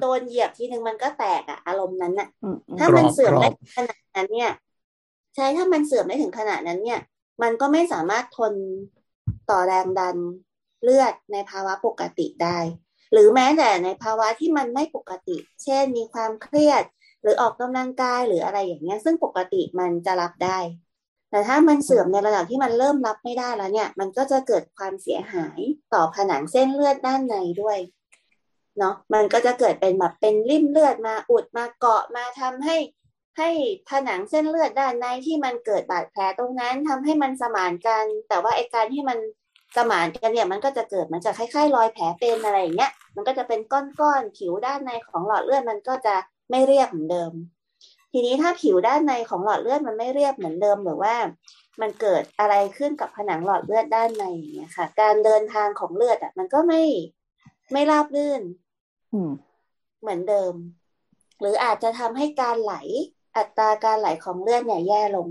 [0.00, 4.50] โดนเหยียบทีนึงมันก็แตกอะอารมณ์นั้นน่ะอืมอืมถ้ามันกรอบเสื่อมกรอบได้ถึงขนาดนั้นเนี่ย
[5.34, 7.00] ใช่ถ้ามันเสื่อมได้ถึงขนาดนั้นเนี่ย
[7.42, 8.54] มันก็ไม่สามารถทน
[9.50, 10.16] ต่อแรงดัน
[10.82, 12.58] เลือดในภาวะปกติได้
[13.12, 16.84] หรือแม้แต่ในภาวะที่มันไม่ปกติ เช่นมีความเครียด
[17.22, 20.58] หรือออกกำลังกายหรืออะไรอย่างเงี้ย ซึ่งปกติมันจะรับได้
[21.34, 25.60] แต่ถ้ามันเสื่อมในระดับที่มันเริ่มรับไม่ได้แล้วเนี่ย มันก็จะเกิดความเสียหาย
[25.94, 27.78] ต่อผนังเส้นเลือดด้านในด้วย
[28.78, 32.76] เนาะมันก็จะเกิดเป็นแบบเป็นริ่มเลือดมาอุดมาเกาะมาทำให้
[33.38, 33.50] ให้
[33.88, 39.18] ผนังเส้นเลือดด้านในที่มันเกิดบาดแผลตรงนั้นทำให้มันสมานกัน แต่ว่าไอการที่มัน
[39.76, 46.14] สมานกันเนี่ยมันก็จะเกิดมันจะคล้ายๆ รอยแผลเป็นอะไรอย่างเงี้ยมันก็จะเป็นก้อนๆผิวด้านในของหลอดเลือดมันก็จะ
[46.50, 47.32] ไม่เรียบเหมือนเดิม
[48.16, 51.14] ทีนี้ถ้าผิวด้านในของหลอดเลือดมันไม่เรียบเหมือนเดิมหรือว่า
[51.80, 56.82] มันเกิดอะไรขึ้นกับผนังหลอดเลือดด้านในอย่างเงี้ยค่ะ การเดินทางของเลือดอะ มันก็ไม่
[57.72, 58.42] ไม่ราบรื่น
[59.12, 59.30] อืม
[60.00, 60.54] เหมือนเดิม
[61.40, 62.74] หรืออาจจะทำให้การไหล
[63.36, 65.28] อัตราการไหลของเลือดเนี่ยแย่ลง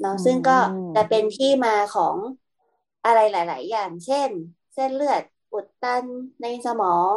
[0.00, 0.58] เนาะอืมซึ่งก็
[0.96, 2.16] จะเป็นที่มาของ
[3.04, 4.28] อะไรหลาย ๆ อย่าง เช่น
[4.74, 5.22] เส้นเลือด
[5.52, 6.04] อุดตัน
[6.42, 7.14] ในสมอง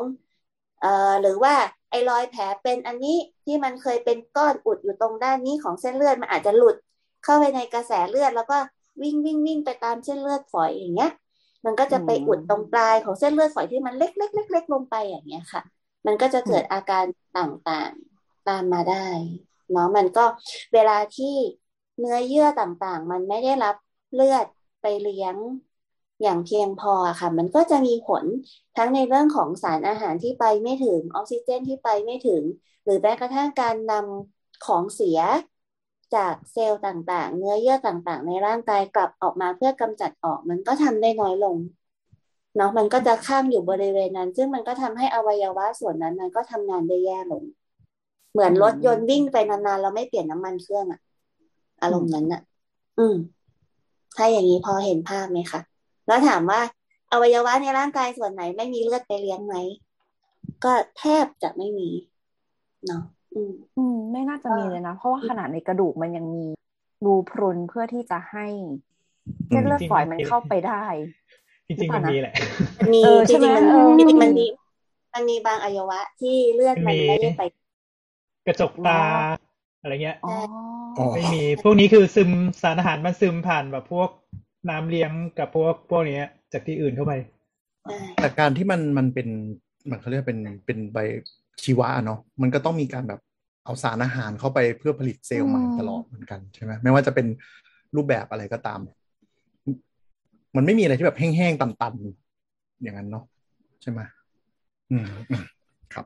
[0.81, 1.53] เอ่อหรือว่า
[1.89, 3.17] ไอ้รอยแผลเป็นอันนี้
[3.49, 6.75] ที่มันเคยเป็นก้อนอุดอยู่ตรงด้านนี้ของเส้นเลือดมันอาจจะหลุด
[7.23, 8.57] เข้าไปในกระแสเลือด แล้วก็
[9.01, 11.11] วิ่งวิ่งวิ่งไปตามเส้นเลือดฝอยอย่างเงี้ย
[11.65, 15.61] มันก็จะไปอุดตรงปลายของเส้นเลือดฝอยที่มันเล็กเล็กเล็กเล็กลงไปอย่างเงี้ยค่ะ
[16.05, 17.05] มันก็จะเกิดอาการ
[17.37, 19.07] ต่างๆตามมาได้
[19.71, 20.25] เนาะมันก็
[20.73, 21.35] เวลาที่
[21.99, 23.75] เนื้อเยื่อต่างๆ มันไม่ได้รับ
[24.13, 24.45] เลือด
[24.81, 25.35] ไปเลี้ยง
[26.21, 28.25] อย่างเพียงพอค่ะ มันก็จะมีผล
[28.77, 32.43] ทั้งในเรื่องของสารอาหารที่ไปไม่ถึงออกซิเจนที่ไปไม่ถึง
[32.83, 35.19] หรือแม้กระทั่งการนำของเสีย
[36.15, 41.57] จากเซลล์ต่างๆ เนื้อเยื่อต่างๆ ในร่างกายกลับออกมาเพื่อกำจัดออกมันก็ทำได้น้อยลง
[42.55, 47.43] เนาะมันก็จะข้างอยู่บริเวณนั้น ซึ่งมันก็ทำให้อวัยวะส่วนนั้นมันก็ทำงานได้แย่ลง
[48.31, 50.99] เหมือนรถยนต์วิ่งไปนานๆเราไม่เปลี่ยนน้ำมันเครื่องอะ
[51.81, 52.41] อารมณ์นั้นอะ
[52.97, 53.15] อืม
[54.15, 55.59] ถ้าอย่างนี้พอเห็นภาพไหมคะ
[56.09, 56.61] แล้วถามว่า
[57.11, 59.55] อวัยวะในร่างกายส่วนไหน ไม่มีเลือดไปเลี้ยงไหม
[60.63, 61.89] ก็แทบจะไม่มี
[62.87, 63.03] เนาะ
[63.33, 66.45] อืมอืม ไม่น่าจะมีเลยนะ เพราะว่าขนาดในกระดูกมันยังมี
[67.05, 68.45] รูพรุนเพื่อที่จะให้
[69.47, 70.83] เส้นเลือดฝอยมันเข้าไปได้
[71.67, 72.33] จริงๆมันมีแหละ
[72.79, 74.45] มันมีเออจใช่ไหมริงๆมันเออจริงๆมันมี
[75.13, 77.41] มันมีบางอวัยวะที่เลือดมันมีไม่ได้ไป
[78.47, 79.01] กระจกตา
[79.81, 80.33] อะไรเงี้ยอ๋อ
[80.97, 82.29] อ๋อไม่มี พวกนี้คือซึม
[82.61, 84.09] สารอาหารมันซึมผ่านแบบพวก
[84.69, 87.13] น้ำเลี้ยงกับพวกพวกเนี้ย จากที่อื่นเข้าไป
[87.83, 89.27] ใช่แต่การที่มันมันเป็น
[89.89, 90.97] มันเขาเรียกเป็นเป็นใบ
[91.63, 93.19] ชีวะเนาะมันก็ต้องมีการแบบ
[93.65, 97.27] เอาสารอาหารเข้าไปเพื่อผลิตเซลล์ใหม่อืมตลอดเหมือนกันใช่ไหมไม่ว่าจะเป็น
[97.95, 98.79] รูปแบบอะไรก็ตาม
[100.55, 103.25] มันไม่มีอะไรที่แบบแห้งๆตันๆ อย่างนั้นเนาะ
[103.81, 103.99] ใช่ไหม
[104.91, 105.43] อืมอืม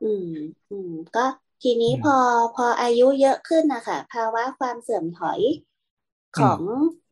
[0.03, 0.27] อืม
[0.71, 1.25] อืมก็
[1.63, 2.15] ทีนี้อืมพอ
[2.55, 5.39] พออายุเยอะขึ้นนะคะภาวะความเสื่อมถอย
[6.39, 6.59] ของ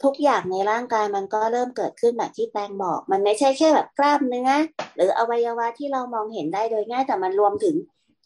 [0.04, 4.50] ทุกอย่างในร่างกายมันก็เริ่มเกิดขึ้นแบบที่แตงบอก มันไม่ใช่แค่แบบกล้ามเนื้อ
[4.96, 7.76] หรืออวัยวะที่เรามองเห็นได้โดยง่ายแต่มันรวมถึง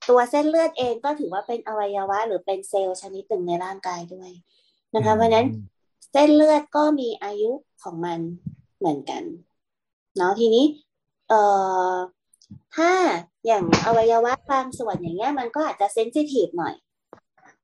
[0.10, 4.32] ตัวเส้นเลือดเองก็ถือว่าเป็นอวัยวะ หรือเป็นเซลล์ชนิดหนึ่งในร่างกายด้วย
[4.96, 5.48] นะคะ เพราะฉะนั้น
[6.12, 7.52] เส้นเลือดก็มีอายุ
[7.84, 8.20] ของมัน
[8.80, 9.24] เหมือนกัน
[10.18, 10.66] เนาะทีนี้
[11.30, 11.42] เอ่
[11.94, 11.96] อ
[12.76, 12.92] ถ้า
[13.46, 16.76] อย่างอวัยวะบางส่วนอย่างเงี้ยมันก็อาจจะเซนซิทีฟหน่อย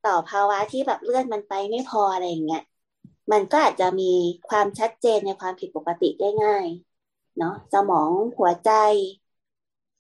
[0.06, 2.64] ต่อภาวะที่แบบเลือดมันไปไม่พออะไรอย่างเงี้ย
[3.32, 4.12] มันก็อาจจะมี
[4.50, 6.68] ความชัดเจนในความผิดปกติได้ง่าย
[7.38, 8.72] เนาะสมองหัวใจ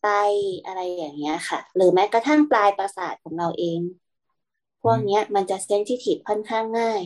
[0.03, 0.09] ไต
[0.65, 3.79] อะไรอย่างเงี้ยค่ะ หรือแม้กระทั่งปลายประสาทของเราเอง
[4.81, 7.01] พวกเนี้ย มันจะเซนซิทีฟค่อนข้างง่าย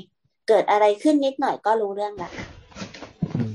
[0.47, 2.29] เกิดอะไรขึ้นนิดหน่อยก็รู้เรื่องละ
[3.35, 3.51] อืม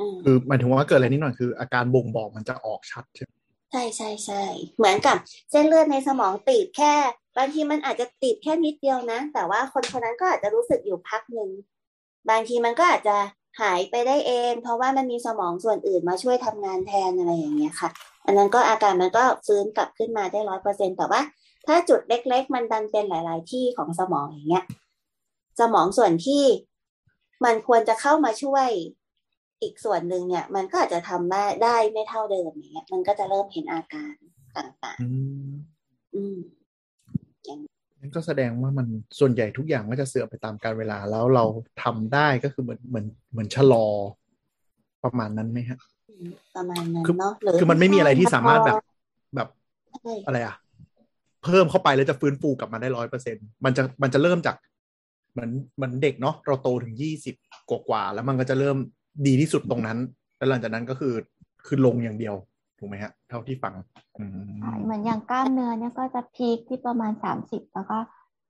[0.00, 3.32] อืมคือหมายถึงว่าเกิดอะไรนิดหน่อยคือ อาการบ่งบอกมันจะออกชัดใช่ไหม
[3.70, 4.42] ใช่ใช่ใช่
[4.76, 5.16] เหมือนกับ
[5.50, 6.94] เส้นเลือดในสมองตีบแค่
[7.36, 11.50] บางทีมันอาจจะตีบแค่นิดเดียวนะ แต่ว่าคนคนนั้นก็อาจจะรู้สึกอยู่พักหนึ่ง
[12.30, 13.16] บางทีมันก็อาจจะ
[13.60, 17.90] หายไปได้เอง เพราะว่ามันมีสมองส่วนอื่นมาช่วยทำงานแทนอะไรอย่างเงี้ยค่ะ
[18.26, 21.20] อันนั้นก็อาการมันก็ฟื้นกลับขึ้นมาได้ร้อยเปอร์เซ็นแต่ว่า
[21.66, 24.64] ถ้าจุดเล็ก ๆ มันดันเป็นหลาย ๆ ที่ของสมองอย่างเงี้ย
[25.60, 26.44] สมองส่วนที่
[27.44, 28.68] มันควรจะเข้ามาช่วย
[29.62, 34.14] อีกส่วนหนึ่งเนี่ย มันก็อาจจะทำได้ได้ไม่เท่าเดิมอย่างเงี้ย มันก็จะเริ่มเห็นอาการ
[34.56, 35.08] ต่างอื
[35.46, 36.38] มๆอืม
[38.04, 38.86] นั่นก็แสดงว่ามัน
[39.18, 41.44] ส่วนใหญ่ทุกอย่างก็จะเสื่อมไปตามกาลเวลาแล้วเรา
[41.82, 43.86] ทำได้ก็คือเหมือนเหมือนเหมือนชะลอ
[45.04, 45.78] ประมาณนั้นไหมฮะ
[46.56, 48.76] ประมาณนั้นคือเนาะหรือคือมันไม่มีอะไรที่สามารถแบบ
[49.34, 49.48] แบบ
[50.00, 50.56] ใช่อะไรอะ
[51.44, 54.56] เพิ่มเข้าไปแล้วจะฟื้นฟูกลับมาได้ร้อยเปอร์เซ็นมันจะมันจะเริ่มจาก
[55.32, 57.34] เหมือนเหมือนเด็กเนาะเราโตถึงยี่สิบ
[57.70, 58.76] กว่าๆแล้วมันก็จะเริ่ม
[59.26, 59.98] ดีที่สุดตรงนั้น
[60.36, 61.14] แล้วหลังจากนั้นก็คือ
[61.66, 62.34] คือลงอย่างเดียว
[62.84, 63.74] ถูกไหมฮะ เท่าที่ฟัง
[64.18, 64.30] อืม
[64.60, 67.98] ใช่เหมือนอย่างกล้ามเนื้อเนี่ยก็จะพีคที่ประมาณสามสิบแล้วก็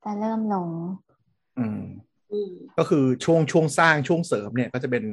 [0.05, 0.69] จะเริ่มลง
[1.59, 1.83] อืม
[2.33, 5.05] อืมก็คือช่วงช่วงสร้างช่วงเสริมเนี่ยก็จะเป็น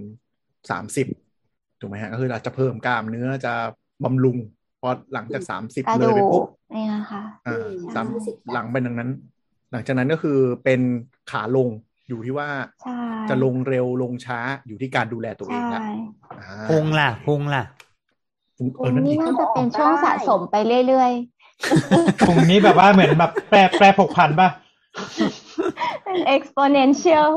[0.69, 1.07] สามสิบ
[1.79, 3.53] ถูกไหมฮะก็คือเราจะเพิ่มกล้ามเนื้อจะ
[4.03, 4.37] บำรุง
[4.81, 9.09] พอหลังจากสามสิบกระเลดูยไปปุ๊กบเนี่ยค่ะอ่าอืมสามสามสิบหลังไปดังนั้น
[9.71, 10.81] หลังจากนั้นก็คือเป็น
[11.31, 11.69] ขาลง
[12.07, 12.49] อยู่ที่ว่า
[12.83, 15.81] ใช่จะลงเร็วลงช้าอยู่ที่การดูแลตัวเองใช่ละ
[16.39, 17.90] อ่าพุงล่ะพุงล่ะพุง
[18.77, 20.55] เอคุอณนั่นนี่อีกน่าจะเป็นช่วงสะสมไป
[20.87, 21.11] เรื่อย
[22.27, 27.27] ตรงนี้แบบว่าเหมือนแบบแปรแปรผกผันป่ะๆเป็น exponential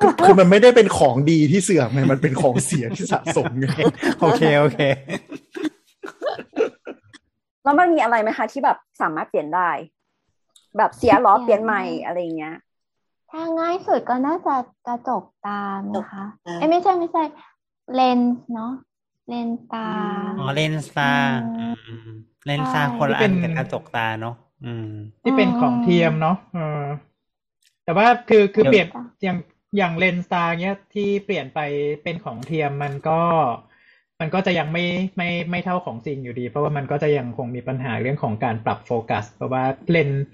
[0.00, 3.66] คือคือมันไม่ได้เป็นของดีที่เสื่อมไงมันเป็นของเสียที่สะสมไง
[4.20, 4.78] โอเคโอเค
[7.64, 9.70] แล้วมันมีอะไรไหมคะที่แบบสามารถเปลี่ยนได้
[10.78, 12.56] แบบเสียล้อเปลี่ยนใหม่อะไรอย่างเงี้ย
[13.30, 14.54] ถ้าง่ายสุดก็น่าจะ
[14.86, 17.22] กระจกตาไหมคะอ่าเอ้ยไม่ใช่ไม่ใช่
[17.94, 18.72] เลนส์เนาะ
[19.32, 19.88] เลนส์ตา
[20.40, 21.10] อ๋อเลนส์ตา
[21.58, 22.08] อืมอืม
[22.46, 24.88] เลนส์ตาใช่คนละที่เป็อันนกับกระจกตาเนาะอืม
[25.22, 26.84] ที่เป็นของเทียมเนาะเออ
[27.84, 28.88] แต่ว่าคือคือเดี๋ยวเปลี่ยน
[29.22, 29.38] อย่าง
[29.76, 31.60] อย่างเลนส์ตาเนี้ยที่เปลี่ยนไป
[32.02, 33.20] เป็นของเทียมมันก็
[34.20, 34.84] มันก็จะยังไม่
[35.16, 40.24] ไม่ไม่เท่าของจริงอยู่ดี เพราะว่ามันก็จะยังคงมีปัญหาเรื่องของการปรับโฟกัส เพราะว่าเลนส์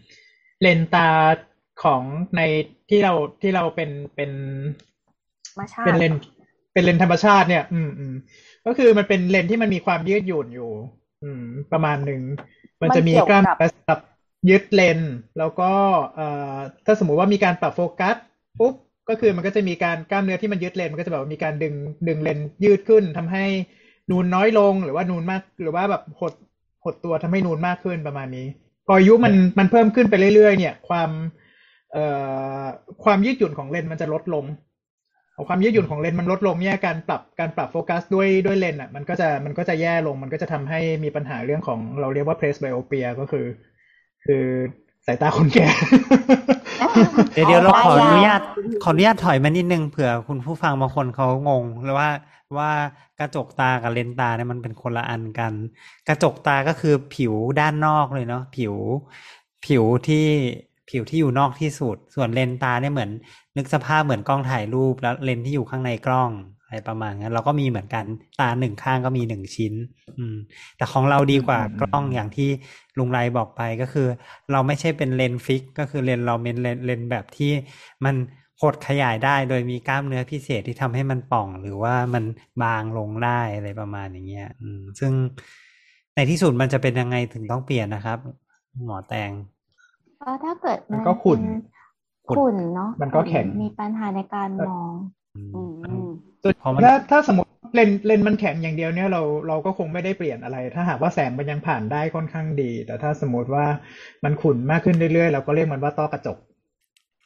[0.63, 1.09] เลนส์ตา
[1.85, 2.03] ของ
[2.37, 2.43] ใน
[2.91, 4.31] ที่เราที่เราเป็นเป็น
[5.59, 6.21] มาชาเป็นติเลนส์
[6.73, 8.15] เป็นเลนส์ธรรมชาติเนี่ย อืมอืม
[8.69, 10.71] ก็คือมันเป็นเลนส์ที่มันมีความยืดหยุ่นอยู่
[11.23, 12.23] อืม ประมาณหนึ่ง
[12.83, 14.01] มันจะมีกล้ามเนื้อสำหรับ
[14.51, 15.73] ยึดเลนส์แล้วก็
[16.14, 16.57] เอ่อ
[16.87, 18.16] ถ้าสมมุติว่ามีการปรับโฟกัส
[18.59, 18.75] ปุ๊บ
[19.09, 21.75] ก็คือมันก็จะมีการกล้ามเนื้อที่มันยึดเลนส์มันก็จะแบบว่ามีการดึง
[22.09, 23.45] ดึงเลนส์ยืดขึ้นทำให้
[24.11, 26.33] นูนน้อยลงหรือว่านูนมาก หรือว่าแบบหด
[26.85, 28.47] หดตัวทำให้นูนมากขึ้นประมาณนี้
[28.87, 31.11] พออายุมันมันเพิ่มขึ้นไปเรื่อยๆ เนี่ย ความ
[31.93, 32.05] เอ่
[32.61, 32.62] อ
[33.05, 34.45] ความยืดหยุ่นของเลนส์มันจะลดลง
[35.41, 43.47] พอความยืดหยุ่นของเลนส์มันลดลงเนี่ยการปรับการปรับโฟกัสด้วยด้วยเลนส์อะมันก็จะมันก็จะแย่ลงมันก็จะทำให้มีปัญหาเรื่องของเราเรียกว่า presbyopia ก็คือ
[44.24, 44.45] คือ
[45.07, 45.68] สายตาคนแก่
[47.32, 52.09] เดี๋ยวเดี๋ยวเราขออนุญาตอืมขออนุญาตถอยมานิดนึงเผื่อคุณผู้ฟังบางคนเขางงหรือว่า
[52.59, 52.70] ว่า
[53.20, 55.53] กระจกตากับเลนส์ตาเนี่ยมันเป็นคนละอันกัน
[56.09, 58.74] กระจกตาก็คือผิวด้านนอกเลยเนาะผิว
[59.66, 60.26] ผิวที่
[60.91, 63.11] ผิวที่อยู่นอกที่สุด ส่วนเลนส์ตาเนี่ยเหมือน
[63.59, 66.31] นึกสภาพเหมือนกล้องถ่ายรูปแล้วเลนส์ที่อยู่ข้างในกล้อง
[66.65, 68.05] อะไรประมาณนั้นเราก็มีเหมือนกัน
[68.41, 69.75] ตาหนึ่งข้างก็มีหนึ่งชิ้น
[70.19, 70.37] อืม
[70.77, 72.51] แต่ของเราดีกว่าอืมกล้องอย่างที่
[72.99, 74.09] ลุงไรบอกไปก็คือ
[74.53, 77.53] เราไม่ใช่เป็นเลนส์ fix ก็คือเลนส์เราเป็นเลนส์เลนส์แบบที่
[78.05, 78.15] มัน
[78.63, 82.25] หดขยายได้โดยมีกล้ามเนื้อพิเศษที่ทำให้มันป่อง หรือว่ามัน
[82.63, 85.13] บางลงได้อะไรประมาณอย่างเงี้ย อืม ซึ่ง
[86.15, 88.19] ในที่สุดมันจะเป็นยังไงถึงต้องเปลี่ยนนะครับ
[88.85, 89.31] หมอแตง
[90.21, 91.78] ก็ถ้าเกิดมันก็ขุ่นเป็น
[92.33, 94.93] ขุ่นเนาะมันก็แข็งมีปัญหาในการมอง
[95.35, 95.53] อืม
[95.83, 96.07] อืม
[96.59, 103.64] เพราะมันถ้าถ้าสมมติเลนเลนมันแข็งอย่างเดียวเนี่ยเราเราก็คงไม่ได้เปลี่ยนอะไร ถ้าหากว่าแสงมันยังผ่านได้ค่อนข้างดี แต่ถ้าสมมติว่า
[104.24, 106.39] มันขุ่นมากขึ้นเรื่อยๆเราก็เรียกมันว่าต้อกระจก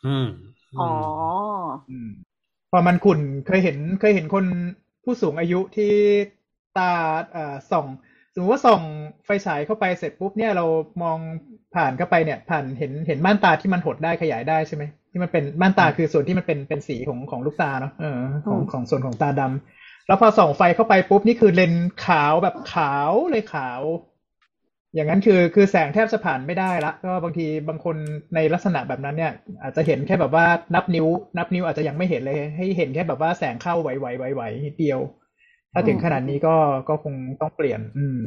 [0.04, 0.26] อืม
[0.76, 0.82] อ๋อ
[1.88, 2.08] อืม
[2.70, 4.44] พอมันขุ่นเคยเห็นเคยเห็นคน
[5.04, 5.92] ผู้สูงอายุที่
[6.78, 6.92] ตา
[7.32, 7.86] เอ่อส่อง
[8.34, 8.82] สมมติว่าส่อง
[9.24, 10.66] ไฟฉายเข้าไปเสร็จปุ๊บเนี่ยเรา
[11.02, 11.18] มอง
[11.76, 18.18] ผ่านเข้าไปเนี่ย ผ่านเห็นเห็นม่านตาที่มันหดได้ขยายได้ใช่ไหมที่มันเป็นม่านตาคือส่วนที่มันเป็นเป็นสีของของลูกตาเนาะเออ
[18.48, 23.80] ของอืมของส่วนของตาดำแล้วพอส่องไฟเข้าไปปุ๊บนี่คือเลนส์ขาวแบบขาวเลยขาว
[24.94, 27.96] อย่างนั้นคือคือแสงแทบจะผ่านไม่ได้ละก็บางทีบางคน
[28.34, 31.06] ในลักษณะแบบนั้นเนี่ย อาจจะเห็นแค่แบบว่านับนิ้ว
[31.38, 34.98] นับนิ้วอาจจะยังไม่เห็นเลย ให้เห็นแค่แบบว่าแสงเข้าไหวไหวไหวไหวนิดเดียว
[35.72, 36.54] ถ้าถึงขนาดนี้ก็
[36.88, 38.20] ก็คงต้องเปลี่ยน อืม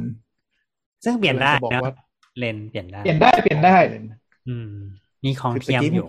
[1.04, 1.92] ซึ่งเปลี่ยนได้จะบอกนะว่า
[2.38, 3.76] เลนส์เปลี่ยนได้ เปลี่ยนได้เปลี่ยนได้
[4.48, 4.70] อืม
[5.24, 6.08] มีของคือเทียมตะกี้อยู่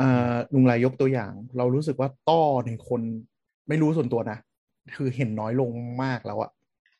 [0.00, 3.00] อ่าลุงลายยกตัวอย่าง เรารู้สึกว่าต้อในคน
[3.68, 4.38] ไม่รู้ส่วนตัวนะ
[4.96, 5.70] คือเห็นน้อยลง
[6.04, 6.50] มากแล้วอะ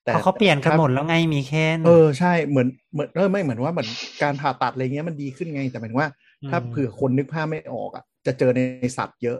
[0.04, 3.88] แต่เพราะเขาเปลี่ยนกันหมดแล้วไงมีแค่เออใช่เหมือนเหมือนเออไม่เหมือนว่าเหมือน
[4.22, 6.10] การผ่าตัดอะไรเงี้ยมันดีขึ้นไง แต่หมายถึงว่า
[6.48, 8.60] ถ้าเผื่อคนนึกภาพไม่ออกอะจะเจอใน
[8.96, 9.38] สัตว์เยอะ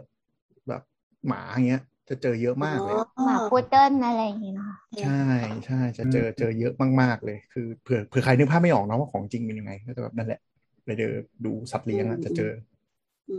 [0.69, 0.81] แบบ
[1.27, 2.95] หมาเงี้ย จะเจอเยอะมากเลย
[3.25, 5.23] หมาพุดเดิ้ลอะไรอย่างงี้เนาะใช่
[5.65, 10.39] ใช่จะเจอเจอเยอะมากๆเลย คือเผื่อเผื่อใครนึกภาพไม่ออกนะว่าของจริงเป็นยังไง ก็จะแบบนั่นแหละ
[10.85, 11.11] ไปเจอ
[11.45, 12.51] ดูสัตว์เลี้ยงอะจะเจอ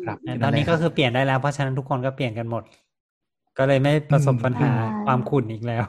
[0.06, 2.62] ครับแต่ตอนนี้ก็คือเปลี่ยนได้แล้วเพราะฉะนั้นทุกคนก็เปลี่ยนกันหมด
[3.58, 4.70] ก็เลยไม่ประสบปัญหา
[5.06, 5.84] ความขุ่นอีกแล้ว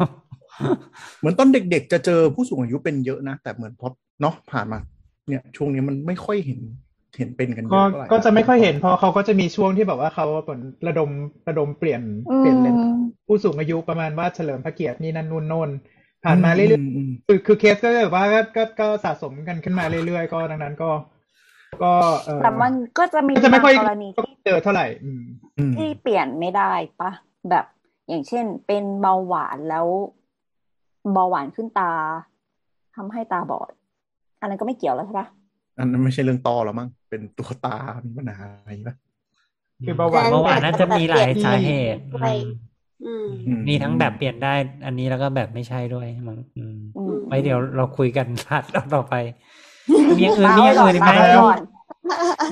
[1.19, 3.87] เหมือนตอนเด็กๆ จะเจอผู้สูงอายุเป็นเยอะนะแต่เหมือนพอ
[4.21, 4.79] เนาะผ่านมา
[5.27, 6.59] เนี่ย ช่วงนี้มันไม่ค่อยเห็น
[7.17, 11.09] เห็นเป็นกันเยก็อะเท่าไหร่ก็จะไม่ค่อยเห็นเพราะเขาก็จะมีช่วงที่แบบว่าเขาเหมือนระดม
[11.47, 12.01] ระดมเปลี่ยน
[12.39, 12.85] เปลี่ยนเลนส์
[13.27, 15.69] ผู้สูงอายุประมาณว่าเฉลิมพระเกียรตินี่นั่นนู่นโน่น
[16.23, 20.89] ผ่านมาเรื่อยอืมๆคือคือเคสก็แบบว่าก็ก็ก็สะสมกันขึ้นมาเรื่อยๆ ก็ดังนั้นก็
[21.83, 21.93] ก็
[22.25, 25.23] เออแต่มันก็จะมีก็จะไม่บางค่อยกรณีที่เจอเท่าไหร่อืม
[25.57, 27.11] อืมที่เปลี่ยนไม่ได้ปะ
[27.49, 27.65] แบบ
[28.09, 29.87] อย่างเช่น เป็นเบาหวานแล้ว
[31.13, 31.91] เบาหวานขึ้นตา
[32.95, 33.71] ทำให้ตาบอด
[34.39, 35.27] อันนั้นก็ไม่เกี่ยวแล้วใช่ปะ
[35.81, 38.95] อันนั้นไม่ใช่เรื่องต้อแล้วมั้งเป็นตัวตา มีปัญหาอะไรปะ
[39.85, 42.25] คือเบาหวานเบาหวานน่าจะมีหลายสาเหตุไป
[43.05, 44.53] อืมอืมีทั้งแบบเปลี่ยนได้
[44.85, 48.63] อันนี้แล้วก็แบบไม่ใช่ด้วยมั้งอืมอืมไว้เดี๋ยวเราคุยกันถัด
[48.95, 49.15] ต่อไป
[50.17, 51.59] มีอย่างอื่นมีอย่างก่อื่นอีกไหมมาว้ก่อน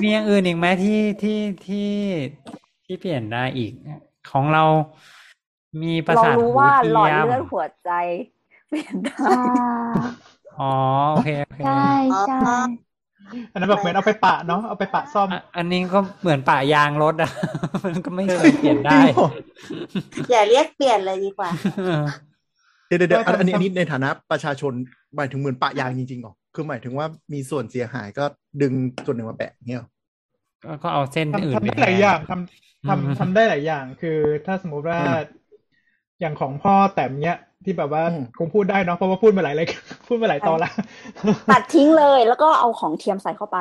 [0.02, 1.90] มีอย่างอื่นอีกไหมที่ที่ที่
[2.84, 3.72] ที่เปลี่ยนได้อีก
[4.30, 4.64] ของเรา
[5.82, 7.90] มีประเราสาทรู้หูว่าเทีหลอดยมเลือดหัวใจ
[8.68, 9.38] เปลี่ยนได้อ่า
[10.58, 10.72] อ๋อ
[11.12, 11.84] โอเคโอเคใช่
[12.24, 12.36] ใช่
[13.52, 17.30] อันนั้นแบบเหมือนเอาไปปะเนาะเอาไปปะซ่อมอะอันนี้ก็เหมือนปะยางรถอะ
[17.84, 19.00] มันก็ไม่เคยเปลี่ยนได้
[20.30, 21.50] อย่าเรียกเปลี่ยนเลยดีกว่า
[22.86, 24.72] เดี๋ยวเดี๋ยวเดี๋ยวก็อันนี้ทำอันนี้ในฐานะประชาชน
[25.16, 28.24] หมายถึงเหมือนปะยางจริงๆเหรอคือหมายถึงว่ามีส่วนเสียหายก็
[28.62, 28.72] ดึง
[29.04, 29.88] ส่วนหนึ่งมาแปะเงี้ยเหรอ
[30.64, 35.14] ก็ก็เอาเส้นอื่นทำไปทำได้หลายอย่างทำอืมทำทำได้หลายอย่าง คือถ้าสมมุติว่าอืม
[36.20, 39.68] อย่างของพ่อแต้มเนี้ย ที่แบบว่าอืมคงพูดได้เนาะเพราะว่าพูดมาหลายเลย
[40.08, 40.70] พูดมาหลายตอนละ
[41.50, 43.58] ตัดทิ้งเลยแล้วก็เอาของเทียมใส่เข้าไป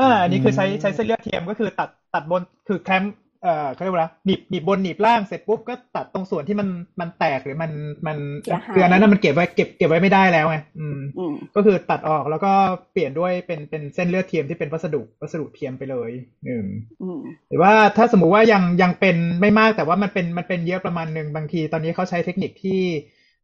[0.00, 3.02] อ่าอันนี้คือใช้ใช้เส้นเลือดเทียมก็คือตัดตัดบนคือแคม
[3.42, 6.68] เอ่อเขาเรียกว่าอะไรหนีบหนีบบนหนีบล่างเสร็จปุ๊บก็ตัดตรงส่วนที่มัน
[7.00, 7.72] มันแตกหรือมัน
[8.06, 12.52] มันเสียหายคืออันนั้นนะมันเก็บไว้เก็บเก็บไว้ไม่ได้แล้วไงอืมอืม ก็คือตัดออกแล้วก็
[12.92, 16.10] เปลี่ยนด้วยเป็นเป็นเส้นเลือดเทียมที่เป็นวัสดุวัสดุเทียมไปเลย
[16.44, 16.66] หนึ่ง
[17.02, 22.80] อืมหรือว่าถ้าสมมุติว่ายังยังเป็นไม่มากแต่ว่ามันเป็นมันเป็นเยอะประมาณหนึ่งบางที ตอนนี้เขาใช้เทคนิคที่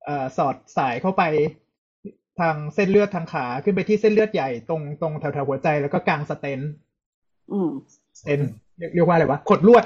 [0.05, 1.23] เอ่อสอดสายเข้าไป
[2.41, 6.61] ทางเส้นเลือดทางขาขึ้นไปที่เส้นเลือดใหญ่ตรงตรงแถวแถวหัวใจแล้วก็กลางสเตน
[7.53, 7.71] อืม
[8.21, 8.41] สเตน
[8.79, 9.83] เรียกเรียกว่าอะไรวะขดลวด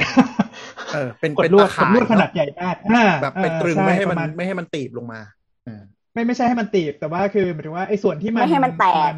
[0.95, 5.21] เออเป็นขดเป็นลวดตะขข่าดยลวดขนาดเนอะใหญ่มากอ่าแบบไปอ่าตรึงช่ไม่ให้ปมันระาณไม่ให้มันตีบลงมา
[5.67, 5.81] อ่า
[6.13, 9.13] ไม่ไม่ใช่ให้มันตีบแต่ว่าคือหมายถึงว่าไอ้ส่วนที่มันไม่ให้มันแตก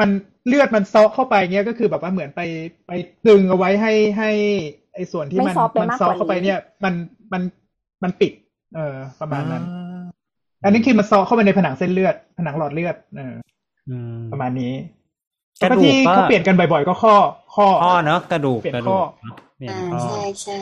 [0.00, 0.10] มัน
[0.46, 2.40] เลือดมันซอกเข้าไปเงี้ยก็คือแบบว่าเหมือนไป
[2.86, 2.92] ไป
[3.26, 4.30] ตึงเอาไว้ให้ให้
[4.94, 6.94] ไอ้ส่วนที่ไม่มันซอฟต์ไปมันมากซอกกว่าเข้าไปนี้เนี่ย มัน
[7.32, 7.42] มัน
[8.02, 8.32] มันปิด
[8.76, 9.64] เออ ประมาณนั้น
[10.64, 13.34] อันนี้คือมันซอกเข้าไปในผนังเส้นเลือด ผนังหลอดเลือด เออ
[13.88, 14.72] อืมประมาณนี้
[15.62, 17.14] กระแล้วดูกที่ก็เขาเปลี่ยนกันบ่อยๆ ก็ข้อ
[17.54, 20.60] ข้อข้อเนอะกระดูกเปลี่ยนกระข้ดูอกเนอะเปลี่ยนอ่าข้อใช่ใช่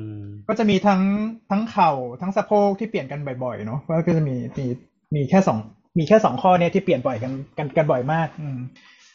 [0.00, 1.02] อืมก็จะมีทั้ง
[1.50, 4.66] ทั้งเข่าทั้งสะโพกที่เปลี่ยนกันบ่อยๆเนาะว่าก็จะมีมี
[5.14, 5.58] มีแค่สอง
[5.98, 8.58] มีแค่สองข้อเนี่ยที่เปลี่ยนบ่อยกันกันกันบ่อยมาก อืม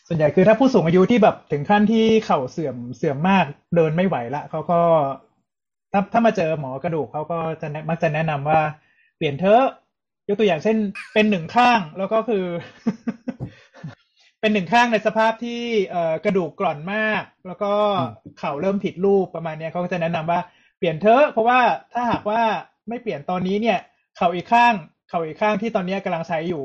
[0.08, 3.46] ส่วนใหญ่คือถ้าผู้สูงอายุที่แบบถึงขั้นที่เข่าเสื่อมเสื่อมมาก
[3.76, 4.82] เดินไม่ไหวละเขาก็
[5.92, 8.60] ถ้าถ้ามาเจอหมอกระดูกเขาก็จะแนะมักจะแนะนำว่า
[9.18, 9.64] เปลี่ยนเถอะ
[10.28, 10.78] ยกตัวอย่างเช่น
[11.14, 12.46] เป็นหนึ่งข้างแล้วก็คือ
[14.44, 17.72] เป็นหนึ่งข้างในสภาพที่เอ่อกระดูกกร่อนมาก แล้วก็
[18.40, 20.40] เข่าเริ่มผิดรูปประมาณเนี้ยเขาก็จะแนะนำว่า
[20.78, 21.60] เปลี่ยนเถอะเพราะว่า
[21.94, 22.42] ถ้าหากว่า
[22.90, 23.78] ไม่เปลี่ยนตอนนี้เนี่ย
[24.18, 24.74] เข่าอีกข้าง
[25.10, 26.64] เข่าอีกข้างที่ตอนนี้กำลังใช้อยู่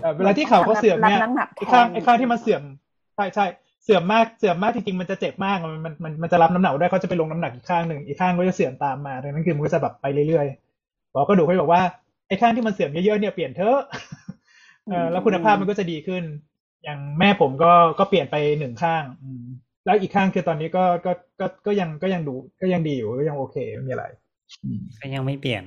[0.00, 2.62] เอ่อเวลาที่เข่าเขาเสื่อมเนี่ยรับน้ำหนักแทนไอ้ข้างไอ้ข้างที่มันเสื่อม
[3.16, 3.46] ใช่ใช่
[3.84, 11.82] เสื่อมมากเสื่อมมากจริงๆมันจะเจ็บมากมันมันมันมันจะรับน้ำหนักได้เขาจะไปลงน้ำหนักอีกข้างหนึ่งอีกข้างก็จะเสื่อมตามมาดังนั้นคือมันก็จะแบบไปเรื่อยๆหมอก็ดูเขาบอกว่า
[12.28, 13.78] ไอ้ข้างที่มันเสื่อมเยอะๆเนี่ยเปลี่ยนเถอะ
[14.90, 16.24] เออแล้วคุณภาพมันก็จะดีขึ้น
[16.84, 19.44] อย่างแม่ผมก็ก็เปลี่ยนไปหนึ่งข้าง อืม
[19.84, 24.04] แล้วอีกข้างคือตอนนี้ก็ก็ก็ก็ยังก็ยังดูก็ยังดีอยู่ก็ยังโอเคไม่มีอะไร
[25.00, 25.64] ก็ยังไม่เปลี่ยน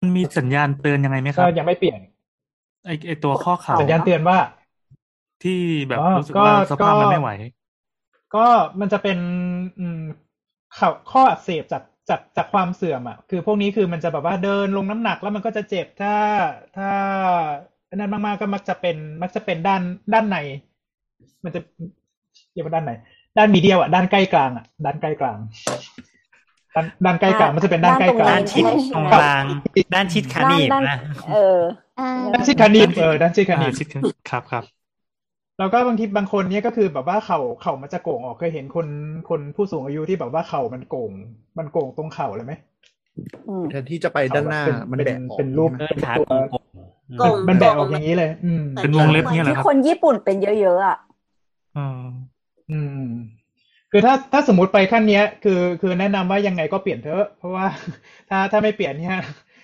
[0.00, 2.00] มันมีสัญญาณเตือนยังไงไหมคก็รับยังไม่เปลี่ยน
[2.84, 4.38] ไอไอตัวข้อเข่าสัญญาณเตือนว่า
[5.40, 5.52] ที่
[5.88, 7.30] แบบอ๋อรู้สึกว่าก็สภาพก็มันไม่ไหว
[8.34, 8.46] ก็
[8.80, 9.18] มันจะเป็น
[9.78, 10.00] อืม
[10.74, 16.14] เข่าข้ออักเสบจากจากจากความเสื่อมอะ คือพวกนี้คือมันจะแบบว่าเดินลงน้ำหนักแล้วมันก็จะเจ็บถ้า
[16.76, 16.90] ถ้า
[17.94, 19.82] นั่นมากๆก็มักจะเป็น มักจะเป็นด้าน
[20.12, 20.38] ด้านใน
[21.44, 21.60] มันจะ
[22.52, 22.92] เรียกว่าด้านไหน
[23.36, 25.38] ด้านมีเดียวอะด้านใกล้กลางอะด้านใกล้กลาง
[26.74, 28.64] ด้านด้านใกล้กลางมันจะเป็นด้านใกล้กลาด้างนชิด
[28.94, 29.44] ตรงกลาง
[29.94, 30.98] ด้านชิดขาหนีบด้านนะ
[31.32, 31.58] เออ
[31.98, 34.64] อ่าด้านชิดคานีบเออด้านชิดคานีอ่าบชิดกันครับครับ
[35.58, 38.88] แล้วก็บางทีบางคนเนี่ยก็คือแบบว่าเข่าเข่ามันจะโก่งออกเคยเห็นคน
[39.30, 41.12] คนผู้สูงอายุที่แบบว่าเข่ามันโก่ง
[41.58, 42.52] มันโก่งตรงเข่าเลยไหม
[43.48, 50.96] อืมแทนที่จะไปด้านหน้าเป็นมันเป็นแบกออกเป็นรูปเออขาตัวโก่งโก่งมันแบกออกอย่างนี้เลย อืมเป็นวงเล็บเนี่ยเหรอที่ครับคนญี่ปุ่นเป็นเยอะๆอะ
[51.76, 52.00] อืม
[52.70, 53.04] อืม
[53.90, 57.66] คือถ้าถ้าสมมติไปขั้นเนี้ย คือคือแนะนำว่ายังไงก็เปลี่ยนเถอะ เพราะว่า
[58.28, 59.16] ถ้าถ้าไม่เปลี่ยนเนี่ย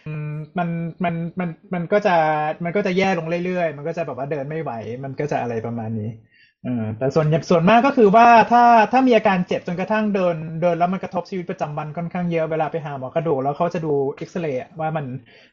[0.07, 0.69] อืมมัน
[1.05, 2.17] มันมันมันก็จะ
[2.65, 4.73] มันก็จะแย่ลงเรื่อยๆ มันก็จะแบบว่าเดินไม่ไหว
[5.05, 15.07] มันก็จะอะไรประมาณนี้เออแต่ส่วนส่วนมากก็คือว่าถ้าถ้ามีอาการเจ็บจนกระทั่งเดินเดินแล้วมันกระทบชีวิตประจำวันค่อนข้างเยอะเวลาไปหาหมอกระดูกแล้วเขาจะดูเอ็กซเรย์ว่ามัน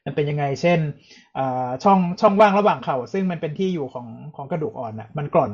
[0.05, 0.79] มันเป็นยังไง เช่น
[1.37, 5.51] อ่าช่องช่องว่างระหว่างเข่าซึ่งมันเป็นที่อยู่ของของกระดูกอ่อนอะมันกร่อน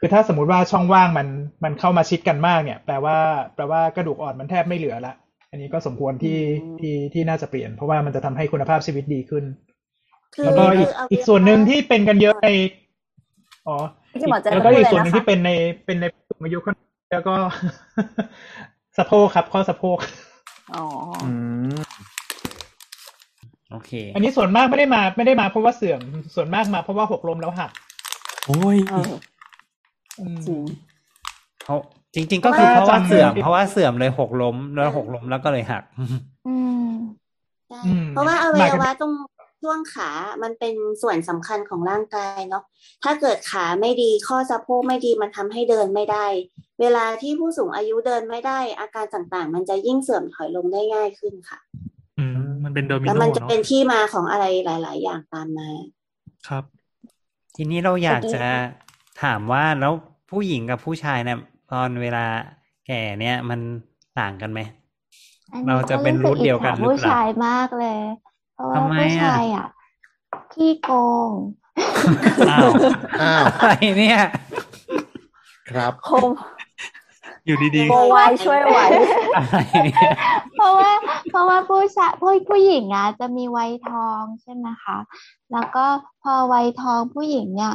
[0.00, 1.28] คือถ้าสมมุติว่าช่องว่างมัน
[1.64, 3.16] มันเข้ามาชิดกันมากเนี่ยแปลว่า
[3.54, 5.14] แปลว่ากระดูกอ่อนมันแทบไม่เหลือละ
[5.50, 6.38] อันนี้ก็สมควรที่อื
[6.74, 9.44] มที่ที่น่าจะเปลี่ยน เพราะว่ามันจะทำให้คุณภาพชีวิตดีขึ้น
[10.34, 12.48] คือแล้วก็อีกคืเอีกส่วนหนึ่งที่เป็นกันเยอะใน
[13.68, 13.76] อ๋อ
[14.20, 15.50] ที่หมอจะแล้วก็พูดอีกเลยส่วนหนึ่งนะคะที่เป็นใน
[15.84, 16.74] เป็นในผู้สูงอายุคน
[17.12, 17.34] แล้วก็
[18.96, 19.98] สะโพกครับข้อสะโพก
[20.74, 20.84] อ๋อ
[21.24, 21.30] อื
[21.74, 21.78] ม
[23.70, 26.00] โอเค อันนี้ส่วนมากไม่ได้มา ไม่ได้มาเพราะว่าเสื่อม
[26.34, 27.70] ส่วนมากมาเพราะว่าหกล้มแล้วหัก
[28.46, 29.12] โอ้ยเออ
[30.20, 30.62] อืมจริง
[31.64, 31.78] เพราะ
[32.14, 35.82] จริง ๆ ก็คือเพราะว่าจำเสื่อมได้เพราะว่าเสื่อมเลยหกล้ม แล้วหกล้มแล้วก็เลยหัก
[36.46, 36.54] อื
[36.86, 36.90] ม
[37.68, 39.12] ใช่อืมเพราะว่าอหวัมายยถึงวะตรง
[39.62, 40.10] ช่วงขา
[40.42, 42.64] มันเป็นส่วนสำคัญของร่างกายเนาะ
[43.04, 46.26] ถ้าเกิดขาไม่ดีข้อสะโพกไม่ดีมันทำให้เดินไม่ได้
[46.80, 51.58] เวลาที่ผู้สูงอายุเดินไม่ได้ อาการต่างๆ มันจะยิ่งเสื่อมถอยลงได้ง่ายขึ้นค่ะ
[52.18, 55.68] อืมมันเป็นโดมิแล้วโนมันจะเนาะเป็นที่มาของอะไรหลาย ๆ อย่างตามมา
[56.48, 56.64] ครับ
[57.56, 58.44] ทีนี้เราอยากเมื่อกี้จะ
[59.22, 59.92] ถามว่าแล้ว
[60.30, 61.38] ผู้หญิงกับผู้ชายเนี่ย
[61.72, 62.24] ตอนเวลา
[62.86, 63.60] แก่เนี่ยมัน
[64.20, 64.60] ต่างกันไหม
[65.52, 67.98] อันเรานี้จะก็เป็นรู้สึกรุ่นเดียวกันอิจฉาหรือเปล่าผู้ชายมากเลย
[68.56, 69.66] เพราะว่าทำไมผู้อะชายอะ
[70.52, 70.90] ขี้โก
[71.28, 71.30] ง
[72.50, 72.70] อ้าว
[73.22, 74.20] อ้าวอะไรเนี่ย
[75.70, 76.30] ครับโคม
[77.44, 78.78] อยู่ดีโบไวช่วยไหว
[79.36, 80.10] อะไรเนี่ย
[80.54, 80.90] เพราะว่า
[81.30, 84.98] เพราะว่าผู้ชายผู้ผู้หญิงอะจะมีวัยทองใช่ไหมคะ
[85.52, 85.84] แล้วก็
[86.22, 87.74] พอวัยทองผู้หญิงเนี่ย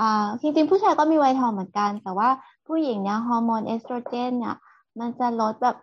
[0.00, 2.28] อ่าจริงๆผู้ชายก็มีวัยทองเหมือนกัน แต่ว่า
[2.66, 4.56] ผู้หญิงเนี่ยฮอร์โมนเอสโตรเจนเนี่ย
[4.98, 5.76] มันจะลดแบบ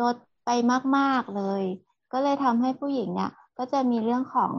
[0.00, 0.50] ลดไป
[0.96, 1.62] มาก ๆเลย
[2.12, 4.52] ก็เลยทำให้ผู้หญิงเนี่ย ก็จะมีเรื่องของ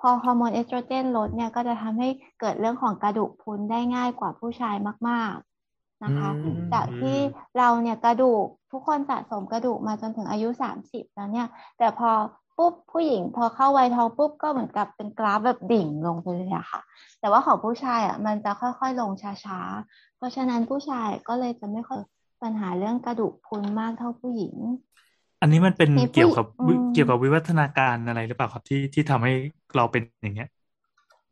[0.00, 2.08] พอฮอร์โมนเอสโตรเจนลดเนี่ยก็จะทำให้
[2.40, 4.74] เกิดเรื่องของกระดูกพรุนได้ง่ายกว่าผู้ชาย
[5.08, 5.34] มาก
[5.70, 7.16] ๆนะคะอืมจากที่
[7.58, 11.46] เราเนี่ยกระดูกทุกคนสะสมกระดูกมาจนถึงอายุสามสิบแล้วเนี่ย
[11.78, 12.10] แต่พอ
[12.56, 16.80] ปุ๊บผู้หญิงพอเข้าวัยทองปุ๊บก็เหมือนกับเป็นกราฟแบบดิ่งลงไปเลยอะค่ะ
[17.20, 19.12] แต่ว่าของผู้ชายอะมันจะค่อยๆลง
[19.44, 22.00] ช้าๆ เพราะฉะนั้นผู้ชายก็เลยจะไม่ค่อย
[22.42, 25.07] ปัญหาเรื่องกระดูกพรุนมากเท่าผู้หญิงๆ
[25.40, 29.32] อันนี้มันเป็นมีผู้เกี่ยวกับวิอืมเกี่ยวกับวิวัฒนาการอะไรหรือเปล่าครับที่ที่ทำให้
[29.76, 30.48] เราเป็นอย่างเงี้ย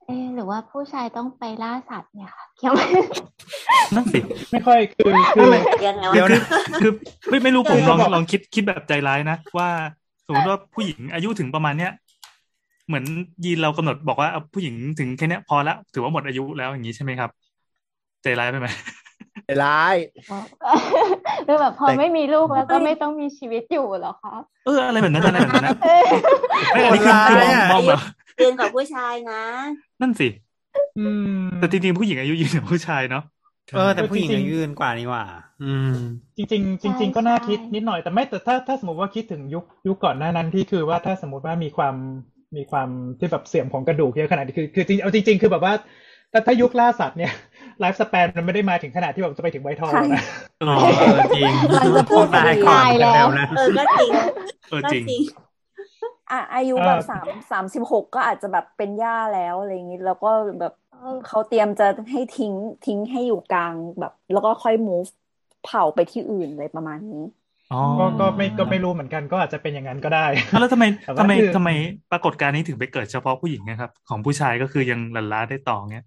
[0.06, 2.80] เอะหรือว่าผู้ชายต้องไปล่าสัตว์เนี่ยค่ะเกี่ยวไหม
[3.94, 4.18] นั่นสิ
[4.52, 5.50] ไม่ค่อยคือคือ
[5.86, 6.42] ยังไงวะเดี๋ยวนะ
[6.82, 6.92] คือ
[7.28, 9.68] ไม่ไม่รู้ผมลองเออลองคิดคิดแบบใจร้ายนะว่า
[10.26, 11.92] สมมติว่าผู้หญิงอายุถึงประมาณเนี้ย
[12.86, 13.04] เหมือน
[13.44, 17.30] ยีนเรากำหนดบอกว่าเอาผู้หญิงถึงแค่เนี้ยพอละถือว่าหมดอายุแล้วอย่างนี้ใช่ไหมครับ
[18.22, 18.68] ใจร้ายไปไหม
[19.44, 19.94] ใจร้าย
[21.46, 24.34] หรือแบบพอแต่ไม่มีลูกแล้วก็ไม่ต้องมีชีวิตอยู่เหรอคะ
[24.66, 26.04] เอออะไรแบบนั้นอะไรแบบนั้นนะเอ้ย
[26.72, 28.00] ไม่อันนี้คือคือมองมองแบบ
[28.40, 29.42] ยืนกับผู้ชายนะ
[30.00, 30.28] นั่นสิ
[30.98, 31.06] อื
[31.38, 33.24] มแต่จริงๆผู้หญิงอายุยืนกว่าผู้ชายเนาะ
[33.76, 35.24] เออแต่ผู้หญิงจริงๆอายุยืนกว่านี่หว่า
[35.62, 35.92] อืม
[36.36, 41.94] จริง ๆ จริง ๆ ก็น่าคิดนิดหน่อยแต่ไม่แต่ถ้าถ้าสมมติว่าคิดถึงยุคยุคก่อนหน้านั้นที่คือว่าถ้าสมมติว่ามีความ
[42.56, 42.88] มีความ
[43.18, 45.74] ที่แบบเสื่อมของกระดูกเยอะขนาดนี้คือคือจริงเอาจริง ๆ คือแบบว่า
[46.36, 47.32] ถ้าถ้ายุคล่าสัตว์เนี่ย
[47.80, 50.22] ไลฟ์สเปนมันไม่ได้มาถึงขนาดที่แบบจะไปถึงไวท์ทองนะ
[50.60, 54.10] เออ๋ออเออจริงกำลังจะพูดตายก่อนตายแล้วนะเออก็จริง
[54.70, 55.22] เออก็จริงจริง
[56.30, 60.30] อะอายุแบบสามสามสิบหกก็อาจจะแบบเป็นย่าแล้วอะไรอย่างนี้แล้วก็
[60.60, 60.72] แบบ
[61.28, 62.52] เขาเตรียมจะให้ทิ้ง
[62.86, 65.10] ทิ้งให้อยู่กลางแบบ แล้วก็ค่อย move
[65.64, 67.24] เผาไปที่อื่นเลยประมาณนี้
[67.72, 70.26] อ๋อก็ก็ไม่ก็ไม่รู้เหมือนกันก็อาจจะเป็นอย่างนั้นก็ได้
[70.60, 71.70] แล้วทำไมแต่ว่าทำไมคือทำไม
[72.12, 76.04] ปรากฏการณ์นี้ถึงไปเกิดเฉพาะผู้หญิงนะครับ ของผู้ชายก็คือยังหลั่นล้าได้ต่อเงี้ย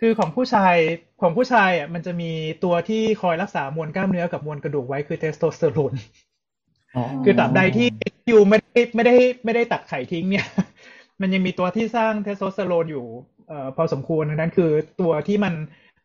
[0.00, 0.76] คือของผู้ชาย
[1.20, 2.30] ของผู้ชายอะมันจะมี
[2.64, 5.92] ตัวที่คอยรักษามวลกล้ามเนื้อกับมวลกระดูกไว้คือเทสโทสเตอโรน
[6.94, 7.86] อ๋อคือตราบใดที่
[8.28, 10.46] อยู่ไม่ได้ไม่ได้ไม่ได้ตัดไข่ทิ้งเนี่ย
[11.20, 13.06] มันยังมีตัวที่สร้างเทสโทสเตอโรนอยู่
[13.48, 14.70] เอ่อพอสมควรดังนั้นคือ
[15.00, 15.54] ตัวที่มัน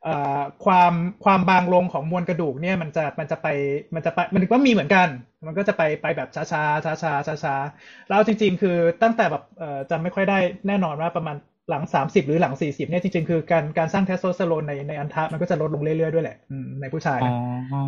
[0.04, 0.94] เอ่อความ
[1.24, 3.48] ความบางลงของมวลกระดูกเนี่ยมันจะมันจะไป
[3.96, 5.08] มันจะไปมันก็มีเหมือนกัน
[5.46, 10.38] มันก็จะไปไปแบบช้าช้าช้าช้าช้าช้าๆแล้วจริง ๆ คือตั้งแต่แบบเอ่อจำไม่ค่อยได้
[10.68, 11.36] แน่นอนว่าประมาณ
[11.70, 17.34] หลังสามสิบหรือหลังสี่สิบเนี่ยจริงๆ คือการการสร้างเทสโทสเตอโรนในในอัณฑะมันก็จะลดลงเรื่อยๆด้วยแหละอืมในผู้ชายอ๋อนะ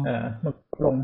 [0.06, 0.56] เออลด
[0.86, 0.96] ลง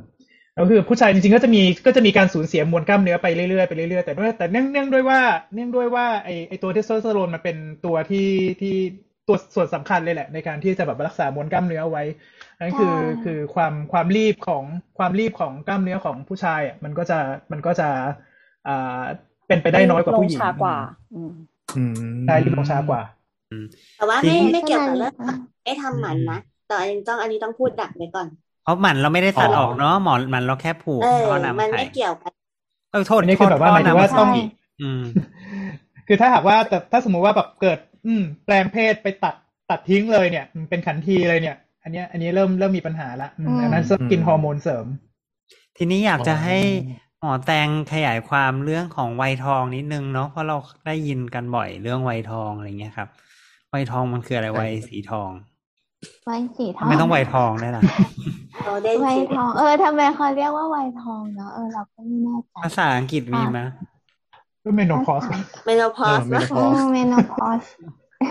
[0.53, 5.19] แล้วคือผู้ชายจริงๆก็จะมีก็จะมีการสูญเสียมวลกล้ามเนื้อไปเรื่อยๆไปเรื่อยๆแต่ด้วยแต่เนื่องเนื่องด้วยว่า
[5.53, 8.29] เนื่องด้วยว่าไอไอตัวเทสโทสเตอโรนมันเป็นตัวที่
[8.61, 8.75] ที่
[9.27, 12.03] ตัวส่วนสำคัญเลยแหละ ในการที่จะแบบรักษามวลกล้ามเนื้อเอาไว้
[12.59, 14.63] นั่นคือใช่คือความความรีบของ
[14.97, 17.19] ความรีบของกล้ามเนื้อของผู้ชายอะมันก็จะ
[17.51, 17.89] มันก็จะ
[18.67, 19.01] อ่า
[19.47, 20.75] เป็นไปได้น้อยกว่าผู้หญิงลช้ากว่า
[21.75, 23.01] อืมอืมใช่รีบลงช้ากว่า
[23.95, 28.27] แต่ว่าทีไม่นี้ไม่เกี่ยวกับเรื่องอืมไม่ทำหมันนะแต่อันนี้ต้องอันนี้ต้องพูดดักไว้ก่อน
[28.61, 32.33] เพราะหมันเราไม่ได้ตัดอ๋อออกเนาะหมอนหมันเราแค่ผูกเออท่อนำมันไข่ไม่เกี่ยวกัน
[32.91, 34.31] เออโทษอันนี้คือแบบว่าหมายถึงว่าท่นำต้องใช่
[34.81, 35.03] อืม
[36.07, 39.35] คือถ้าหากว่าแต่ถ้าสมมุติว่าแบบเกิด อืม แปลงเพศไปตัด
[39.69, 44.85] ตัดทิ้งเลยเนี่ยมันเป็นขันทีเลยเนี่ย อันเนี้ย อันนี้เริ่มเริ่มมีปัญหาละอืมอืมอันนั้นต้องกินฮอร์โมนเสริม
[45.77, 46.57] ทีนี้อยากจะอ๋อให้
[47.25, 53.09] หมอแตงขยายความเรื่องของวัยทองนิดนึงเนาะเพราะเราได้ยินกันบ่อยเรื่องวัยทองอะไรเงี้ยครับ
[53.73, 55.31] วัยทองมันคืออะไรวัยสีทอง
[56.25, 57.83] ไว้สีทองไม่ต้องวัยทองได้ล่ะ
[58.63, 63.59] โรเดนไวซีทอง เออทำไมเขาเรียกว่าไวทองเนาะเออเราก็ไม่แน่ใจภาษาอังกฤษมีไหม
[64.63, 65.23] ก็เมนโนพอส
[65.65, 67.61] เมโนพอสเอออืมเมนพอส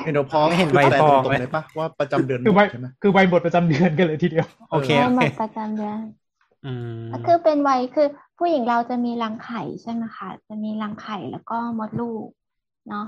[0.05, 5.99] เมโนพอสไม่เห็นคือใบแปลทองตรงเลยๆเลยปะว่าประจำเดือนหมคือดวัยใช่ไหมคือวัยบทประจำเดือนกันเลยทีเดียว โอเคใช่โอหมเคดประจำเดือน
[6.67, 6.73] อื
[7.03, 8.09] มก็คือเป็นวัยคือ
[8.45, 12.27] ผู้หญิงเราจะมีรังไข่ใช่ไหมคะ จะมีรังไข่แล้วก็มดลูก
[12.89, 13.07] เนาะ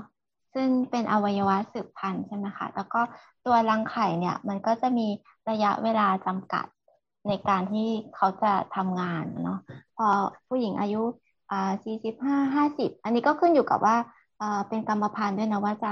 [0.53, 3.01] ซึ่งเป็นอวัยวะสืบพันธุ์ใช่ไหมคะ แล้วก็
[3.45, 5.07] ตัวรังไข่เนี่ยมันก็จะมี
[5.49, 6.65] ระยะเวลาจำกัด
[7.27, 9.59] ในการที่เขาจะทำงานเนาะ
[9.97, 10.07] พอ
[10.47, 11.01] ผู้หญิงอายุ
[11.51, 13.97] อ่าสี่สิบห้าห้าสิบอันนี้ก็ขึ้นอยู่กับว่า
[14.37, 15.91] เอ่อเป็นกรรมพันธุ์ด้วยนะว่าจะ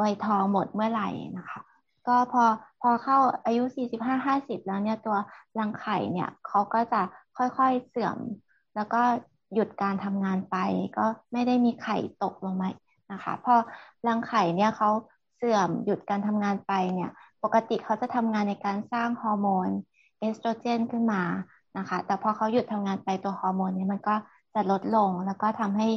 [0.00, 1.08] วัยทองหมดเมื่อไหร่
[1.38, 1.60] นะคะ
[2.08, 2.44] ก็พอ
[2.82, 3.62] พอเข้าอายุ
[3.96, 5.16] 45 50แล้วเนี่ยตัว
[5.58, 7.00] รังไข่เนี่ยเขาก็จะ
[7.36, 8.16] ค่อยๆเสื่อม
[8.76, 9.02] แล้วก็
[9.54, 10.56] หยุดการทำงานไป
[10.98, 12.68] ก็ไม่ได้มีไข่ตกลงมา
[13.12, 13.54] นะคะพอ
[14.06, 14.90] รังไข่เนี่ยเขา
[15.36, 17.10] เสื่อมหยุดการทำงานไปเนี่ย
[17.44, 19.68] ปกติเขาจะทำงานในการสร้างฮอร์โมน
[20.18, 21.22] เอสโตรเจนขึ้นมา
[21.78, 24.14] นะคะแต่พอเขาหยุดทำงานไปตัวฮอร์โมนเนี่ยมันก็
[24.54, 25.88] จะลดลงแล้วก็ทำให้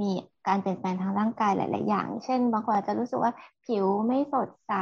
[0.00, 0.10] มี
[0.48, 3.32] การเปลี่ยนแปลงทางร่างกายหลาย ๆ อย่าง เช่น บางคนอาจจะรู้สึกว่า
[3.64, 4.72] ผิวไม่สดใส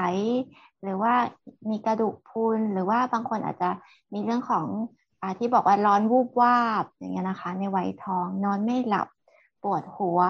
[0.82, 1.14] หรือว่า
[1.70, 3.70] มีกระดูกพรุนหรือว่าบางคนอาจจะ
[4.12, 4.66] มีเรื่องของ
[5.38, 9.08] ที่บอกว่าร้อนวูบวาบอย่างเงี้ยนะคะ ในวัยทองนอนไม่หลับ
[9.62, 10.20] ปวดหัว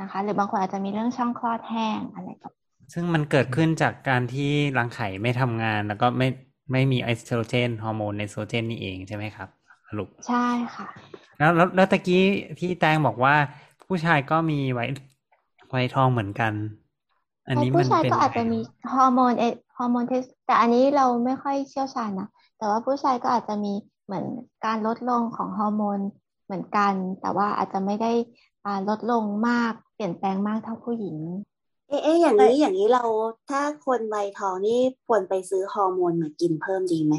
[0.00, 2.52] นะคะ หรือบางคนอาจจะมีเรื่องช่องคลอดแห้งอะไรแบบ
[2.92, 6.28] ซึ่งมันเกิดขึ้นจากการที่รังไข่ไม่ทำงาน แล้วก็ไม่
[6.72, 9.48] ไม่มีเอสโตรเจนฮอร์โมนเอสโตรเจนนี่เองใช่ไหมครับ
[9.88, 10.86] สรุปใช่ค่ะ
[11.38, 12.22] แล้วแล้วแล้วตะกี้
[12.58, 13.34] ที่แตงบอกว่า
[13.86, 14.84] ผู้ชายก็มีวั
[15.70, 16.52] ยวัยทองเหมือนกัน
[17.48, 18.58] อันนี้มัผู้นชายเป็นก็อาจจะมี
[18.92, 19.44] ฮอร์โมนเอ
[19.76, 23.72] ฮอร์โมนเทสแต่อันนี้เราไม่ค่อยเชี่ยวชาญนะแต่ว่าผู้ชายก็อาจจะมี
[24.08, 24.26] เหมือน
[24.66, 25.98] การลดลงของฮอร์โมน
[26.44, 28.12] เหมือนกัน แต่ว่าอาจจะไม่ได้
[28.64, 31.16] อ่าลดลงมากเปลี่ยนแปลงมากเท่าผู้หญิง
[31.88, 33.04] เอ๊ะเอ๊ะอย่างนี้อย่างนี้เรา
[33.50, 37.14] ถ้าคนวัยทองนี่ควรไปซื้อฮอร์โมนมากินเพิ่มดีไหม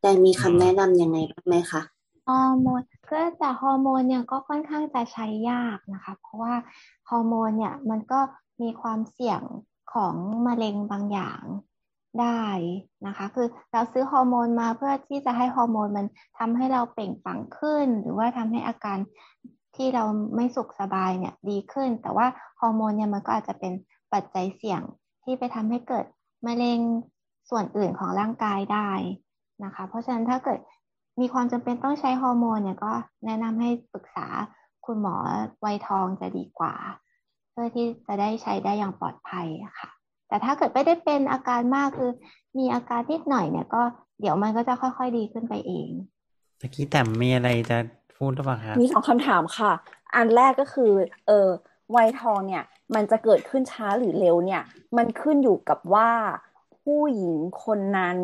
[0.00, 1.82] แต่มีคำแนะนำยังไงบ้างไหมคะ
[2.28, 2.80] ฮอร์โมน
[3.10, 6.54] ก็แต่ฮอร์โมนเนี่ยก็ค่อนข้างจะใช้ยากนะคะ เพราะว่า
[7.10, 8.20] ฮอร์โมนเนี่ยมันก็
[8.62, 9.42] มีความเสี่ยง
[9.92, 10.14] ของ
[10.46, 11.42] มะเร็งบางอย่าง
[12.22, 12.44] ได้
[13.06, 16.06] นะคะ คือเราซื้อฮอร์โมนมาเพื่อที่จะให้ฮอร์โมนมัน
[16.38, 18.98] ทำให้เราเปล่งปลั่งขึ้น หรือว่าทำให้อาการ
[19.76, 20.04] ที่เรา
[20.34, 22.26] ไม่สุขสบายเนี่ยดีขึ้น แต่ว่า
[22.60, 23.72] ฮอร์โมนเนี่ยมันก็อาจจะเป็น
[24.12, 24.82] ปัจจัยเสี่ยง
[25.24, 26.04] ที่ไปทำให้เกิด
[26.46, 26.80] มะเร็ง
[27.50, 28.90] ส่วนอื่นของร่างกายได้
[29.64, 30.58] นะคะ เพราะฉะนั้นถ้าเกิด
[31.20, 32.92] มีความจำเป็นต้องใช้ฮอร์โมนเนี่ยก็
[33.24, 34.26] แนะนำให้ปรึกษา
[34.86, 35.16] คุณหมอ
[35.64, 36.74] วัยทองจะดีกว่า
[37.50, 39.46] เพื่อที่จะได้ใช้ได้อย่างปลอดภัย
[39.80, 39.90] ค่ะ
[40.28, 42.10] แต่ถ้าเกิดไม่ได้เป็นอาการมากคือ
[42.58, 43.82] มีอาการนิดหน่อยเนี่ยก็
[44.20, 45.88] เดี๋ยวมันก็จะค่อย ๆ ดีขึ้นไปเอง
[46.60, 47.78] ตะกี้แต่มีอะไรจะ
[48.16, 49.72] พูดหรือเปล่าครับมีสองคำถามค่ะ
[50.14, 50.92] อันแรกก็คือ
[51.26, 51.48] เออ
[51.96, 52.64] วัยทองเนี่ย
[52.94, 54.62] มันจะเกิดขึ้นช้าหรือเร็วเนี่ย
[54.96, 56.10] มันขึ้นอยู่กับว่า
[56.82, 58.18] ผู้หญิงคนนั้น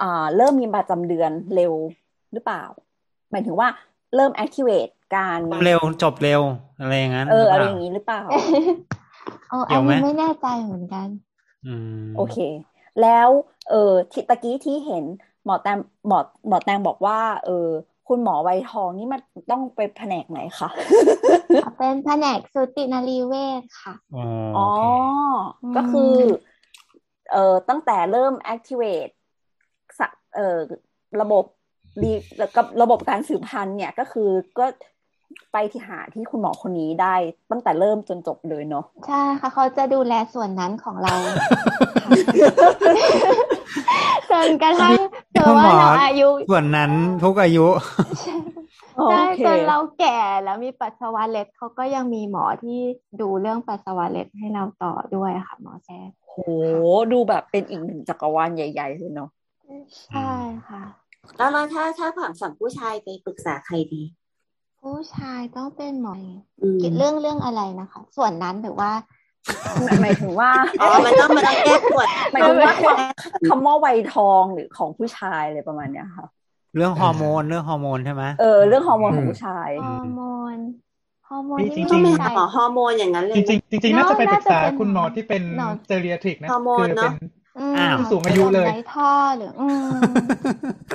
[0.00, 1.72] อ่าเริ่มมีประจำเดือนเร็ว
[2.32, 2.62] หรือเปล่า
[3.30, 3.68] หมายถึงว่า
[4.14, 6.42] เริ่ม activate การเร็วจบเร็ว
[6.80, 8.22] อะไรอย่างนั้น เออหอะไรเปอล่าย่างนี้หรือเปล่า
[9.50, 11.08] โอ้เกี่อัยนวไหมนี้ไม่แน่ใจเหมือนกัน
[11.66, 12.36] อืมโอเค
[13.02, 13.28] แล้ว
[13.70, 15.04] เออที่ตะกี้ที่เห็น
[15.44, 16.18] หมอแตงหมอ
[16.48, 17.68] หมอแตงบอกว่า เออ
[18.08, 19.20] คุณหมอวัยทองนี่มัน
[19.50, 20.68] ต้องไปแผนกไหนคะ
[21.78, 24.24] เป็นแผนกสูตินรีเวชค่ะอ๋อ
[24.56, 24.80] อ๋โออเค
[25.76, 26.14] ก็คือม
[27.30, 29.12] เอ่อตั้งแต่เริ่ม activate
[29.98, 30.58] สะเอ่อ
[31.20, 31.44] ระบบ
[32.02, 34.66] ดีแล้วกับระบบการสืบพันธุ์เนี่ยก็คือก็
[35.52, 37.14] ไปที่หาที่คุณหมอคนนี้ได้
[37.50, 41.14] ตั้งแต่เริ่มจนจบเลยเนาะใช่ค่ะเขาจะดูแลส่วนนั้นของเรา
[44.30, 44.96] จนกระทั่ง
[45.32, 47.66] เจอว่าเราอายุ ส่วนนั้นทุกอายุ
[48.96, 52.78] โอใช่เคจนเราแก่แล้วมีปัสสาวะเล็ดเขาก็ยังมีหมอที่
[53.20, 56.34] ดูเรื่องปัสสาวะเล็ดให้เราต่อด้วยค่ะหมอแซ่โห
[57.12, 59.28] ดูแบบเป็นอีกหนึ่งจักรวาลใหญ่ๆเลยเนาะ
[60.06, 60.20] ใช่
[60.68, 60.82] ค่ะ
[61.36, 64.02] แล้วเราถ้าถ้าฝั่งฝั่งผู้ชายไปปรึกษาใครดี
[64.84, 66.14] ผู้ชายต้องเป็นหมอ
[66.62, 68.90] อืมคิดเรื่องเรื่องอะไรนะคะ ส่วนนั้นหรือว่า
[70.02, 72.74] หมายถึงว่าอ๋อมันต้องมันต้องแก้ปวดหมายถึงว่า
[73.48, 76.26] คำว่าวัยทองหรือของผู้ชายอะไรประมาณเนี้ยค่ะ
[76.76, 80.22] เรื่องฮอร์โมนเรื่องฮอร์โมนใช่ไหมเออเรื่องฮอร์โมนของผู้ชายฮอร์โม
[80.54, 80.56] น
[81.28, 87.12] ฮอร์โมนจรินี่งๆต้องไม่ไปใจหาหมอฮอร์โมนอย่างนั้นเลยจริงๆจริงๆน่าจะไปปรึกษาน่าจะเป็นคุณหมอที่เป็นหมอเจเรียทริกนะฮอร์โมนคืเนเป็อะน
[87.58, 89.88] อืมอ้าวผู้สูงอายุเลยไร้ท่อหรือ อืม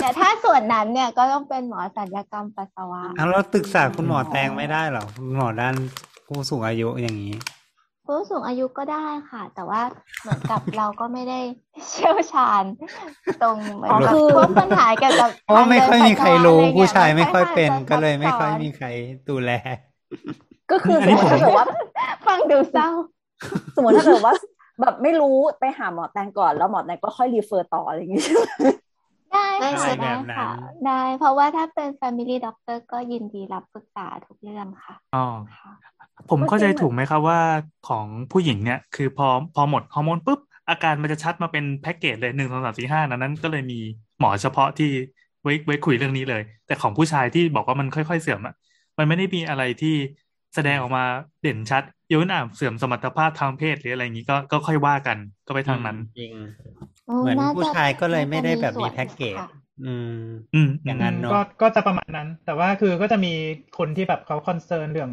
[0.01, 5.75] แต่ถ้าส่วนนั้นเนี่ยก็ต้องเป็นหมอศัลยกรรมปัสสาวะเอาเราศึกษาคุณหมอแตงไม่ได้เหรอคุณหมอด้าน
[6.27, 7.35] ผู้สูงอายุอย่างนี้
[8.05, 9.81] ผู้สูงอายุก็ได้ค่ะ แต่ว่า
[10.21, 11.39] เหมือนกับเราก็ไม่ได้
[11.89, 12.63] เชี่ยวชาญ
[13.41, 18.87] ตรงเหมือนอ๋อกับคือพวกปัญหาเกี่ยวกับเพราะไม่ค่อยมีใครรู้ทางเดินปัสสาวะผู้ชายอะรไม่เงี้ค่อยเป็นจะก็เลยไม่ค่อยซับซ้นมีใคร
[19.29, 19.51] ดูแล
[20.71, 21.65] ก็คือออัสนมนี้มติถ้าเกิดว่า
[22.27, 22.89] ฟังดูเศร้า
[23.75, 24.35] สมมติถ้าเกิดว่า
[24.81, 28.43] แบบไม่รู้ไปหาหมอแตงก่อนแล้วหมอแตงก็ค่อยรีเฟอร์ต่ออะไรอย่างงี้ใช่ไหม
[29.33, 30.49] ได้ได้ค่ะใช่ได้แบบนั้นค่ะ
[30.85, 35.25] ได้ เพราะว่าถ้าเป็น family doctor ก็ยินดีรับปรึกษาทุกเรื่องค่ะอ๋อ
[35.57, 35.71] ค่ะ
[36.29, 37.39] ผมเข้าใจถูกไหมครับว่า
[37.87, 43.79] ของผู้หญิงเนี่ย คือพอพอหมดฮอร์โมนปุ๊บ อาการมันจะชัดมาเป็นแพ็กเกจเลยหนึ่งสองสามสี่ห้านั้น ก็เลยมี
[44.19, 44.91] หมอเฉพาะที่
[45.43, 48.53] ไว้ไว้คุยเรื่องนี้เลย แต่ของผู้ชายที่บอกว่ามันค่อย ๆ เสื่อมอะ
[48.97, 49.95] มันไม่ได้มีอะไรที่
[50.55, 51.03] แสดงออกมา
[51.41, 56.33] เด่นชัด ยกเว้นอะเสื่อมสมรรถภาพทางเพศหรืออะไรอย่างนี้ก็ก็ค่อยว่ากันก็ไปทางนั้นจริง
[57.05, 59.45] โอ้เหมือนน่าผู้จะชายก็เลยไม่ได้แบบน่าจะมีส่วนแพ็กเกจค่ะ
[59.85, 60.07] อืม
[60.53, 63.33] อืมอย่างนั้นเนอะก็ก็จะประมาณนั้น แต่ว่าคือก็จะมี
[63.77, 65.11] คนที่แบบเขาคอนเซิร์นเรื่อง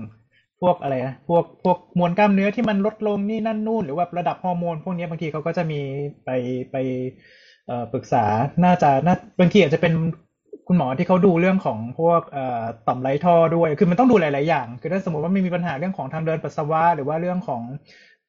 [0.60, 5.80] พวกอะไรนะพวกพวกมวลกล้ามเนื้อที่มันลดลงนี่นั่นนู่น หรือว่าระดับฮอร์โมน พวกนี้บางทีเขาก็จะมี
[6.24, 6.30] ไป
[6.72, 6.76] ไป
[7.66, 8.24] เอ่อปรึกษา
[8.64, 9.92] น่าจะน่าบางทีอาจจะเป็น
[10.66, 17.62] คุณหมอที่เขาดูเรื่องของพวกเอ่อต่อมไรท่อด้วย คือมันต้องดูหลาย ๆ อย่าง คือถ้าสมมติว่าไม่มีปัญหาเรื่องของทางเดินปัสสาวะ หรือว่าเรื่องของ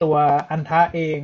[0.04, 0.16] ตัว
[0.52, 1.20] อันทะเอง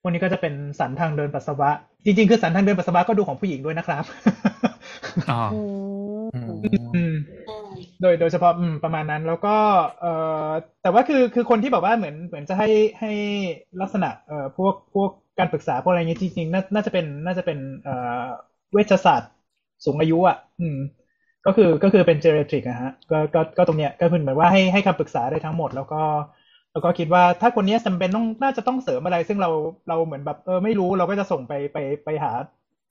[0.00, 1.70] พวกนี้ก็จะเป็นสันทางเดินปัสสาวะ
[2.04, 4.04] จริง ๆ คือสันทางเดินปัสสาวะก็ดูของผู้หญิงด้วยนะครับ
[5.28, 5.34] อ๋อ
[6.32, 7.12] อืมอืมอืม
[8.00, 9.50] โดยโดยเฉพาะอืมประมาณนั้น แล้วก็
[10.00, 10.08] เอ่อ
[10.82, 12.68] แต่ว่าคือคือคนที่แบบว่าเหมือนเหมือนจะให้
[13.00, 13.08] ให้
[13.80, 17.92] ลักษณะเอ่อพวกพวกการปรึกษาพวกอะไรเงี้ยจริงๆน่าน่าจะเป็นน่าจะเป็นเอ่อ
[18.72, 19.30] เวชศาสตร์
[19.84, 20.78] สูงอายุอะ อืม
[21.46, 26.02] ก็คือก็คือเป็นเจเรทริกนะฮะก็ก็ก็ตรงเนี้ยก็คือเหมือนว่าให้ให้คำปรึกษาได้ทั้งหมด แล้วก็
[26.72, 29.50] แล้วก็คิดว่าถ้าคนเนี้ยจำเป็นต้องน่าจะต้องเสริมอะไร ซึ่งเรา
[29.88, 32.32] เราเหมือนแบบเออไม่รู้เราก็จะส่งไปไปไปหา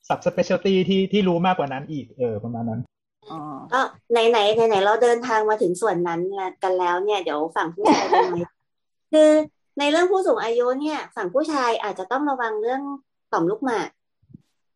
[0.08, 2.82] sub specialty ที่ที่รู้มากกว่านั้นอีกเออประมาณนั้น
[3.32, 3.40] อ๋อ
[3.74, 3.82] ก็
[4.12, 6.22] ไหนไหนไหนไหนเราเดินทางมาถึงส่วนนั้น
[6.64, 8.42] กันแล้วเนี่ยเดี๋ยวฝั่งผู้ชายเป็นไง
[9.14, 9.30] คือ
[9.80, 12.82] ในเรื่องผู้สูงอายุเนี่ย ฝั่งผู้ชายอาจจะต้องระวังเรื่อง
[13.34, 13.90] ต่อมลูกหมาก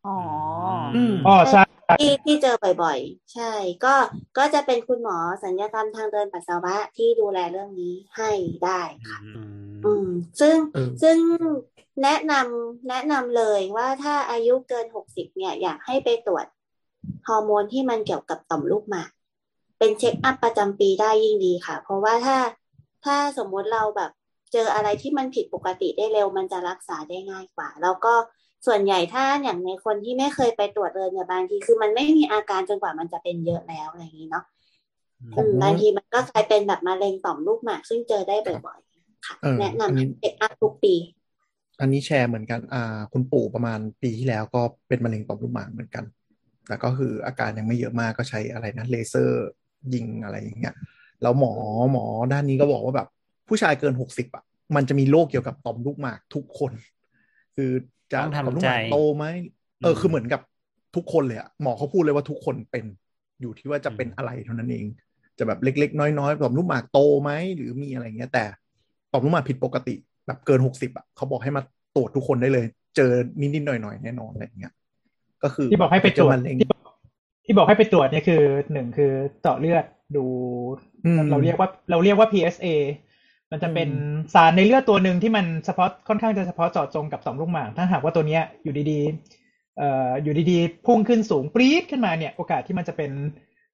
[0.06, 0.16] อ๋อ
[0.96, 1.62] อืมอ๋อใช่
[2.00, 3.52] ที่ที่เจอบ่อยๆ ใช่
[3.84, 3.94] ก็
[4.38, 8.30] ก็จะเป็นคุณหมอสัญญกรรมทางเดินปัสสาวะที่ดูแลเรื่องนี้ให้
[8.64, 9.18] ได้ค่ะ
[9.84, 10.08] อืม
[10.40, 11.16] ซึ่งเออซึ่ง
[12.02, 16.46] แนะนำแนะนำเลยว่าถ้าอายุเกินหกสิบเนี่ย อยากให้ไปตรวจ
[17.28, 19.10] ฮอร์โมนที่มันเกี่ยวกับต่อมลูกหมาก
[19.78, 22.38] เป็นเช็คอัพประจำปีได้ยิ่งดีค่ะ เพราะว่าถ้า
[23.04, 24.10] ถ้าสมมุติเราแบบ
[24.52, 28.14] เจออะไรที่มันผิดปกติได้เร็ว มันจะรักษาได้ง่ายกว่า แล้วก็
[28.66, 34.44] ส่วนใหญ่ถ้าอย่างในคนที่ไม่เคยไปตรวจเลยเนี่ยบางทีคือมันไม่มีอาการจนกว่ามันจะเป็นเยอะแล้วอะไรอย่างนี้เนาะ
[35.34, 38.36] ผมอืมบางทีมันก็กลายเป็นแบบมะเร็งต่อมลูกหมาก ซึ่งเจอได้
[38.66, 40.94] บ่อยๆค่ะเออแนะอันนำนี้ให้เช็คอัพทุกปี
[41.80, 46.04] อันนี้แชร์เหมือนกัน อ่า คุณปู่ประมาณปีที่แล้วก็เป็นมะเร็งต่อมลูกหมากเหมือนกัน
[46.66, 49.48] แต่ก็คืออาการยังไม่เยอะมากก็ใช้อะไรนะเลเซอร์
[49.94, 50.74] ยิงอะไรอย่างเงี้ย
[51.22, 51.54] แล้วหมอ
[51.92, 53.08] หมอด้านนี้ก็บอกว่าแบบ
[53.48, 54.44] ผู้ชายเกินหกสิบอะ
[54.76, 56.72] มันจะมีโรคเกี่ยวกับต่อมลูกหมากทุกคน
[57.56, 57.70] คือ
[58.12, 59.24] จะต้องทำต่อมลูกหมากใจโตไหม
[59.82, 60.40] เออคือเหมือนกับ
[60.96, 62.84] ทุกคนเลยอะหมอเขาพูดเลยว่าทุกคนเป็น
[63.40, 64.86] อยู่ที่ว่าจะเป็นอะไรเท่านั้นเอง
[65.38, 68.44] จะแบบเล็ก ๆ น้อยๆต่อมลูกหมากโตไหมหรือมีอะไรเงี้ย แต่
[69.12, 69.94] ต่อมลูกหมากผิดปกติ
[70.26, 71.62] แบบเกินหกสิบอะเขาบอกให้มา
[71.96, 73.10] ตรวจทุกคนได้เลย เจอ
[73.40, 74.72] นิดๆหน่อยๆแน่นอนอะไรเงี้ย
[75.42, 76.94] ก็คือที่บอกให้ไปตรวจเจอมะเร็งที่บอก
[77.44, 78.42] ที่บอกให้ไปตรวจเนี่ยคือ
[78.72, 79.84] หนึ่งคือเจาะเลือด
[80.16, 80.24] ดู
[81.06, 82.66] อืมเราเรียกว่าเราเรียกว่า PSA
[83.52, 83.88] มันจะเป็น
[84.34, 93.10] สารในเลือดตัวหนึ่งที่มันเฉพาะค่อนข้างจะเฉพาะเจาะจงกับต่อมลูกหมาก ถ้าหากว่าตัวเนี้ยอยู่ดีๆเอ่ออยู่ดีๆ พุ่งขึ้นสูงปรี๊ดขึ้นมาเนี่ยโอกาสที่มันจะเป็น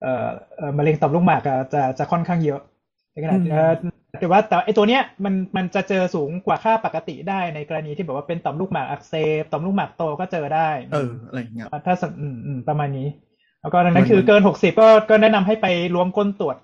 [0.03, 2.61] เอ่อเอ่อมะเร็งต่อมลูกหมากอะจะจะค่อนข้างเยอะ
[3.13, 3.73] ในขณะที่เอ่อ
[4.21, 13.09] แต่ว่าแต่ไอตัวเนี้ยมันมันจะเจอสูงกว่าค่าปกติได้ในกรณีที่แบบว่าเป็นต่อมลูกหมากอักเสบต่อมลูกหมากโตก็เจอได้ เอออะไรเงี้ยถ้าสมอืมอืมประมาณนี้
[13.61, 16.57] แล้วก็ดังนั้นมันคือเกินหกสิบก็ก็แนะนำให้ไปรวมก้นตรวจ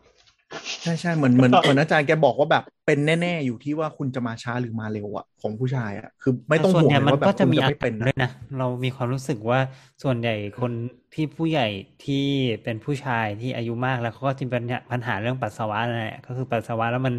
[0.82, 8.28] ใช่ใช่เหมือนเหมือนเหมือนอาจารย์แกบอกว่าแบบเป็นแน่ ๆ อยู่ที่ว่าคุณจะมาช้าหรือมาเร็วอะของผู้ชายอะคือไม่ต้องส่วนห่วงใหญ่เลยมันว่าแบบก็จะคุณมีจะอาไม่กาเป็รนนะด้วยนะ
[8.59, 9.61] เรามีความรู้สึกว่า
[10.02, 10.72] ส่วนใหญ่คน
[11.14, 11.66] ที่ผู้ใหญ่
[12.05, 12.14] ที่
[12.62, 17.14] เป็นผู้ชายที่อายุมากแล้วเขาก็จะเป็นปัญหาเรื่องปัสสาวะนั่นแหละก็คือปัสสาวะแล้วมัน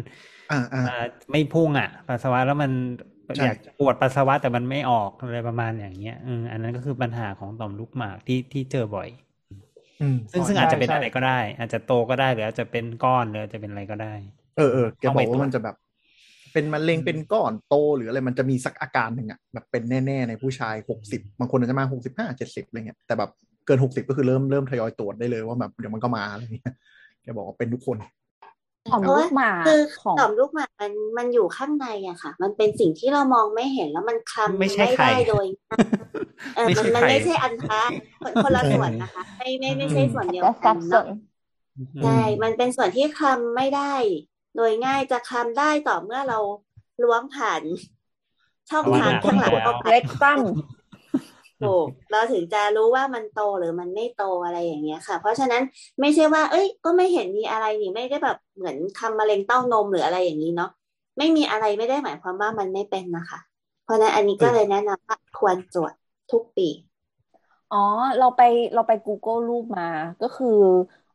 [0.50, 0.90] อ่าอ่าอ่า
[1.30, 2.72] ไม่พุ่งอะ ปัสสาวะแล้วมัน
[3.36, 9.25] ใช่อยากปวดปัสสาวะแต่มันไม่ออกอะไรประมาณอย่างเงี้ยอืมอันนั้นก็คือปัญหาของต่อมลูกหมากที่ที่เจอบ่อยอืม
[10.32, 14.14] ซึ่งซึ่งอาจจะเป็นอะไรก็ได้ อาจจะโตก็ได้หรืออาจจะเป็นก้อนหรืออาจจะเป็นอะไรก็ได้
[14.56, 15.76] เออเออแกต้องบไปอกตรวจว่ามันจะแบบ
[16.52, 23.30] เป็นมะเร็งเป็นก้อนโตหรืออะไรมันจะมีสักอาการหนึ่งอะแบบเป็นแน่ๆในผู้ชายหกสิบบางคนอาจจะมาหกสิบห้าเจ็ดสิบอะไรเงี้ยแต่แบบ
[23.66, 26.74] เกินหกสิบก็คือเริ่มเริ่มทยอยตรวจได้เลยว่าแบบเดี๋ยวมันก็มาอะไรเงี้ย
[27.22, 27.96] แกบอกว่าเป็นทุกคน
[28.92, 35.46] ของลูกหมากคือของต่อมลูกหมากมันมันอยู่ข้างในอะค่ะ มันเป็นสิ่งที่เรามองไม่เห็นแล้วมันคลำไม่ใช่ไข่ได้โดย
[36.54, 37.82] เออไม่มัใช่นมันไข่ไม่ใช่อันทะ
[38.22, 41.06] คนคนละส่วนนะคะ ไม่ไม่ไม่ใช่ส่วนเดียวจะกัสันบสเนาะน
[42.02, 43.94] ใช่มันเป็นส่วนที่คลำไม่ได้
[44.56, 46.38] โดยง่ายจะคลำได้ต่อเมื่อเรา
[47.02, 47.62] ล้วงผ่าน
[48.70, 50.40] ช่องทางข้างหลังเข้าไปเล็กตั้ม
[51.62, 55.62] ถูกเราถึงจะรู้ว่ามันโตหรือมันไม่โตอะไรอย่างเงี้ยค่ะ เพราะฉะนั้น
[56.00, 60.70] ไม่ใช่ว่า เอ้ย ก็ไม่เห็นมีอะไรนี่ไม่ได้แบบเหมือนทำมะเร็งเต้านมหรืออะไรอย่างนี้เนาะ
[61.18, 63.38] ไม่มีอะไรไม่ได้หมายความว่ามันไม่เป็นนะคะ
[63.82, 65.94] เพราะฉะนั้นอันนี้ก็เลยแนะนำว่าควรตรวจ
[66.30, 66.68] ทุกปี
[67.70, 67.76] อ๋อ
[68.18, 68.40] เราไป
[68.74, 69.82] เราไป Google รูปมา
[70.20, 70.46] ก็คือ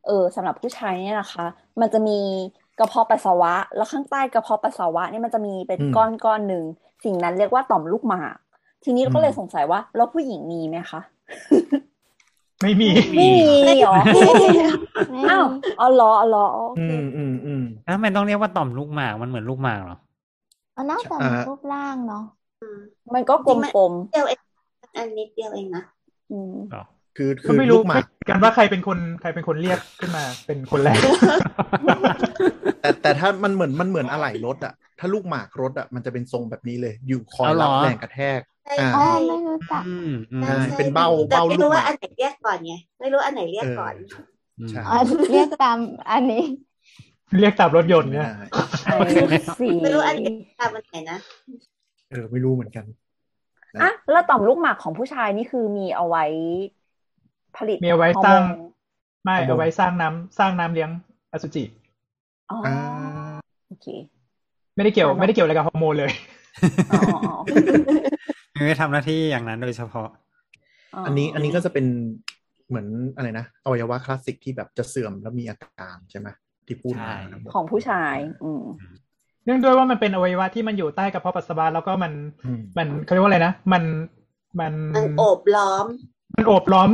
[0.04, 1.46] เออสำหรับผู้ชายเนี่ยนะคะ
[1.82, 2.12] มันจะมี
[2.78, 6.64] กระเพาะปัสสาวะ แล้วข้างใต้กระเพาะปัสสาวะเนี่ยมันจะมีเป็นอืมก้อนก้อนหนึ่ง
[7.04, 8.36] สิ่งนั้นเรียกว่าต่อมลูกหมาก
[8.84, 11.02] ทีนี้เราก็เลยอืมสงสัยว่าแล้วผู้หญิงมีไหมคะ
[12.62, 13.48] ไม่มีไม่มี
[13.80, 13.92] เหรอ
[15.10, 15.46] ไม่อ้าว
[15.78, 19.96] อ๋อเหรออ๋อเหรอโออืเคมอืมอืมแล้วทำไมต้องเรียกว่าต่อมลูกหมากมันเหมือนลูกหมากเหรอ
[20.78, 22.20] มันน่าจะอ่ามีรูปร่างเนาะ
[23.14, 23.52] มันก็กล
[23.92, 26.56] มเดียวเองอันนิดเดียวเองนะๆอืม
[27.18, 31.02] คือคืก็อไม่ลูรู้กหมากกันว่าใครเป็นคนใครเป็นคนเรียกขึ้นมาเป็นคนแรก
[32.82, 43.96] แต่แต่ถ้ามันเหมือนมันเหมือนอะไหล่รถอะถ้าลูกหมากรถอะมันจะเป็นทรงแบบนี้เลย อยู่คอยเอาเหรรัอบแรงกระแทกใช่อ่าอ๋อใช่ไม่รู้จักอืมอืมใช่เป็นเบ้าแต่เบ้าไม่ลูรู้กหว่ามาอักนไหนเรียกก่อนไงไม่รู้อันไหนเรียกก่อน
[44.60, 44.94] อืมใช่อ๋อ
[45.32, 45.78] เรียกตาม
[46.10, 46.44] อันนี้
[47.40, 48.30] เรียกตามรถยนต์เนี่ย
[48.82, 48.96] ใช่
[49.28, 50.28] ไอ้สีไม่รู้อันไหน
[50.60, 51.18] ตามอันไหนนะ
[52.10, 52.86] เออไม่รู้เหมือนกัน
[53.82, 56.26] อะแล้วต่อมลูกหมากของผู้ชายนี่คือมีเอาไว้
[57.58, 58.72] ผลิตมีเอาไว้ฮอสร้างโมน
[59.24, 60.90] ไม่ฮอร์โมนเอาไว้สร้างน้ำสร้างน้ำเลี้ยง
[61.32, 61.64] อสุจิ
[62.52, 62.76] อ๋ออ่า
[63.68, 63.88] โอเค
[64.76, 66.12] ไม่ได้เกี่ยวอ่าไม่ได้เกี่ยวอะไรกับฮอร์โมนเลย
[66.92, 67.34] อ๋ออ๋อ
[68.56, 70.10] มีไว้ทำหน้าที่อย่างนั้นโดยเฉพาะ
[71.06, 71.86] อันนี้อันนี้ก็จะเป็น
[72.68, 76.28] เหมือนอะไรนะอวัยวะคลาสสิกที่แบบจะเสื่อมแล้วมีอาการใช่ไหม
[76.68, 77.18] ที่พูดมาใช่
[77.54, 78.64] ของผู้ชาย อืม
[79.46, 82.12] เนื่องด้วยว่ามันเป็นอวัยวะที่มันอยู่ใต้กระเพาะปัสสาวะแล้วก็มัน
[82.46, 83.84] อืมมันเขาเรียกว่าอะไรนะมัน
[84.60, 85.86] มันมันโอบล้อม
[86.36, 86.90] มันโอบล้อม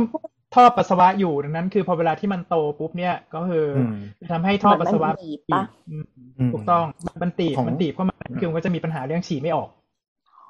[0.54, 6.04] ท่อปัสสาวะอยู่ดังนั้น คือพอเวลาที่มันโตปุ๊บเนี่ย ก็คืออมจะทำให้ท่อปัสสาวะมันบีบปะอืม
[6.38, 6.84] อืมถูกต้อง
[7.22, 9.68] มันตีบของมันตีบเข้ามาคือมันก็จะมีปัญหาเรื่องฉี่ไม่ออก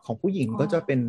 [0.06, 1.00] ของผู้หญิงก็จะเป็น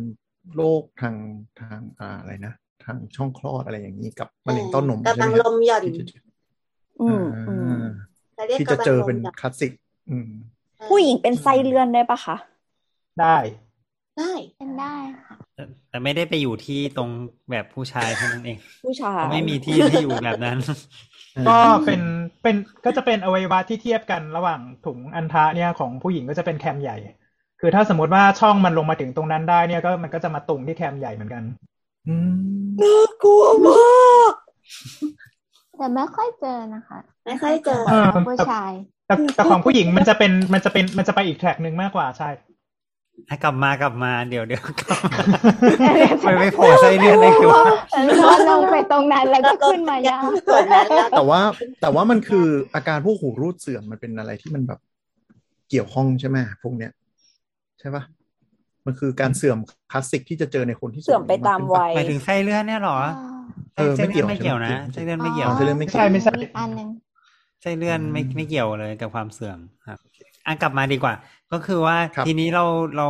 [0.56, 1.14] โรคทาง
[1.60, 2.52] ทางอ่าอะไรนะ
[2.84, 6.20] ทางช่องคลอดอะไรอย่างนี้กับมะเร็งเต้านมกำลังใช่ไหลมหย่อนที่จะ
[7.00, 7.88] อืมอืมอ่า
[8.34, 9.72] เขาเรียกที่จะกำลังเจอลมเป็นหย่อนคลาสสิก
[10.10, 10.30] อืม
[10.88, 12.36] ผู้หญิงเป็นไส้เลื่อนได้ปะคะ
[13.20, 13.36] ได้
[14.18, 14.94] ได้เป็นได้
[15.26, 17.08] ค่ะแต่แต่ไม่ได้ไปอยู่ที่ตรง
[17.50, 20.58] แบบผู้ชายเท่านั้นเอง ผู้ชายไม่มีที่ที่อยู่แบบนั้น
[21.48, 22.00] ก็เป็น
[22.42, 26.96] เป็นก็จะเป็นอวัยวะที่เทียบกันระหว่างถุงอันทะเนี่ยของผู้หญิงก็จะเป็นแคมใหญ่
[27.60, 31.42] คือถ้าสมมติว่าช่องมันลงมาถึงตรงนั้นได้เนี่ยก็มันก็จะมาตุงที่แคมใหญ่เหมือนกัน
[32.06, 34.34] อืมน่ากลัวมาก
[35.80, 38.72] แต่ไม่ค่อยเจอนะคะ ไม่ค่อยเจอเออผู้ชาย
[39.06, 42.28] แต่แต่ของผู้หญิงมันจะเป็นมันจะเป็นมันจะไปอีกแทร็กหนึ่งมากกว่าใช่
[43.28, 45.18] ให้กลับมากลับมาเดี๋ยวเดี๋ยวกลับมา
[46.22, 47.62] ไปไปโผล่ไส้เลื่อนได้คือว่า
[48.20, 51.40] พอลงไปตรงนั้นแล้วก็ขึ้นมายาวส่วนนั้นแล้วแต่ว่า
[51.80, 54.80] แต่ว่ามันคืออาการพวกหูรูดเสื่อมมันเป็นอะไรที่มันแบบ
[55.70, 56.92] เกี่ยวข้องใช่ไหมพวกเนี้ย
[57.80, 58.02] ใช่ปะ
[58.86, 59.58] มันคือการเสื่อม
[59.92, 62.98] คลาสสิกที่จะเจอในคนที่เสื่อมไปตามวัยหมายถึงไส้เลื่อนเนี่ยเหรอ
[63.76, 66.88] เออไส้ไม่เกี่ยวไม่เกี่ยวนะใช่ไส้ไหมเลื่อนไม่เกี่ยวอ๋อไส้เลื่อนไม่เกี่ยวใช่ไม่ใช่อีกอันหนึ่ง
[67.62, 69.58] ไส้เลื่อนไม่ไม่เกี่ยวเลยกับความเสื่อม
[69.88, 69.98] ครับ
[70.46, 71.14] อะกลับมาดีกว่า
[71.52, 72.64] ก็คือว่าครับทีนี้เรา
[72.96, 73.08] เรา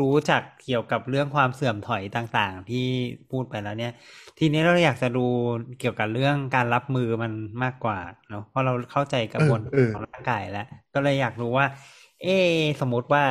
[0.00, 2.86] รู้จักเกี่ยวกับเรื่องความเสื่อมถอยต่างๆ ที่
[3.30, 3.92] พูดไปแล้วเนี่ย
[4.38, 5.26] ทีนี้เราอยากจะดู
[5.78, 7.32] เกี่ยวกับเรื่องการรับมือมัน
[7.62, 7.98] มากกว่า
[8.30, 11.66] เนาะเพราะเราเข้าใจกระบวนเออเออของร่างกายแล้ว ก็เลยอยากรู้ว่า
[12.26, 12.30] เอ
[12.80, 13.24] สมมติว่า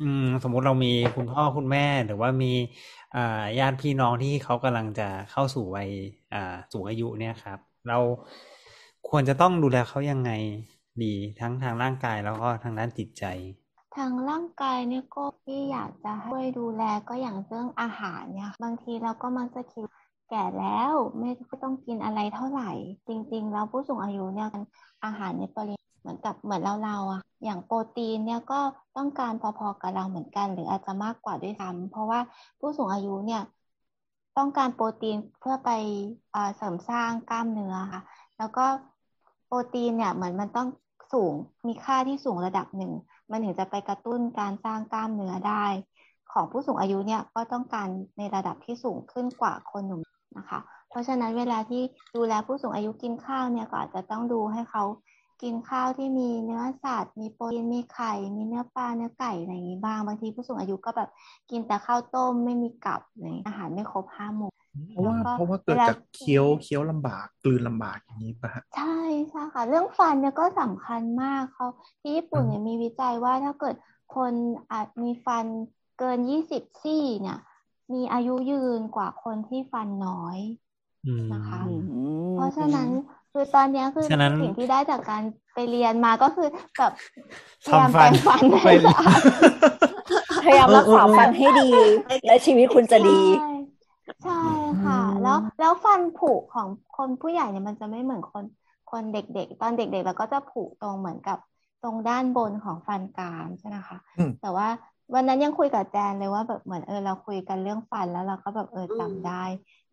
[0.00, 2.52] อืม สมมติเรามีคุณพ่อคุณแม่ หรือว่ามี
[3.14, 5.90] อ่าญาติพี่น้องที่เขากำลังจะเข้าสู่วัย
[6.32, 6.38] อ่า
[6.72, 7.58] สูงอายุเนี่ยครับ
[7.88, 7.98] เรา
[9.08, 10.30] ควรจะต้องดูแลเขายังไง
[11.02, 13.24] ดีทั้งทางร่างกายแล้วก็ทางด้านจิตใจ
[13.96, 19.86] ทางร่างกายเนี่ยก็ที่อยากจะช่วยดูแลก็อย่างเรื่องอาหารเนี่ย บางทีเราก็มักจะคิด
[20.30, 21.30] แก่แล้วไม่
[21.62, 22.70] ต้องกินอะไรเท่าไหร่
[23.08, 24.48] จริง ๆ แล้วผู้สูงอายุเนี่ย
[25.04, 28.60] อาหารในปริ เหมือนกับเหมือนเราเราอะอย่างโปรตีนเนี่ยก็
[28.96, 32.20] ต้องการพอๆกับเราเหมือนกัน หรืออาจจะมากกว่าด้วยซ้ำเพราะว่า
[32.58, 33.42] ผู้สูงอายุเนี่ย
[34.38, 35.70] ต้องการโปรตีนเพื่อไป
[36.56, 38.02] เสริมสร้างกล้ามเนื้อค่ะ
[38.38, 38.64] แล้วก็
[39.46, 40.68] โปรตีนเนี่ยเหมือนมันต้อง
[41.12, 41.34] สูง
[41.66, 42.92] มีค่าที่สูงระดับหนึ่ง
[43.30, 45.64] มันถึงจะไปกระตุ้นการสร้างกล้ามเนื้อได้
[46.32, 47.88] ของผู้สูงอายุเนี่ยก็ต้องการ
[48.18, 50.02] ในระดับที่สูงขึ้นกว่าคนหนุ่ม
[50.38, 51.82] นะคะ เพราะฉะนั้นเวลาที่
[52.16, 54.82] ดูแลผู้สูงอายุกินข้าวเนี่ยก็อาจจะต้องดูให้เขา
[55.42, 61.08] กินข้าวที่มีเนื้อสัตว์ มีโปรตีนมีไข่ มีเนื้อปลาเนื้อไก่อะไรอย่างนี้บ้างบางทีผู้สูงอายุก็แบบ
[61.50, 64.50] กินแต่ข้าวต้มไม่มีกับอะไรอาหารไม่ครบห้าหมู่
[64.90, 68.98] เพราะว่าเพราะว่าเกิดจากเคี้ยวเคี้ยวลำบากกลืนลำบากอย่างนี้ป่ะฮะใช่
[69.28, 71.66] ใช่ค่ะ เรื่องฟันเนี่ยก็สำคัญมากเขา
[72.00, 73.74] ที่ญี่ปุ่นเนี่ยมีวิจัยว่าถ้าเกิด
[74.16, 74.32] คน
[74.72, 75.44] อาจมีฟัน
[75.98, 77.38] เกินยี่สิบซี่เนี่ย
[77.92, 80.38] มีอายุยืนกว่าคนที่ฟันน้อย
[81.32, 81.60] นะคะ
[82.34, 82.88] เพราะฉะนั้น
[83.32, 84.06] คือตอนนี้คือ
[84.40, 85.22] สิ่งที่ได้จากการ
[85.54, 86.48] ไปเรียนมาก็คือ
[86.78, 86.92] แบบ
[87.64, 89.20] พยายามแปรงฟันให้สะอาด
[90.44, 91.70] พยายามรักษาฟันให้ดี
[92.26, 93.20] และชีวิตคุณจะดี
[94.24, 94.42] ใช่
[94.84, 98.44] ค่ะ แล้วแล้วฟันผุของคนผู้ใหญ่เนี่ยมันจะไม่เหมือนคน
[98.90, 101.38] คนเด็กๆ ตอนเด็กๆเราก็จะผุตรงเหมือนกับ
[101.82, 103.98] ตรงด้านบนของฟันกรามใช่ไหมคะ
[104.40, 104.68] แต่ว่า
[105.14, 109.44] วันนั้นยังคุยกับแจนเลยว่าแบบเหมือนเออเราคุยกันเรื่องฟันแล้วเราก็แบบเออจำได้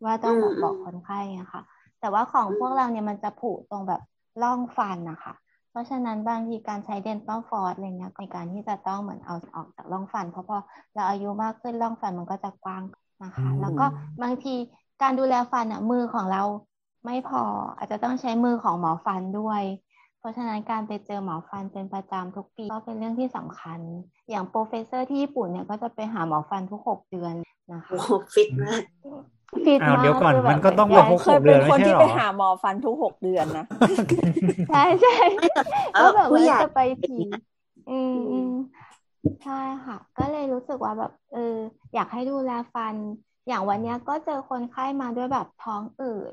[0.04, 1.62] ว่าต้องแบบบอกคนไข้อะค่ะ
[2.00, 4.02] แต่ว่าของพวกเราเนี่ยมันจะผุตรงแบบ
[4.42, 5.34] ร่องฟันนะคะ
[5.70, 10.56] เพราะฉะนั้นบางทีการใช้เดนตัลฟอร์ดอะไรเงี้ยในการที่จะต้องเหมือนเอาออกจากร่องฟัน เพราะพอ
[10.94, 12.82] เราอายุมากขึ้นร่องฟันมันก็จะกว้าง
[13.24, 13.86] นะคะ แล้วก็
[14.22, 14.54] บางที
[15.02, 16.42] การดูแลฟันอะมือของเรา
[17.06, 17.42] ไม่พอ
[17.76, 19.62] อาจจะต้องใช้มือของหมอฟันด้วย
[20.18, 23.80] เพราะฉะนั้นการไปเจอหมอฟันเป็นประจำทุกปีก็เป็นเรื่องที่สำคัญ
[24.30, 27.34] อย่าง professor ที่ญี่ปุ่นเนี่ยก็จะไปหาหมอฟันทุกหกเดือน
[27.72, 28.00] นะคะโอ้
[28.34, 28.82] ฟิตมาก
[29.64, 33.64] ฟิตมากเดี๋ยวก่อนคือแบบมันก็ต้องเหบมือกนหกเคยเดืเป็อนนคนไม่ใช่ที่หรไปอหาหมอฟันทุกหกเดือนนะ
[34.66, 35.10] ใช่ใช่
[35.92, 37.14] เอก็อแบบผู้ว่าใหญ่จะไปที
[37.86, 38.48] อืมอืม
[39.42, 39.52] ใช่
[39.84, 41.40] ค่ะ ก็เลยรู้สึกว่าแบบเออ
[41.94, 42.98] อยากให้ดูแลฟัน
[43.46, 46.32] อย่างวันเนี้ยก็เจอคนไข้มาด้วยแบบท้องอืด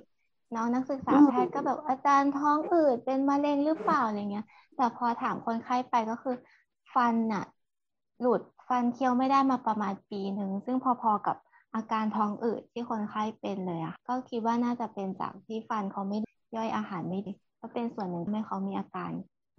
[0.54, 4.44] น้องนักศึกษาแพทย์ก็แบบอาจารย์ท้องอืดเป็นมะเร็งหรือเปล่าอะไรเงี้ย
[4.76, 6.34] แต่พอถามคนไข้ไปก็คือ
[6.94, 7.44] ฟันน่ะ
[8.20, 11.36] หลุดฟันเคี้ยวไม่ได้มาประมาณปีหนึ่งซึ่งพอๆกับ
[11.76, 16.18] อาการท้องอืดที่คนไข้เป็นเลยอะก็คิดว่าน่าจะเป็นจากที่ฟันเขาไม่
[16.56, 17.32] ย่อยอาหารไม่ดี
[17.62, 19.12] ก็เป็นส่วนหนึ่งที่ทำให้เขามีอาการ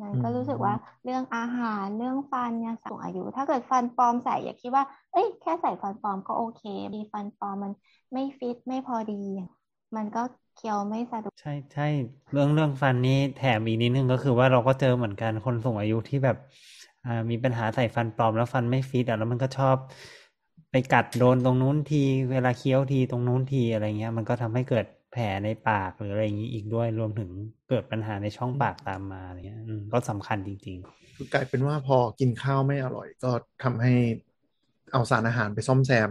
[0.03, 0.75] นั้นก็รู้สึกว่า
[1.05, 6.63] เรื่องอาหารเรื่องฟันเนี่ยสูงอายุ ถ้าเกิดฟันปลอมใส่อย่าคิดว่า เอ้ยแค่ใส่ฟันปลอมก็โอเค
[6.95, 7.73] มีฟันปลอมมัน
[8.13, 9.23] ไม่ฟิตไม่พอดี
[9.97, 10.23] มันก็
[10.55, 11.85] เคี้ยวไม่สะดวกใช่ใช่
[12.33, 16.37] เรื่องเรื่องฟันนี้แถมอีกนิดนึงก็คือว่าเราก็เจอเหมือนกันคนสูงอายุที่แบบ
[17.05, 19.77] อ่ามีปัญหาใส่ฟันปลอมแล้วฟันไม่ฟิตอะแล้วมันก็ชอบ
[20.71, 27.31] ไปกัดโดนตรงนู้นที เวลาเคี้ยวทีตรงนู้นทีอะไรเงี้ย มันก็ทำให้เกิดแผลในปากหรืออะไรอย่างนี้อีกด้วยรวมถึง
[27.69, 30.77] เกิดปัญหาในช่องปากตามมาอะไรเงี้ยอืมก็สำคัญจริง
[31.17, 33.31] คือกลายเป็นว่าพอกินข้าวไม่อร่อย ก็
[33.63, 33.95] ทำให้
[34.93, 36.11] เอาสารอาหารไปซ่อมแซม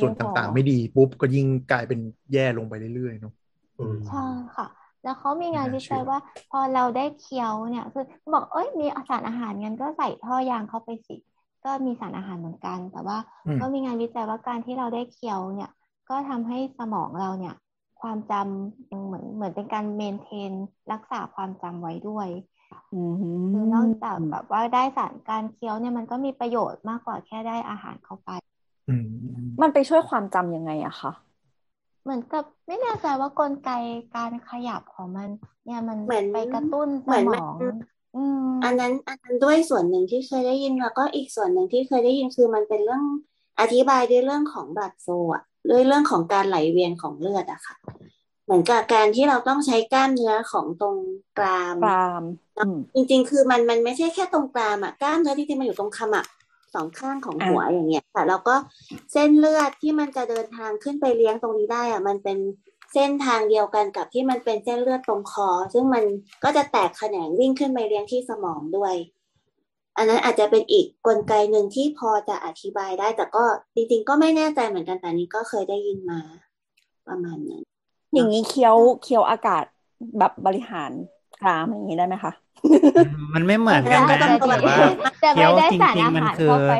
[0.00, 2.00] ส่วนไม่พอต่างๆ ไม่ดีปุ๊บก็ยิ่งกลายเป็น
[2.32, 3.32] แย่ลงไปเรื่อยๆเนาะ
[3.76, 4.24] เออใช่
[4.56, 4.66] ค่ะ
[5.02, 6.18] แล้วเขามีงานไม่น่าวิเชื่จัยอว่า
[6.50, 8.04] พอเราได้เคี้ยวเนี่ย คือ
[8.34, 11.16] บอกเอ้ยมีสารอาหารงั้นก็ใส่ท่อยางเข้าไปสิ
[11.64, 15.70] ก็มีสารอาหารเหมือนกัน แต่ว่าอืมก็มีงานวิจัยว่าการที่เราได้เคี้ยวเนี่ย
[16.08, 17.54] ก็ทำให้สมองเราเนี่ย
[18.00, 20.52] ความจำยังเหมือนเหมือนเป็นการเมนเทน
[20.92, 22.28] รักษาความจำไว้ด้วย
[22.92, 23.12] อืม
[23.52, 28.30] คือนอกจากแบบว่าได้สารการเคี้ยวเนี่ยมันก็มีประโยชน์มากกว่าแค่ได้อาหารเข้าไป
[28.88, 29.04] อืม
[29.62, 31.12] มันไปช่วยความจำยังไงอะคะ
[32.02, 33.70] เหมือนกับไม่แน่ใจว่ากลไก
[34.16, 35.28] การขยับของมัน
[35.64, 37.56] เนี่ยมันเหมือนไปกระตุ้นสเหมือนมมันอง
[38.16, 43.04] อืมอันนั้นอันนั้นด้วยส่วนหนึ่งที่เคยได้ยินแล้วก็อีกส่วนหนึ่งที่เคยได้ยินคือมันเป็นเรื่อง
[43.60, 47.76] อธิบายด้วยเรื่องของบลัดโฟลอะด้วยเรื่องของการไหลเวียนของเลือดอะค่ะ
[48.44, 50.96] เหมือนกับการที่เราต้องใช้กล้ามเนื้อของตรง
[51.38, 52.22] กรามกราม
[52.58, 56.26] อืมจริง ๆ คือมันมันไม่ใช่แค่ตรงกรามอะกล้ามเนื้อที่จริงๆมันอยู่ตรงขมับ
[56.74, 58.54] สองข้างของหัวอย่างเงี้ยค่ะแล้วก็
[59.12, 62.38] เส้นเลือดที่มันจะเดินทางขึ้นไปเลี้ยงตรงนี้ได้อะมันเป็น
[62.94, 66.04] เส้นทางเดียวกันกับที่มันเป็นเส้นเลือดตรงคอ ซึ่งมัน
[66.44, 68.94] ก็จะแตกแขนงวิ่งขึ้นไปเลี้ยงที่สมองด้วย
[69.96, 73.44] อันนั้นอาจจะเป็นอีกกลไกหนึ่งที่พอจะอธิบายได้ แต่ก็
[73.74, 76.20] จริงๆ ก็ไม่แน่ใจเหมือนกันแต่นี้ก็เคยได้ยินมา
[77.08, 77.62] ประมาณนั้น
[78.14, 79.64] อย่างนี้เคี้ยวเคี้ยวอากาศ
[80.18, 80.90] แบบบริหาร
[81.42, 84.26] กรามอย่างนี้ได้ไหมคะๆมันไม่เหมือนกันนะแต่
[85.22, 86.74] แต่ว่าแต่เคี้ไม่ยวได้จสารริงอาๆมันหารคือเข้าไป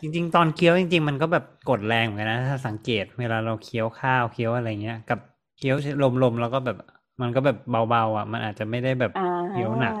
[0.00, 5.18] จริง ๆ ตอนเคี้ยวจริง ๆ มันก็แบบกดแรงเหมือนกันนะถ้าสังเกตเวลาเราเคี้ยวข้าวเคี้ยวอะไรเงี้ย กับ
[5.58, 5.76] เคี้ยว
[6.22, 6.76] ลมๆแล้วก็แบบ
[7.20, 7.56] มันก็แบบ
[7.90, 9.94] เบาๆอะ มันอาจจะไม่ได้แบบอ่าเคี้ยวหนัก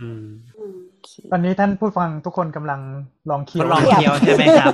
[0.00, 0.24] อืม
[0.58, 0.78] อืม
[1.30, 2.80] ตอนนี้ท่านผู้ฟังทุกคนกำลัง
[3.30, 4.72] ลองเคี้ทยวดลองเคี้ยวใช่ไหมครับ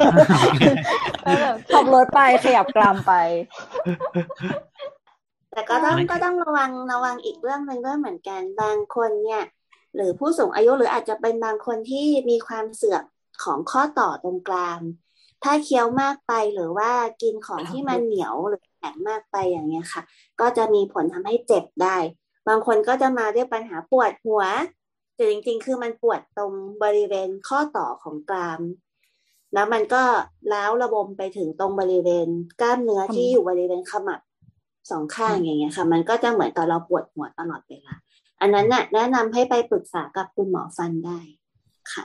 [1.27, 3.13] ก็แบบขับรถไปขยับกรามไป
[5.53, 9.43] แต่ก็ต้องนั่นคือก็ต้องระวังระวังอีกเรื่องหนึ่งด้วยเหมือนกันบางคนเนี่ย
[9.95, 13.05] หรือผู้สูงอายุหรืออาจจะเป็นบางคนที่มีความเสื่อม
[13.45, 14.81] ของข้อต่อตรงกลาง
[15.45, 16.91] ถ้าเคี้ยวมากไปหรือว่า
[17.23, 20.03] กินของที่มันเหนียวหรือแข็งมากไปอย่างเงี้ยค่ะ
[20.41, 21.97] ก็จะมีผลทำให้เจ็บได้
[22.49, 24.43] บางคนก็จะมาด้วยปัญหาปวดหัว
[25.15, 26.53] แต่จริง ๆ คือมันปวดตรง
[26.83, 28.61] บริเวณข้อต่อของกราม
[29.55, 30.03] แล้วมันก็
[30.53, 32.29] ล้าวระบมไปถึงตรงบริเวณ
[32.61, 34.21] กล้ามเนื้อที่อยู่บริเวณขมับ
[34.91, 37.95] สองข้างอย่างเงี้ยค่ะ มันก็จะเหมือนกับเราปวดหัวตลอดเวลา
[38.41, 41.19] อันนั้นน่ะแนะนำให้ไปปรึกษากับคุณหมอฟันได้
[41.93, 42.05] ค่ะ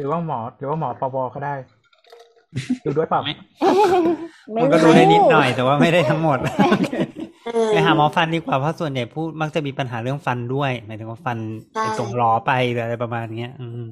[0.00, 1.54] หรือว่าหมอหรือว่าหมอปวก็ได้
[2.84, 3.34] ดูด้วยเปล่าไม่
[4.52, 6.38] ไม่มันก็ดูได้นิดหน่อยแต่ว่าไม่ได้ทั้งหมด
[7.44, 11.38] เออไปหาหมอฟันดีกว่าเพราะส่วนใหญ่ผู้มักจะมีปัญหาเรื่องฟันด้วยหมายถึงว่าฟัน
[11.74, 13.88] ใช่ไปส่งล้อไปหรืออะไรประมาณเนี้ย อืม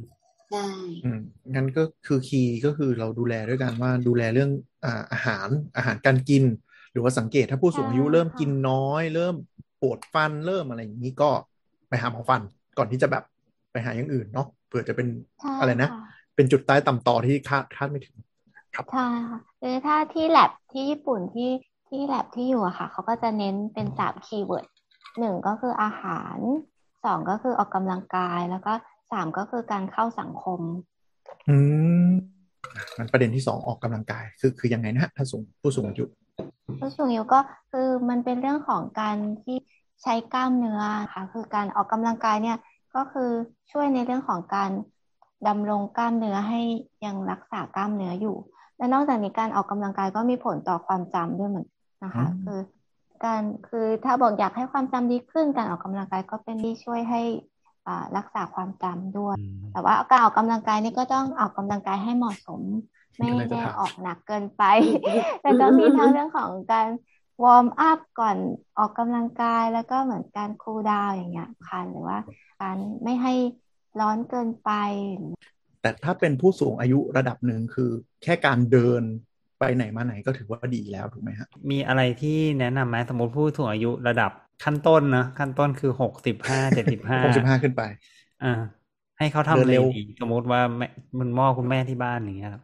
[0.53, 0.67] ได้
[1.05, 1.21] อืม
[1.55, 4.51] งั้นก็คือคีย์ก็คือเราดูแลด้วยกันว่าดูแลเรื่อง
[4.85, 6.45] อ่าอาหารอาหารการกิน
[6.93, 9.35] หรือว่าสังเกตถ้าผู้สูงอายุใช่เริ่มค่ะกินน้อย เริ่ม
[9.83, 11.31] ปวดฟันเริ่มอะไรอย่างนี้ก็
[11.89, 12.41] ไปหาหมอฟัน
[12.79, 13.25] ก่อนที่จะแบบ
[13.73, 15.09] ไปหาอย่างอื่นเนาะ เผื่อจะเป็น
[15.40, 15.99] ใช่อะไรนะค่
[16.35, 18.16] เป็นจุดใต้ต่ำต่อที่คาดคาดไม่ถึง
[18.93, 21.51] ใช่ค่ะคือถ้าที่แลบที่ญี่ปุ่นที่
[21.89, 24.66] ที่แลบที่อยู่อะค่ะ เขาก็จะเน้นเป็นสามคีย์เวิร์ด
[25.19, 26.39] หนึ่งก็คืออาหาร
[27.05, 28.73] สองก็คือออกกำลังกายแล้วก็
[29.12, 30.61] สามก็คือการเข้าสังคม
[31.49, 31.57] อื
[32.09, 32.11] ม
[32.74, 36.05] อะงั้นประเด็นที่สองออกกำลังกาย คือคือยังไงนะฮะถ้าสูงผู้สูงอายุ
[36.81, 37.40] ผู้สูงอายุก็
[37.70, 39.57] คือมันเป็นเรื่องของการที่
[40.03, 40.82] ใช้กล้ามเนื้อ
[41.12, 42.57] ค่ะ คือการออกกำลังกายเนี่ย
[42.94, 43.31] ก็คือ
[43.73, 44.70] ช่วยในเรื่องของการ
[45.48, 46.60] ดำรงกล้ามเนื้อให้
[47.05, 48.36] ยังรักษากล้ามเนื้ออยู่
[48.78, 51.66] และนอกจากนี้การออกกำลังกายก็มีผลต่อความจำด้วยเหมือน
[52.05, 52.60] นะคะอืมคือ
[53.24, 57.23] การคือถ้าบอกอยากให้ความจำดีขึ้นการออกกำลังกายก็เป็นที่ช่วยให้
[57.86, 59.36] อ่ารักษาความจำด้วย
[59.73, 62.62] แต่ว่าการออกกำลังกายนี่ก็ต้องออกกำลังกายให้เหมาะสม
[63.16, 64.62] ไม่กำลังจะได้ถามออกหนักเกินไป
[65.43, 66.86] แล้วก็มีทั้งเรื่องของการ
[67.44, 68.36] วอร์มอัพก่อน
[68.78, 72.19] ออกกำลังกายแล้วก็เหมือนการคูลดาวน์อย่างเงี้ยค่ะหรือว่า
[72.60, 73.35] การไม่ให้
[74.01, 74.70] ร้อนเกินไป
[75.82, 77.90] แต่ถ้าเป็นผู้สูงอายุระดับหนึ่งคือ
[78.23, 79.02] แค่การเดิน
[79.59, 84.31] ไปไหนมาไหนก็ถือว่าดีแล้วถูกไหมฮะมีอะไรที่แนะนำไหมสมมติผู้สูงอายุระดับ
[84.65, 87.82] ขั้นต้นนะขั้นต้นคือหกสิบห้าเจ็ดสิบห้าหกสิบห้าขึ้นไป
[88.43, 88.52] อ่า
[89.19, 90.89] ให้เขาทำเดิอะนไรเร็วดีสมมติว่าแม่
[91.19, 92.62] คุณพ่อคุณแม่ที่บ้านอย่างเงี้ยครับ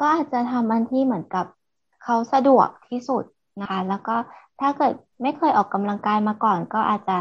[0.00, 1.46] ก็อาจจะทำอันที่เหมือนกับ
[2.04, 3.24] เขาสะดวกที่สุด
[3.60, 4.16] นะคะ แล้วก็
[4.60, 4.92] ถ้าเกิด
[5.22, 7.16] ไม่เคยออกกำลังกายมาก่อน ก็อาจจะ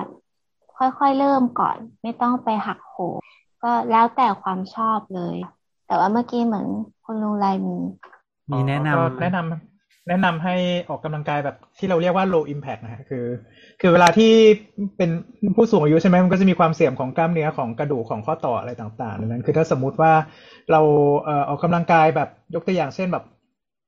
[0.77, 3.19] ค่อยๆเริ่มก่อน ไม่ต้องไปหักโหม
[3.63, 5.35] ก็แล้วแต่ความชอบเลย
[5.87, 6.67] แต่ว่าเมื่อกี้เหมือน
[7.05, 7.77] คุณลุงไรมี
[8.51, 10.55] มีแนะก็นำไหมแนะนำแนะนำให้
[10.89, 13.25] ออกกำลังกายแบบที่เราเรียกว่า low impact นะฮะคือ
[13.81, 14.31] คือเวลาที่
[14.97, 15.09] เป็น
[15.55, 20.13] ผู้สูงอายุใช่ไหมมันก็จะมีความเสี่ยงของกล้ามเนื้อของกระดูกของข้อต่ออะไรต่างๆดังนั้นคือถ้าสมมุติว่า
[20.71, 20.81] เรา
[21.23, 23.23] เอ่อออกกำลังกายแบบยกตัวอย่างเช่นแบบ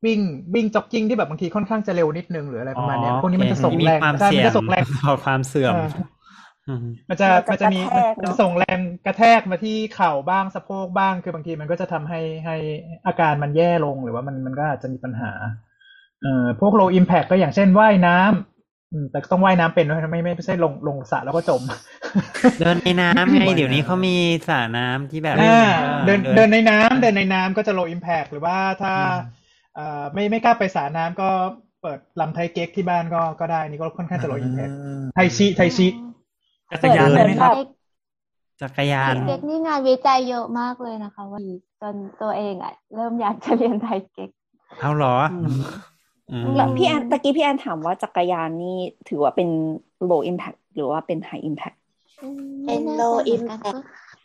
[0.06, 0.20] วิ่ง
[0.56, 5.88] วิ่งจ็อกกิ้งที่แบบบางทีค่อนข้างจะเร็วนิดนึงหรืออะไรประมาณเนี้ยพวกนี้มันจะส่งมีแรงความใช่เสี่มัยนงจะส่งแรงต่อความเสื่อมอ่า
[6.68, 12.56] อืมมันจะมัมันนจะจะมีกระแทกมันเนอะจะส่งแรงกระแทกมาที่เข่าบ้างสะโพกบ้าง คือบางทีมันก็จะทำให้ให้
[13.08, 15.32] อาการมันแย่ลงหรือว่ามันมันก็อาจจะมีปัญหา
[16.22, 21.62] เอ่อพวก low impact ก็อย่างเช่นว่ายน้ำอืมแต่ต้องว่ายน้ำเป็นด้วยนะไม่ไม่ไม่ใช่ลงลงสระแล้วก็จม
[22.60, 24.16] เดินในน้ำไงว่ายน้ำเดี๋ยวนี้เขามี
[24.48, 29.43] สระน้ำที่แบบอ่าออเดินเดินในน้ำเดินในน้ำก็จะ low impact หรือว่าถ้าอืมเอ่อ
[30.14, 31.30] ไม่ไม่กล้าไปสระน้ำก็
[31.82, 34.72] เปิดลำไทเก๊กที่บ้านก็ก็ได้นี่ก็ค่อนข้างจะ low impact
[35.16, 35.88] ไทชิไทชิ
[36.72, 37.70] จักรยานเหมืได้อนไหมครับแบบ
[38.62, 41.40] จักรยานไทยเก๊กนี่งานวิจัยเยอะมากเลยนะคะว่า
[41.82, 44.30] จนตัวเองอะ เริ่มอยากจะเรียนไทยเก๊ก
[44.80, 45.62] เอาเหรออืม
[46.32, 48.78] อืมแล้วพี่แอนตะกี้พี่แอนถามว่าจักรยานนี่
[49.10, 49.50] ถือว่าเป็น
[50.10, 51.78] low impact หรือว่าเป็น high impact
[52.66, 53.80] เป็นไม่แน่ใจ low เหมือนกัน impact ก็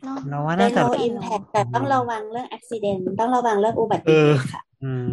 [0.04, 4.67] เนอะเราว่าเป็น่านจะ low impact แต่ต้องระวังเรื่อง accident ต้องระวังเรื่องอุบัติเอเหอตุค่ะอืม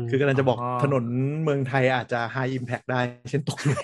[0.09, 1.03] คือกำลังจะบอกอ๋อถนน
[1.43, 3.77] เมืองไทยอาจจะ high impact ได้ เช่นตกหลุม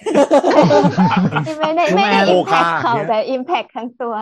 [1.61, 4.15] ไม่ได้ไม่ได้โอ้อิมแพคค่ะเขาเนี่ยแต่อิมแพคทั้งตัว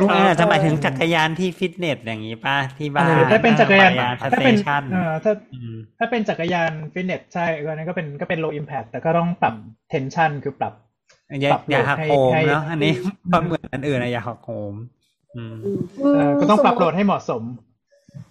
[0.00, 9.54] ลูกแอนอาจจะหมายถึงจักรยานที่ฟิตเนสอย่างนี้ป่ะ ที่บ้านหรือถ้าเป็นจักรยานสถ้าเตเป็นชันเอ่อถ้าอืมถ้าเป็นจักรยานฟิตเนสใช่ก็นั้นก็เป็นก็เป็น low impact แต่ก็ต้องปรับ
[9.92, 10.72] tension คือปรับ
[11.40, 12.92] อย่าปรับอย่าหักโหมให้เนาะให้อันนี้
[13.28, 14.74] เพราะเหมือนอันอื่นอะอย่าหักโหม
[15.36, 15.56] อืม
[16.14, 17.42] เอ่อก็ต้องปรับโหลดสมมุติให้เหมาะสม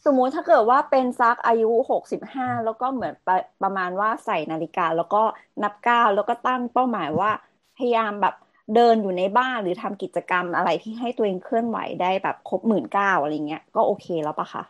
[0.05, 5.21] สมมุติถ้าเกิดว่าเป็นซักอายุหกสิบห้าแล้วก็เหมือนประประมาณว่าใส่นาฬิกา แล้วก็
[5.63, 7.31] นับก้าวแล้วก็ตั้งเป้าหมายว่า
[7.75, 8.33] พยายามแบบ
[8.75, 14.63] เดินอยู่ในบ้านหรือทำกิจกรรมอะไรที่ให้ตัวเองเคลื่อนไหวได้แบบครบหมื่นเก้าอะไรเงี้ยก็โอเคแล้วปะคะ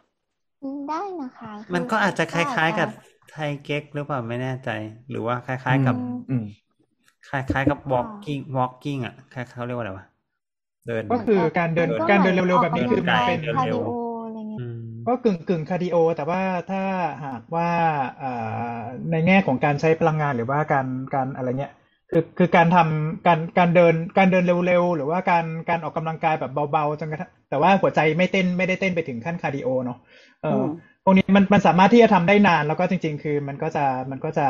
[0.88, 2.92] ได้นะคะคืมันก็อาจจะคล้ายๆกับก็อจ
[3.32, 4.70] ไทยเก๊กหรือเปล่าไม่แน่ใจ
[5.10, 6.44] หรือว่าคล้ายๆกับอืมอืม
[7.30, 10.06] คล้ายๆกับ walking walking อะคล้ายเขาเรียกว่าอะไรวะ
[10.88, 13.80] เดินก็คือการเดินจะการเดินเร็วๆแบบนี้คือเดิมันนไกลเป็นเดินคาเร็ร์ว
[15.08, 16.84] ก็กึ่งกึ่งคาร์ดิโอ แต่ว่าถ้า
[17.26, 17.72] หากว่า
[18.22, 18.80] อ่า
[19.12, 21.74] ในแง่ของการใช้พลังงานหรือว่าการการอะไรเงี้ย
[22.12, 29.98] คือคือการทำการการเดินการเดินเร็วๆ หรือว่าการการออกกำลังกายแบบเบาๆจนกระทั่งแต่ว่าหัวใจไม่เต้นไม่ได้เต้นไปถึงขั้นคาร์ดิโอเนาะ
[30.42, 30.66] เอออ
[31.04, 34.48] พวกนี้มันมันสามารถที่จะทำได้นานแล้วก็จริง ๆ คือมันก็จะมันก็จะ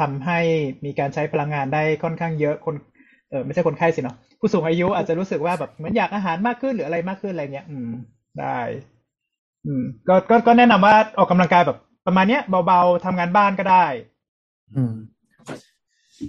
[0.00, 0.38] ทำให้
[0.84, 2.74] มีการใช้พลังงานได้ค่อนข้างเยอะคน
[3.30, 7.90] เออไม่ใช่คนไข้สิเนาะผู้สูงอายุอาจจะรู้สึกว่าแบบเหมือนอยากอาหารมากขึ้นหรืออะไรมากขึ้นอะไรเงี้ย อืม
[8.40, 8.58] ได้
[9.66, 13.86] อืมก็ก็ก็แนะนำว่าออกกำลังกายแบบ ประมาณเนี้ยเบาๆทำงานบ้านก็ได้
[14.74, 14.94] อืม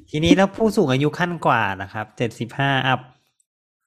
[0.09, 2.99] ทีนี้แล้วผู้สูงอายุขั้นกว่านะครับเจ็ดสิบห้าอัพ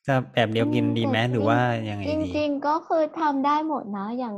[0.06, 1.58] จะแบบเดียวกินดีไหมหรือว่า
[1.90, 4.34] ยังไงจดีริง ๆ ก็คือทำได้หมดนะ อย่าง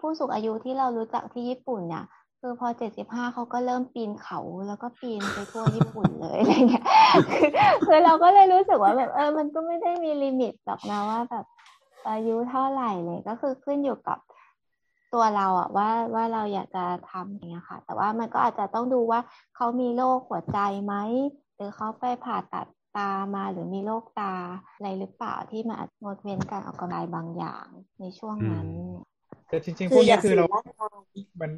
[0.00, 2.04] ผู้สูงอายุที่เรารู้จักที่ญี่ปุ่นเนี่ย
[2.40, 6.84] คือพอเจ็ดสิบห้าเขาก็เริ่มปีนเขาแล้วก็ปีนไปทั่วญี่ปุ่นเลยอะไรเงี้ย
[7.32, 7.48] คือ
[7.86, 11.44] คือเราก็เลยรู้สึกว่าแบบเออมันก็ไม่ได้มีลิมิตหรอกนะว่าแบบ
[12.10, 14.18] อายุเท่าไหร่เลยก็คือขึ้นอยู่กับ
[15.14, 19.20] ตัวเราอะว่าว่าเราอยากจะทำอย่างเงี้ยค่ะ แต่ว่ามันก็อาจจะต้องดูว่า
[19.56, 20.94] เขามีโรคหัวใจไหม
[21.56, 22.66] หรือเขาไปผ่าตัด
[22.96, 24.34] ตามาหรือมีโรคตา
[24.74, 27.66] อะไรหรือเปล่าที่มันอาจงดเว้นการออกกำลังกายบางอย่าง
[28.00, 28.68] ในช่วงนั้น
[29.48, 30.98] แต่จริงๆพคืวอกอนี้ย่างคือสื่เราอร่างกาย
[31.34, 31.52] เหมือน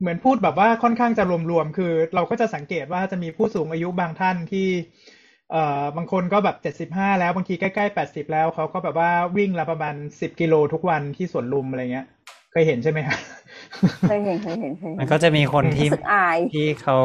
[0.00, 4.68] เหมือนพูดแบบว่าค่อนข้างจะรวมๆคือ เราก็จะสังเกตว่าจะมีผู้สูงอายุบางท่านที่
[5.50, 12.06] เอ่อบางคนก็แบบเจ็ดสิบห้าแล้วบางทีใกล้ๆแปดสิบแล้วเขาก็แบบว่าวิ่งละประมาณสิบกิโลทุกวันที่สวนลุมอะไรเงี้ย
[12.52, 13.18] เคยเห็นใช่ไหมครับ
[14.06, 16.96] เคยเห็นเคยเห็นเคยเห็นมันก็จะมีคนที่รู้สึกอายที่เขา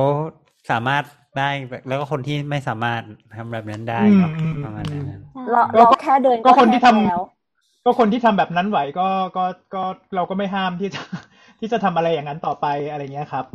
[0.70, 1.04] สามารถ
[1.38, 1.50] ได้
[1.88, 3.04] แล้วก็คนที่ไม่สามารถ
[3.38, 5.06] ทำแบบนั้นได้เนาะอืมอืมประมาณนั้น
[5.52, 7.22] เราก็เราแค่เดินก็คนที่ทำแค่แล้ว
[7.86, 9.08] ก็คนที่ทำแบบนั้นไหวก็
[9.38, 9.84] ก็ก็
[10.16, 11.02] เราก็ไม่ห้ามที่จะ
[11.60, 13.46] ที่จะทำอะไรอย่างนั้นต่อไปอะไรเงี้ยครับ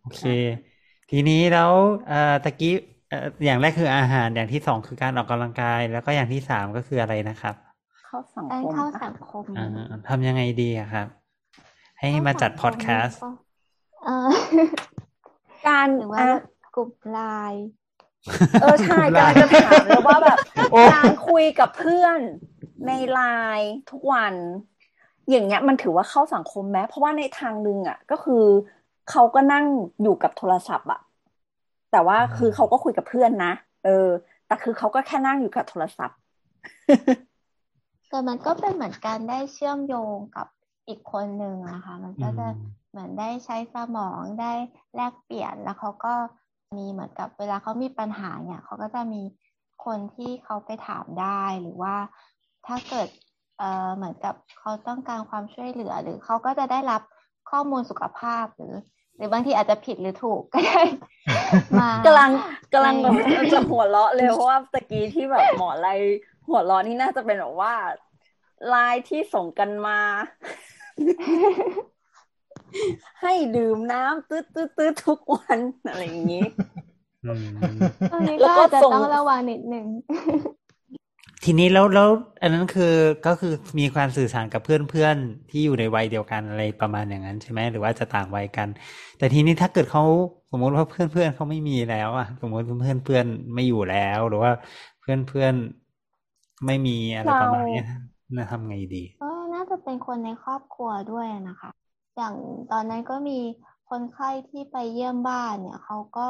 [0.00, 0.22] โอเค
[1.10, 1.72] ทีนี้แล้ว
[2.06, 2.68] เอ่อตะกี้
[3.08, 7.54] เอ่ออย่างแรกคืออาหารอย่างที่สองคือการออกกำลังกาย แล้วก็อย่างที่สามก็คืออะไรนะครับ
[8.12, 9.66] เข้าสังการคมเข้าอะสังคมอ่า
[10.08, 11.06] ทำยังไงดีอะครับ
[12.00, 13.20] ให้มาจัดพอดแคสต์
[14.04, 14.30] เออ
[15.68, 16.40] การหรือว่าอะ
[16.74, 17.20] กลุ่มไล
[17.52, 17.66] น์
[18.60, 20.38] เออใช่กำลังจะถามเลยว่าแบบ
[20.70, 22.18] โอ้การคุยกับเพื่อน
[22.86, 23.20] ในไล
[23.58, 24.34] น์ทุกวัน
[25.30, 28.44] อย่างเงี้ยมันถือว่าเข้าสังคมไหมเพราะว่าในทางหนึ่งอะ ก็คือ
[29.10, 29.64] เขาก็นั่ง
[30.02, 31.00] อยู่กับโทรศัพท์อะ
[31.92, 33.52] แต่ว่าคือเขาก็คุยกับเพื่อนนะ
[33.84, 34.08] เออ
[34.46, 36.18] แต่คือเขาก็แค่นั่งอยู่กับโทรศัพท์
[38.10, 40.46] แต่มันก็เป็นเหมือนการได้เชื่อมโยงกับ
[40.88, 42.60] อีกคนหนึ่งอะค่ะมันก็จะอืม
[42.90, 44.52] เหมือนได้ใช้สมองได้
[44.94, 46.14] แลกเปลี่ยนแล้วเขาก็
[46.76, 49.22] มีเหมือนกับเวลาเขามีปัญหาเนี่ยเขาก็จะมี
[49.84, 51.94] คนที่เขาไปถามได้หรือว่า
[52.66, 53.08] ถ้าเกิด
[53.58, 57.02] เอ่อเหมือนกับเขาต้องการความช่วยเหลือหรือเขาก็จะได้รับ
[57.50, 58.74] ข้อมูลสุขภาพหรือ
[59.16, 60.82] หรือบางทีอาจจะผิดหรือถูกก็ได้
[61.80, 62.30] มากำลัง
[62.74, 65.90] กำลังแบบใช่จะหัวเราะเลยเพราะว่าตะกี้ที่แบบหมออะไร
[66.50, 67.74] หัวเราะนี่น่าจะเป็นแบบว่า
[68.68, 69.98] ไลน์ที่ส่งกันมา
[73.22, 75.58] ให้ดื่มน้ำตืดตืดตืดทุกวัน
[75.88, 76.44] อะไรอย่างนี้
[77.24, 77.44] อืม
[78.12, 79.86] ตอนนี้แล้ก็วก็อาจจะส่งต้องระวังนิดนึง
[81.44, 82.10] ทีนี้แล้วแล้ว
[82.42, 82.94] อันนั้นคือ
[83.26, 85.16] ก็คือมีการสื่อสารกับเพื่อนเพื่อน
[85.50, 88.68] ที่อยู่ในวัยเดียวกันอะไรประมาณอย่างนั้นใช่ไหมหรือว่าจะต่างวัยกัน
[89.18, 90.04] แต่ทีนี้ถ้าเกิดเขา
[90.50, 94.52] สมมติว่าเพื่อนเพื่อนเขาไม่มีแล้วอะสมมติเพื่อนเพื่อนไม่อยู่แล้ว หรือว่า
[95.00, 95.54] เพื่อนเพื่อน
[96.66, 97.86] ไม่มีอะไรประมาณเนี้ย
[98.36, 101.70] น่าทำไงดีก็น่าจะเป็นคนในครอบครัวด้วยนะคะ
[102.16, 102.34] อย่าง
[102.72, 103.38] ตอนนั้นก็มี
[103.90, 106.26] คนไข้ที่ไปเยี่ยมบ้านเนี่ยเขาก็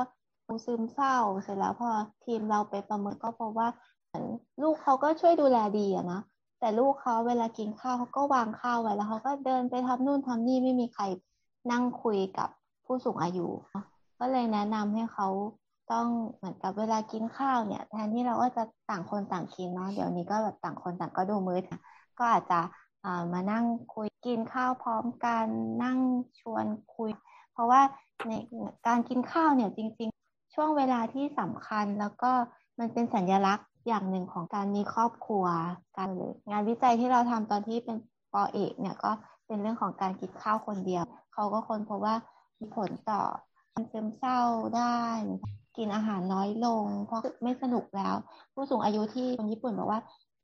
[0.64, 1.90] ซึมเศร้าเสร็จแล้วพอ
[2.24, 3.68] ทีมเราไปประเมินก็พบว่า
[4.06, 4.24] เหมือน
[4.62, 6.20] ลูกเขาก็ช่วยดูแลดีอะนะ
[6.60, 11.04] แต่ลูกเขาเวลากินข้าวเขาก็วางข้าวไว้แล้วเขาก็เดินไปทำนู่นทำนี่ไม่มีใคร
[11.70, 12.48] นั่งคุยกับ
[12.84, 13.84] ผู้สูงอายุเนอะ
[14.18, 15.28] ก็เลยแนะนำให้เขา
[15.92, 16.06] ต้อง
[16.36, 21.80] เหมือนกับเวลากินข้าวเนี่ย แทนที่เราก็จะต่างคนต่างกินเนาะเดี๋ยวนี้ก็แบบต่างคนต่างก็ดูมือถือ
[22.18, 22.60] ก็อาจจะ
[23.32, 23.64] มานั่ง
[23.94, 25.46] คุยกินข้าวพร้อมกัน
[25.84, 25.98] นั่ง
[26.40, 27.10] ชวนคุย
[27.52, 27.80] เพราะว่า
[28.28, 28.32] ใน
[28.86, 32.30] การกินข้าวเนี่ยจริง ๆ ช่วงเวลาที่สำคัญแล้วก็
[32.78, 35.46] มันเป็นสัญลักษณ์อย่างหนึ่งของการมีครอบครัว
[35.96, 37.96] กันเลยงานวิจัยที่เราทำตอนที่เป็น
[38.32, 39.10] ปอเอกเนี่ยก็
[39.46, 42.16] เป็นเรื่องของการกินข้าวคนเดียว เขาก็ค้นพบว่า
[42.58, 43.22] มีผลต่อ
[43.72, 44.40] การซึมเศร้า
[44.76, 45.00] ได้
[45.80, 48.14] กินอาหารน้อยลง เพราะไม่สนุกแล้ว
[48.54, 50.00] ผู้สูงอายุที่คนญี่ปุ่นบอกว่า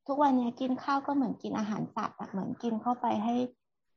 [0.07, 3.35] ทุกวันนี้กินข้าวก็เหมือนกินอาหารสัตว์อะเหมือนกินเข้าไปให้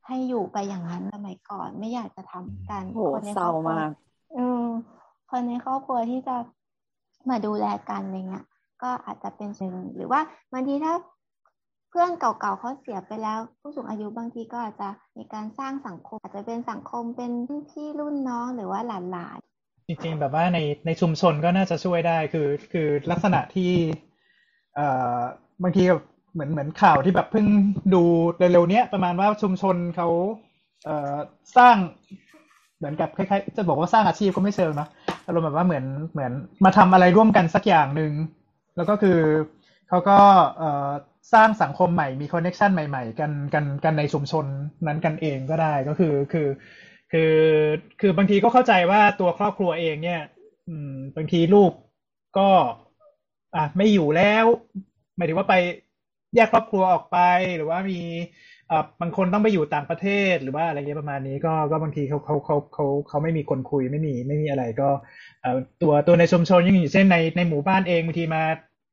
[0.06, 3.90] ให้อยู่ไปอย่างนั้นสมัยก่อนไม่อยากจะทำกันโหคนในเศครร้าอบครัวมาก
[4.36, 4.66] อืม
[5.30, 6.36] คนในครอบครัวที่จะ
[7.30, 8.44] มาดูแลกันอะไรเงี้ย
[8.82, 10.20] ก็อาจจะเป็นส่วนหนึ่งหรือว่า
[10.52, 10.94] บางทีถ้า
[11.90, 17.32] เพื่อนเก่าๆเขาเสียไปแล้ว ผู้สูงอายุบางทีก็อาจจะมีการสร้างสังคม อาจจะเป็นสังคมเป็น
[17.70, 19.49] พี่รุ่นน้องหรือว่าหลานๆ
[19.90, 23.72] จริงๆแบบว่าในในชุมชนก็น่าจะช่วยได้คือคือลักษณะที่
[24.74, 24.86] เอ่
[25.18, 25.18] อ
[25.62, 26.02] บางทีแบบ
[26.34, 27.46] เหมือนเหมือนข่าวที่แบบเพิ่ง
[27.94, 28.02] ดู
[28.38, 30.08] เร็วๆเนี้ยประมาณว่าชุมชนเขา
[30.84, 31.16] เอ่อ
[31.56, 31.76] สร้าง
[32.78, 34.88] เหมือนกับคล้ายๆจะบอกว่าสร้างอาชีพก็ไม่เชิงเนะ
[35.26, 36.32] อารมณ์แบบว่าเหมือนเหมือน
[36.64, 38.12] มาทำอะไรร่วมกันสักอย่างหนึ่ง
[38.76, 39.18] แล้วก็คือ
[39.88, 40.18] เขาก็
[40.58, 40.90] เอ่อ
[41.32, 44.46] สร้างสังคมใหม่มีคอนเน็ชันใหม่ ๆ กันกันกันในชุมชน
[44.86, 46.46] นั้นกันเองก็ได้ก็คือคือ
[47.12, 47.36] คือ
[48.00, 50.20] คือบางทีก็เข้าใจว่าตัวครอบครัวเองเนี่ย
[50.68, 51.72] อืม บางทีลูก
[52.38, 52.48] ก็
[53.56, 54.44] อะไม่อยู่แล้ว
[55.16, 55.54] หมายถึงว่าไป
[56.34, 57.18] แยกครอบครัวออกไป
[57.56, 58.00] หรือว่ามี
[58.70, 64.88] อ่าบางคนต้องไปอยู่ต่างประเทศหรือว่าอะไรเงี้ยประมาณนี้ก็ก็บางทีเขาเขาเขาเขาเขาไม่มีคนคุยไม่มีไม่มีอะไรก็
[65.42, 68.42] เอ่อตัวตัวในชุมชนยังอยู่เช่นในในหมู่บ้านเองบางทีมา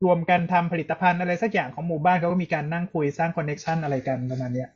[0.06, 4.70] รวมกันทำผลิตภัณฑ์อะไรสักอย่างของหมู่บ้านเขาก็มีการนั่งคุยสร้างคอนเน็ชันอะไรกันประมาณเนี้ย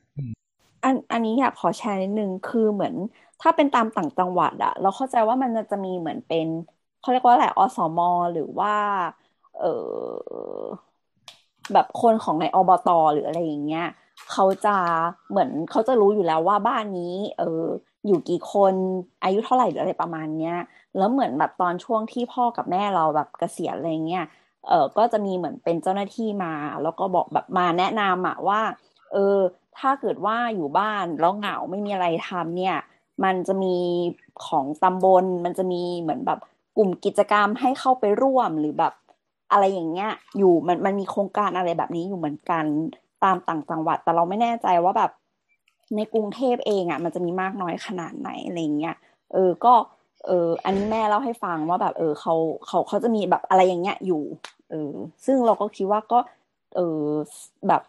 [0.84, 2.96] อันอันนี้อยากขอแชร์นิดนึงคือเหมือน
[3.42, 6.48] ถ้าเป็นตามต่างจังหวัดอะเราเข้าใจว่ามันจะมีเหมือนเป็น
[7.02, 8.00] เขาเรียกว่าอะไรอสม
[8.34, 8.76] หรือว่า
[9.60, 10.64] เออ
[11.74, 13.88] แบบคนของในอบตหรืออะไรอย่างเงี้ย
[14.32, 14.76] เขาจะ
[15.30, 17.66] เหมือนเขาจะรู้อยู่แล้วว่าบ้านนี้ เออ
[18.08, 18.74] อยู่กี่คน
[19.24, 20.56] อายุเท่าไหร่หรืออะไรประมาณเนี้ย
[20.98, 24.26] แล้วเหมือนแบบตอนช่วงที่พ่อกับแม่เราแบบเกษียณอะไรเงี้ย
[24.68, 26.54] เออก็จะมีเหมือนเป็นเจ้าหน้าที่มา
[26.84, 28.62] แล้วก็บอกแบบมาแนะนำอะว่า
[29.14, 29.38] เออ
[29.78, 32.78] ถ้าเกิดว่าอยู่บ้านแล้วเหงาไม่มีอะไรทำเนี่ย
[33.24, 33.76] มันจะมี
[34.46, 36.40] ของตำบล มันจะมีเหมือนแบบ
[36.78, 38.94] กลุ่มกิจกรรมให้เข้าไปร่วมหรือแบบ
[39.52, 42.66] อะไรอย่างเงี้ย อยู่มันมันมีโครงการอะไรแบบนี้อยู่เหมือนกัน
[43.24, 45.12] ตามต่างจังหวัด แต่เราไม่แน่ใจว่าแบบ
[45.96, 48.96] ในกรุงเทพเองอะ มันจะมีมากน้อยขนาดไหนอะไรเงี้ย
[49.34, 49.74] เออก็
[50.28, 52.36] เอออันนี้แม่เล่าให้ฟังว่าแบบเออเขา
[52.68, 54.24] เขาเขาจะมีแบบอะไรอย่างเงี้ยอยู่
[54.72, 54.94] เออ
[55.26, 56.20] ซึ่งเราก็คิดว่าก็
[56.76, 57.06] เออ
[57.68, 57.82] แบบ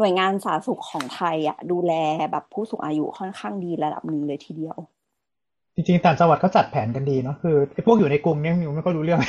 [0.00, 1.92] หน่วยงานสาธารณสุขของไทยอะดูแล
[2.30, 4.76] แบบผู้สูงอายุค่อนข้างดีระดับหนึ่งเลยทีเดียว
[5.74, 9.20] จริงๆต่างจังหวัดเขาจัดแผนกันดีเนาะคือไอ้พวกอยู่ในกรุงเนี่ยมิวไม่ค่อยรู้เรื่อง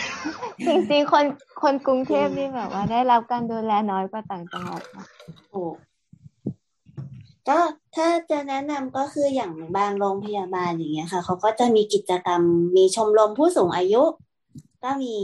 [0.67, 1.25] จริงๆคน
[1.61, 5.05] คนกรุงเทพนี่แบบว่าได้รับการดูแลน้อยกว่าต่างจังหวัดนะ
[5.51, 5.75] ถูก
[7.49, 7.59] ก็
[7.95, 12.41] ถ้าจะแนะนำก็คืออย่างบางโรงพยาบาลอย่างเงี้ยค่ะเขาก็จะมีกิจกรรม
[12.75, 14.03] มีชมรมผู้สูงอายุ
[14.83, 15.17] ก็มี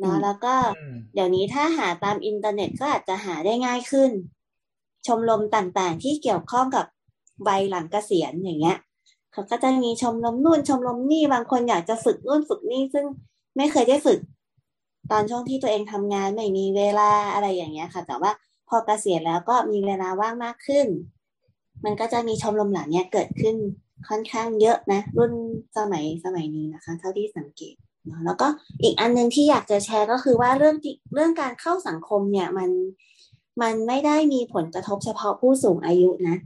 [0.00, 4.10] เนาะอืมแล้วก็อืมเดี๋ยวนี้ถ้าหาตามอินเทอร์เน็ตก็อาจจะหาได้ง่ายขึ้น
[5.06, 6.86] ชมรมต่างๆ ที่เกี่ยวข้องกับ
[7.48, 8.76] วัยหลังเกษียณอย่างเงี้ย
[9.32, 13.04] เขาก็จะมีชมรมนู่นชมรมนี่บางคนอยากจะฝึกนู่นฝึกนี่ซึ่ง
[13.56, 14.20] ไม่เคยได้ฝึก
[15.10, 18.30] ตอนช่วงที่ตัวเองทำงานไม่มีเวลาอะไรอย่างเงี้ยค่ะ แต่ว่า
[18.68, 20.86] พอเกษียณแล้วก็มีเวลาว่างมากขึ้น
[21.84, 23.56] มันก็จะมีชมรมเหล่านี้เกิดขึ้น
[24.08, 25.32] ค่อนข้างเยอะนะ รุ่น
[25.76, 27.74] สมัยสมัยนี้นะคะ เท่าที่สังเกต
[28.04, 28.48] เนอะแล้วก็
[28.82, 30.76] อีกอันหนึงที่อยากจะแชร์ก็คือว่าเรื่อง
[31.14, 32.70] เรื่องการเข้าสังคมเนี่ยมัน
[33.62, 36.36] มันไม่ได้มีผลกระทบเฉพาะผู้สูงอายุนะ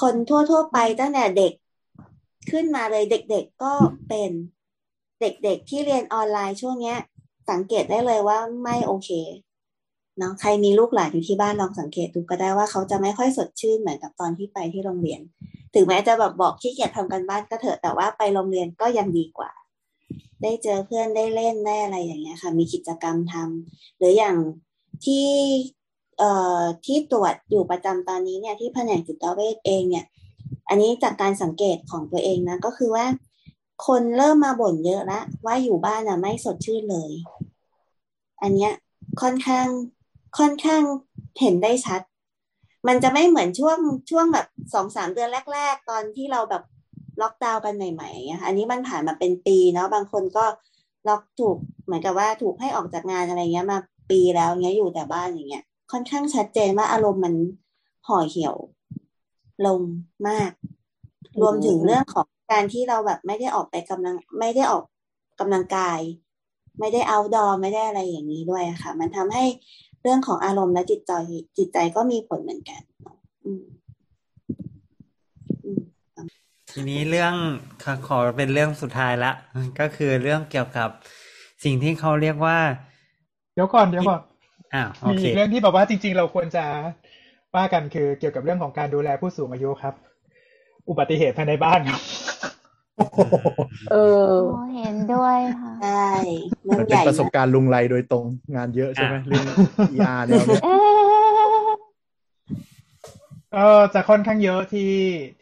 [0.00, 1.52] คนทั่วๆไปตั้งแต่เด็ก
[2.50, 3.72] ขึ้นมาเลยเด็กๆก็
[4.08, 4.30] เป็น
[5.20, 6.98] เด็กๆที่เรียนออนไลน์ช่วงเนี้ย
[7.50, 9.10] สังเกตได้เลยว่าไม่โอเค
[10.18, 15.20] เนาะใครมีลูกหลานอยู่ที่บ้านลองสังเกตดูก็ได้ว่าเขาจะไม่ค่อยสดชื่นเหมือนกับตอนที่ไปที่โรงเรียน
[15.74, 19.50] ถึงแม้จะแบบบอกขี้เกียจทำกันบ้านก็เถอะแต่ว่าไปโรงเรียนก็ยังดีกว่า
[20.42, 24.36] ได้เจอเพื่อนได้เล่นได้อะไรอย่างเงี้ยค่ะ มีกิจกรรมทำหรืออย่าง
[25.04, 25.26] ที่
[26.84, 30.04] ที่ตรวจอยู่ประจำตอนนี้เนี่ยที่แผนกจิตเวชเองเนี่ย
[30.68, 33.06] อันนี้จากการสังเกตของตัวเองนะ ก็คือว่า
[33.86, 37.10] คนเริ่มมาบ่นเยอะละว่าอยู่บ้านอะไม่สดชื่นเลย
[38.42, 38.72] อันเนี้ย
[39.22, 39.66] ค่อนข้าง
[40.38, 40.82] ค่อนข้าง
[41.40, 42.00] เห็นได้ชัด
[42.88, 43.78] มันจะไม่เหมือนช่วง
[44.10, 46.62] ช่วงแบบสองสามเดือนแรก ๆ ตอนที่เราแบบ
[47.20, 50.44] ล็อกดาวน์กันใหม่ๆอย่างเงี้ยค่ะอันนี้มันผ่านมาเป็นปีเนาะบางคนก็
[51.08, 53.78] ล็อกถูกเหมือนกับว่าถูกให้ออกจากงานอะไรเงี้ยมา
[54.10, 57.34] ปีแล้วเงี้ยอยู่แต่บ้านอย่างเงี้ย ค่อนข้างชัดเจนว่าอารมณ์มัน
[58.06, 58.56] ห่อเหี่ยว
[59.66, 59.80] ลง
[60.28, 60.50] มาก
[61.40, 64.84] รวมถึงเรื่องของการที่เราแบบไม่ได้ออกไปกำลัง ไม่ได้ออก
[65.40, 66.00] กำลังกาย
[66.78, 69.44] ไม่ได้เอาดอไม่ได้อะไรอย่างนี้ด้วยอะค่ะ มันทำให้
[70.02, 71.12] เรื่องของอารมณ์และจิตใจ
[71.58, 73.64] จิตใจก็มีผลเหมือนกันเนาะอืม
[75.64, 75.82] อืม
[76.72, 77.34] ทีนี้เรื่อง
[77.82, 79.32] ขอขอเป็นเรื่องสุดท้ายละ
[79.80, 80.88] ก็คือเรื่องเกี่ยวกับ
[81.64, 82.58] สิ่งที่เขาเรียกว่า
[83.54, 84.20] เดี๋ยวก่อนเดี๋ยวก่อน
[84.74, 86.64] อ้าวโอมีเคอีกเรื่องที่แบบว่าจริง ๆ เราควรจะ
[87.56, 89.94] ว่ากันคือเกี่ยวกับเรื่องของการดูแลผู้สูงอายุครับ
[90.88, 92.00] อุบัติเหตุภายในบ้านครับ
[93.92, 96.06] เออโอ้เห็นด้วยค่ะใช่
[96.64, 98.24] เรื่องมันใหเป็นญ่ประสบนะการณ์ลุงไรโดยตรง
[98.56, 99.44] งานเยอะใช่ไหมเรื่อง
[99.94, 101.80] ER แนวเนี้ยเอ๊ะ
[103.56, 104.92] ก็จะค่อนข้างเยอะที่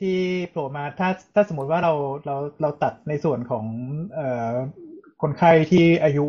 [0.00, 0.16] ที่
[0.50, 1.92] โผล่มาถ้าถ้าสมมติว่าเรา
[2.26, 3.64] เราเราตัดในส่วนของ
[4.14, 4.52] เอ่อ
[5.22, 6.24] คนไข้ที่อายุ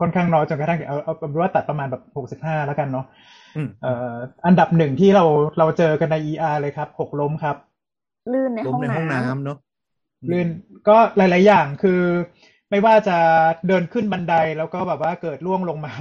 [0.00, 3.06] ค่อนข้างน้อยจนกระทั่งเอาเอาเป็นว่าตัดประมาณแบบหกสิบห้าแล้วกันเนาะ
[3.56, 4.14] อืมเอ่อ
[4.46, 5.24] อันดับหนึ่งที่เรา
[5.58, 7.56] เราเจอกันใน ER เลยครับหกล้มครับ
[8.32, 9.58] ลื่นในล้ห้มองในห้องน้ำน้ำเนาะ
[10.30, 10.48] ลื่น
[10.88, 12.00] ก็หลาย ๆ อย่างคือ
[12.70, 13.18] ไม่ว่าจะ
[13.68, 15.92] เดินขึ้นบันไดแล้วก็แบบว่าเกิดล่วงลงมา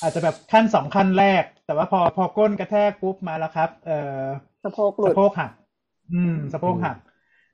[0.00, 4.22] อาจจะแบบขั้นสองขั้นแรก แต่ว่าพอพอก้นกระแทกปุ๊บมาแล้วครับ เอ่อ
[4.64, 5.52] สะโพกหลุสะดโพกหัก
[6.12, 6.96] อืมสะโพกหัก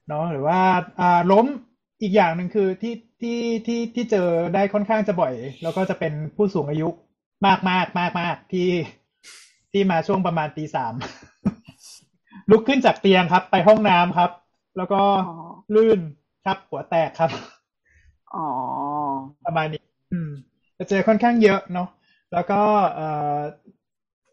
[0.09, 0.59] เนาะหรือว่า
[1.01, 1.47] อ่าล้ม
[2.03, 6.89] อีกอย่างหนึ่งคือที่ที่ที่ที่เจอได้ค่อนข้างจะบ่อย แล้วก็จะเป็นผู้สูงอายุ
[7.47, 8.69] มากมากมากมากที่
[9.73, 10.95] ที่มาช่วงประมาณตีสาม
[12.51, 14.31] ลุกขึ้นจากเตียงครับ ไปห้องน้ำครับ
[14.77, 15.31] แล้วก็อ๋อ
[15.75, 16.01] ลื่น
[16.45, 17.31] ครับหัวแตกครับ
[18.35, 18.47] อ๋อ
[19.45, 19.83] ประมาณนี้
[20.13, 20.31] อืม
[20.79, 21.89] จะเจอค่อนข้างเยอะเนาะ
[22.33, 22.61] แล้วก็
[22.95, 23.39] เอ่อ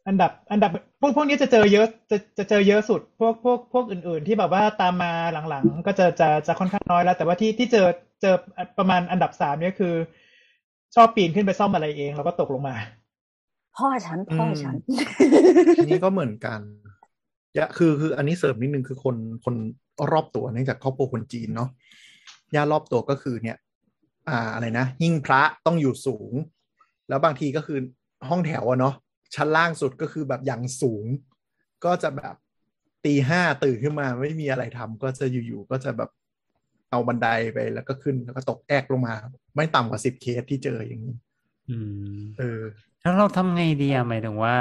[0.07, 0.71] อันดับอันดับ
[1.01, 5.11] พวกพวกนี้จะเจอเยอะจะจะเจอเยอะสุด พวกพวกพวกอื่น ๆ ที่แบบว่าตามมา
[5.49, 7.87] หลังๆ ก็จะจะจะค่อนข้างน้อยแล้ว แต่ว่าที่ที่เจอ
[8.21, 8.35] เจอ
[8.77, 9.93] ประมาณอันดับสามเนี่ยคือ
[10.95, 12.75] ชอบปีนขึ้นไปซ่อมอะไรเองแล้วก็ตกลงมา
[13.77, 14.75] พ่อฉันพ่อฉัน
[15.79, 16.59] อันนี้ก็เหมือนกัน
[17.57, 19.15] ยะคือคืออันนี้เสริมนิดนึงคือคน
[19.45, 19.55] คน
[20.11, 21.69] รอบตัวเนื่องจากครอบครัวคนจีนเนาะ
[22.55, 23.57] ญาติรอบตัวก็คือเนี่ย
[24.29, 26.33] อ่าอะไรนะหิ้งพระต้องอยู่สูง
[27.09, 27.79] แล้วบางทีก็คือ
[28.29, 28.95] ห้องแถวอะเนาะ
[29.35, 31.05] ชั้นล่างสุดก็คือแบบอย่างสูง
[31.85, 32.35] ก็จะแบบ
[33.05, 36.09] ตีห้าตื่นขึ้นมาไม่มีอะไรทำก็จะอยู่ๆก็จะแบบ
[36.91, 39.15] เอาบันไดไปแล้วก็ขึ้นแล้วก็ตกแอกลงมา
[39.55, 41.15] ไม่ต่ำกว่าสิบเคสที่เจออย่างนี้
[41.69, 41.77] อื
[42.15, 42.61] มเออ
[43.01, 44.55] แล้วเราทำไงดีอะหมายถึงว่า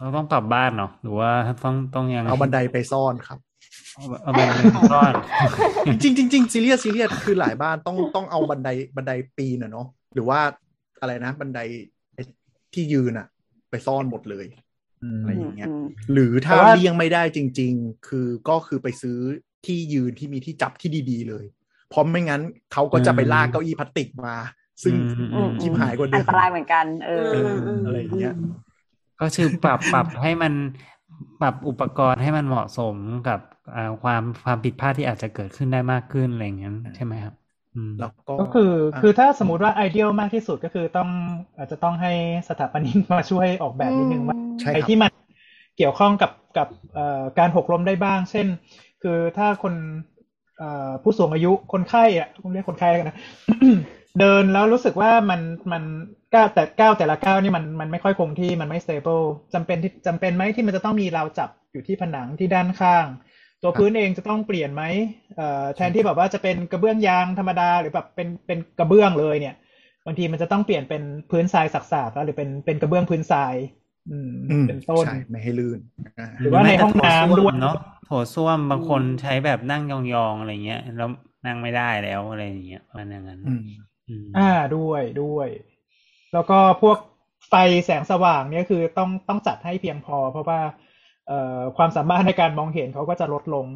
[0.00, 1.30] เราต้องกลับบ้านเนาะหรือว่า
[1.64, 3.38] ต้องต้องยังไงเอาบันไดไปซ่อนครับ
[3.94, 4.62] เอาเอาบันไดไป
[4.92, 5.12] ซ่อน
[6.02, 10.40] จริงจริงจริงซีเรียสซีเรียสคือหลายบ้านต้องต้องเอาบันไดบันไดปีนอะเนาะหรือว่า
[11.00, 11.60] อะไรนะ บันได
[12.74, 13.26] ที่ยืนอะ
[13.70, 14.46] ไปซ่อนหมดเลย
[15.18, 19.18] อะไรอย่างเงี้ยอืมหรือถ้าแต่ว่าเลี่ยงไม่ได้จริง ๆ คือก็คือไปซื้อ
[19.66, 21.44] ที่ยืนที่มีที่จับที่ดีๆเลย
[21.88, 24.36] เพราะไม่งั้นเขาก็จะไปลากเก้าอี้พลาสติกมา
[24.84, 27.12] ซึ่งอืมอืมชิบหายกว่าเดิอัมนตรายเหมือนกันเออ
[27.64, 28.34] เอออะไรอย่างเงี้ย
[29.20, 30.52] ก็คือปรับปรับให้มัน
[31.40, 32.96] ปรับอุปกรณ์ให้มันเหมาะสม
[33.28, 33.40] กับ
[33.74, 37.45] อ่าความความผิดพลาดที่อาจจะเกิดขึ้นได้มากขึ้นอะไรอย่างนั้นใช่ไหมครับอืม
[38.00, 41.08] แล้วก็ก็คือคือถ้าสมมติว่าไอเดียลมากที่สุดก็คือต้อง
[41.56, 42.12] อาจจะต้องให้
[42.48, 45.10] สถาปนิกมาช่วยออกแบบนิดนึงว่าใช่ไอครับที่มัน
[45.76, 48.46] เกี่ยวข้องกับกับเอ่อการหกล้มได้บ้าง เช่น
[49.02, 49.74] คือถ้าคน
[50.58, 53.16] เอ่อผู้สูงอายุคนไข้อะผมเรียกคนไข้แล้วกันนะ
[54.20, 55.40] เดินแล้วรู้สึกว่ามัน
[55.72, 55.82] มัน
[56.34, 59.24] ก้าวแต่ก้าวแต่ละก้าวนี่มันมันไม่ค่อยคงที่มันไม่ stable
[59.54, 63.06] จำเป็นที่จำเป็นไหมที่มันจะต้องมีราวจับอยู่ที่ผนังที่ด้านข้าง
[63.66, 64.84] ตัวพื้นเองจะต้องเปลี่ยนไหม
[65.36, 69.54] เอ่อแทนที่แบบว่าจะเป็นกระเบื้องยางธรรมดาหรือแบบเป็นเป็นกระเบื้องเลยเนี่ย
[70.06, 73.54] บางทีมันจะต้องเปลี่ยนเป็นพื้นทรายสักๆแล้วหรือเป็นเป็นกระเบื้องพื้นทราย
[74.10, 75.78] อืมอืมเป็นต้นใช่ไม่ให้ลื่น
[76.18, 77.76] อ่าหรือว่าในห้องน้ำด้วยเนาะ
[78.06, 80.00] โถส้วมบางคนใช้แบบนั่งยอ
[80.32, 81.08] งๆอะไรเงี้ยแล้ว
[81.46, 83.64] นั่งไม่ได้แล้วอะไรอย่างเงี้ยประมันอย่างนั้นอืม
[84.08, 85.48] อืมอ่าด้วยด้วย
[86.32, 86.98] แล้วก็พวก
[87.48, 90.76] ไฟแสงสว่างเนี่ยคือต้องต้องจัดให้เพียงพอ เพราะว่าเอ่อ
[91.76, 93.66] ความสามารถในการมองเห็นเขาก็จะลดลง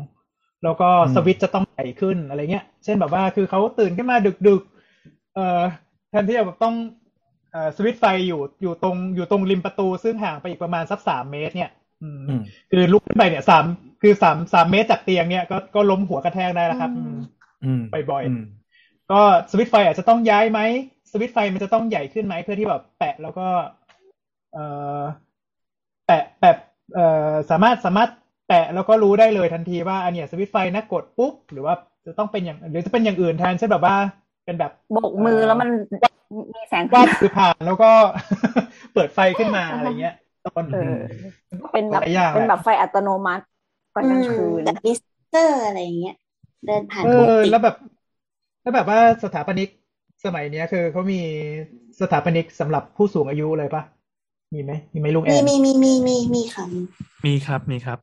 [0.65, 4.17] แล้วก็อืมสวิตช์จะต้องใหญ่ขึ้นอะไรเงี้ย เช่นแบบว่าคือเขาตื่นขึ้นมา
[4.49, 5.61] ดึกๆเอ่อ
[6.11, 6.75] แทนที่จะแบบต้อง
[7.53, 11.71] เอ่อสวิตช์ไฟอยู่อยู่ตรงอยู่ตรงริมประตูซึ่งห่างไปอีกประมาณสักสามเมตร เนี่ย
[12.03, 13.65] อืมอืมคือลุกขึ้นไปเนี่ยสาม
[14.03, 17.17] คือสามสามเมตรจากเตียงเนี่ยก็ก็ล้มหัวกระแทกได้แล้วครับอืม
[17.65, 18.43] อืมบ่อยๆม
[19.11, 19.21] ก็
[19.51, 20.61] สวิตช์ไฟอาจจะต้องย้ายไหม
[21.13, 23.47] สวิตช์ไฟมันจะต้องใหญ่ขึ้นไหมเพื่อที่แบบแปะแล้วก็
[24.53, 24.65] เอ่
[25.01, 25.05] อ
[26.07, 26.70] แปะแปะเอ่อ
[27.51, 28.11] สามารถสามารถ
[28.49, 31.75] แปะแล้วก็รู้ได้เลยทันทีว่าอันเนี้ยสวิตช์ไฟนะกดปุ๊บหรือว่า
[32.07, 33.97] จะต้องเป็นอย่างหรือจะเป็นอย่างอื่นแทนเช่นแบบว่า
[34.45, 35.69] เป็นแบบโบกมือแล้วมัน
[36.55, 37.91] มีแสงวาดคือผ่านแล้วก็
[38.93, 40.15] เปิดไฟขึ้นมาอะไรเงี้ย
[40.47, 40.97] ต้นเออ
[41.73, 43.45] เป็นแบบหลายอย่างเป็นแบบแหละไฟอัตโนมัติ
[43.95, 46.17] ตอนกลางคืนแบบมิสเตอร์อะไรอย่างเงี้ย
[46.67, 47.77] เดินผ่านเออปกติแล้วแบบ
[48.63, 49.69] แล้วแบบว่าสถาปนิก
[50.25, 51.21] สมัยเนี้ยคือเขามี
[52.01, 53.83] สถาปนิกสำหรับผู้สูงอายุเลยปะ
[54.55, 56.81] มีไหมมีไหมลุงแอมีนมีมีมีมีมีค่ะมี
[57.27, 57.99] มีครับมีครับ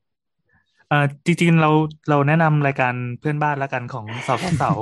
[0.90, 1.72] เอ่อจริงๆเรา
[2.10, 4.78] เราแนะนำรายการเพื่อนบ้านแล้วกันของสาวสาว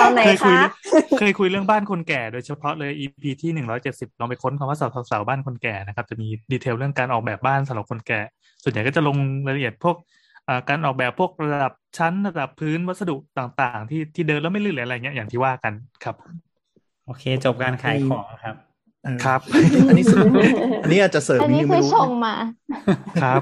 [0.00, 0.70] ตอนไหนเคยคุยคะ
[1.18, 8.20] เคยคุยเรื่องบ้านคนแก่โดยเฉพาะเลย EP ที่หนึ่งร้อยเจ็ดสิบลองไปค้นคำว่าสาวสาวบ้านคนแก่นะครับ จะมี detail เรื่องการออกแบบบ้านสำหรับคนแก่
[8.62, 9.16] ส่วนใหญ่ก็จะลง
[9.46, 9.96] รายละเอียดพวก
[10.48, 15.72] อ่าการออกแบบพวกระดับชั้นระดับพื้นวัสดุต่างๆ ที่ที่เดินแล้วไม่ลื่นไหลอะไรเงี้ยอย่างที่ว่ากัน
[16.04, 16.16] ครับ
[17.06, 18.69] โอเค จบการขายของครับเออ
[19.24, 19.40] ครับ
[19.88, 20.26] อันนี้เสริม
[20.82, 22.34] อันนี้อาจจะเสริมอันนิดนี้นึงคืไม่อรู้ชงมา
[23.22, 23.40] ครับ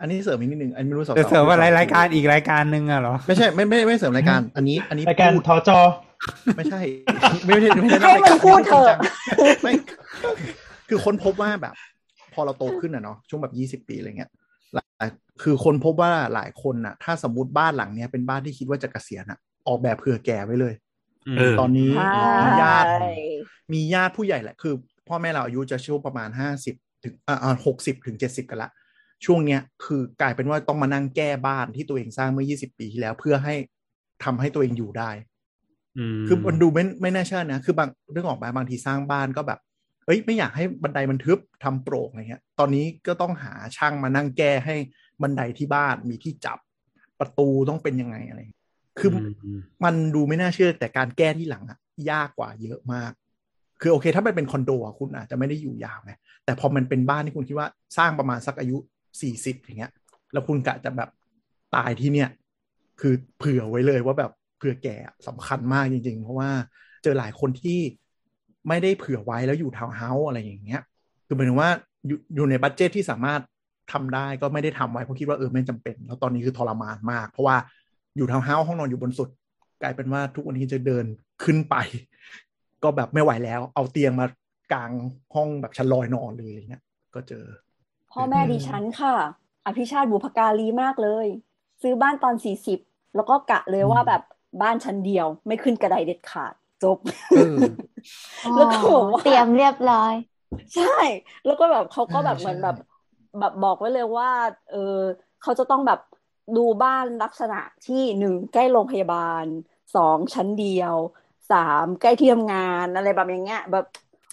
[0.00, 5.78] อันนี้เสริมอีกนิดนึงอันนี้ไม่รู้สาวจะเสริมอะไรรายการอีกรายการหนึ่งอะเหรอ ไม่ใช่ไม่ไม่ไม่เสริมรายการ อันนี้ อันนี้รายการพูดทอจอ
[6.56, 6.80] ไม่ใช่
[7.46, 8.98] ไม่ใช่ไม่ใช่ให้มันพูดเถอะ
[9.62, 9.72] ไม่
[10.88, 11.74] คือค้นพบว่าแบบ
[12.32, 14.30] พอเราโตขึ้นอะเนาะช่วงแบบยี่สิบปีอะไรเงี้ย
[14.74, 15.10] หลาย
[15.42, 20.74] คือคนพบว่าหลายคนอะถ้าสมมติบ้านหลังเนี้ยเป็นบ้านที่คิดว่าจะเกษียณอะออกแบบเผื่อแก่ไว้เลย
[21.36, 22.12] เออตอนนี้ใช่
[22.44, 22.88] มีญาติ
[23.72, 24.74] มีญาติผู้ใหญ่แหละคือ
[25.08, 26.74] พ่อแม่เราอายุจะช่วงประมาณห้าสิบ
[27.04, 28.70] ถึงอ่าหกสิบถึงเจ็ดสิบกันละ
[29.24, 33.54] ช่วงเนี้ยคือกลายเป็นว่าต้องมานั่งแก้บ้านที่ตัวเองสร้างเมื่อยี่สิบปีที่แล้วเพื่อให้
[34.24, 35.10] ทำให้ตัวเองอยู่ได้
[36.20, 39.60] มคือมันดูไม่ไม่น่าเชื่อนะคือบางเรื่องออกมาบางทีสร้างบ้านก็แบบ
[40.06, 44.76] เอ้ยไม่อยากให้บันไดมันทึบทำโปร่งอะไรเงี้ย ตอนนี้ก็ต้องหาช่างมานั่งแก้ให้
[45.22, 46.58] บันไดที่บ้านมีที่จับ
[47.20, 48.62] ประตูต้องเป็นยังไงอะไรเงี้ย
[48.98, 49.10] คือ
[49.84, 51.78] มันดูไม่น่าเชื่อแต่การแก้ที่หลังอะ
[52.10, 53.12] ยากกว่าเยอะมาก
[53.80, 56.12] คือโอเค ถ้ามันเป็นคอนโดอะคุณอาจจะไม่ได้อยู่ยาวไง
[56.44, 57.68] แต่พอมันเป็นบ้านที่คุณคิดว่า
[57.98, 58.76] สร้างประมาณสักอายุ
[59.20, 59.92] สี่สิบอย่างเงี้ย
[60.32, 61.10] แล้วคุณกะจะแบบ
[61.76, 62.28] ตายที่เนี่ย
[63.00, 64.96] คือเผื่อไว้เลยว่าแบบเผื่อแก่
[65.28, 66.50] สำคัญมากจริง ๆ เพราะว่า
[67.02, 67.80] เจอหลายคนที่
[68.68, 70.82] ไม่ได้เผื่อไว้แล้วอยู่ทาวน์เฮาส์อะไรอย่างเงี้ย
[71.26, 71.70] คือหมายถึงว่า
[72.06, 73.40] อยู่อยู่ใน budget ที่สามารถ
[73.92, 77.56] ทำได้ก็ไม่ได้ทำไว้เพราะคิดว่าเออไม่จำเป็น แล้วตอนนี้คือทรมานมาก เพราะว่า
[78.16, 79.28] อยู่ทาวน์เฮาส์ห้องนอนอยู่บนสุด
[79.82, 81.04] กลายเป็นว่าทุกวันนี้จะเดิน
[81.44, 81.74] ขึ้นไป
[82.82, 84.26] ก็แบบไม่ไหวแล้ว เอาเตียงมา
[84.72, 84.90] กลาง
[85.34, 86.82] ห้องแบบชั้นลอยนอนเลยอะไรเงี้ย
[87.14, 87.44] ก็เจอ
[88.12, 89.14] พ่อแม่ดิฉันค่ะ
[89.66, 91.26] อภิชาติบุพการีมากเลย
[91.82, 92.78] ซื้อบ้านตอนสี่สิบ
[93.16, 94.22] แล้วก็กะเลยว่าแบบ
[94.62, 96.98] บ้านชั้นเดียว ไม่ขึ้นกระไดเด็ดขาดจบ
[98.56, 100.14] แล้วก็บอกว่าเตรียมเรียบร้อย
[100.76, 100.96] ใช่
[101.46, 102.76] แล้วก็แบบเขาก็แบบเหมือนแบบ
[103.40, 104.30] แบบบอกไว้เลยว่า
[104.70, 104.96] เออ
[105.42, 106.00] เขาจะต้องแบบ
[106.56, 109.44] ดูบ้านลักษณะที่หนึ่งใกล้โรงพยาบาล
[109.96, 110.94] สองชั้นเดียว
[111.52, 113.84] สามใกล้ที่ทำงานอะไรแบบอย่างเงี้ย แบบ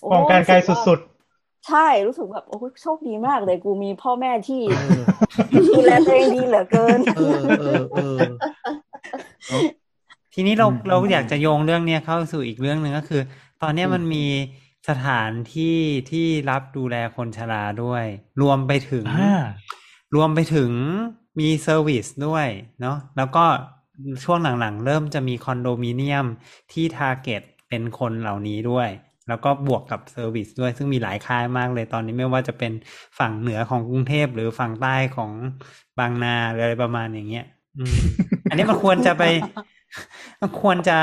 [0.01, 0.55] โหมองการณ์ไกล
[0.87, 4.61] สุดๆ ใช่รู้สึกแบบโอ้โชคดีมากเลยกูมีพ่อแม่ที่
[5.69, 8.23] ดูแลตัวเองดีเหลือเกินเออเออเออ
[10.33, 13.21] ทีนี้เราอืมเราอยากจะโยงเรื่องเนี้ยเข้าสู่อีกเรื่องหนึ่งก็คือ
[13.61, 14.25] ตอนเนี้ยมันมี
[14.89, 15.77] สถานที่
[16.11, 18.05] ที่รับดูแลคนชราด้วย
[18.41, 19.41] รวมไปถึงอ่า
[20.15, 20.71] รวมไปถึง
[21.39, 22.47] มี service ด้วย
[22.81, 23.45] เนาะแล้วก็
[24.23, 26.25] ช่วงหลังๆ เริ่มจะมีคอนโดมิเนียม
[26.71, 28.89] ที่ target เป็นคนเหล่านี้ด้วย
[29.27, 32.71] แล้วก็บวกกับ service ด้วยซึ่งมีหลายค่ายมากเลยตอนนี้ไม่ว่าจะเป็น
[33.19, 35.31] ฝั่งเหนือของกรุงเทพหรือฝั่งใต้ของ
[35.99, 37.45] บางนาหรืออะไรประมาณอย่างเงี้ย
[37.77, 37.95] อืม
[38.49, 39.23] อันนี้มันควรจะไป
[40.41, 40.97] มันควรจะ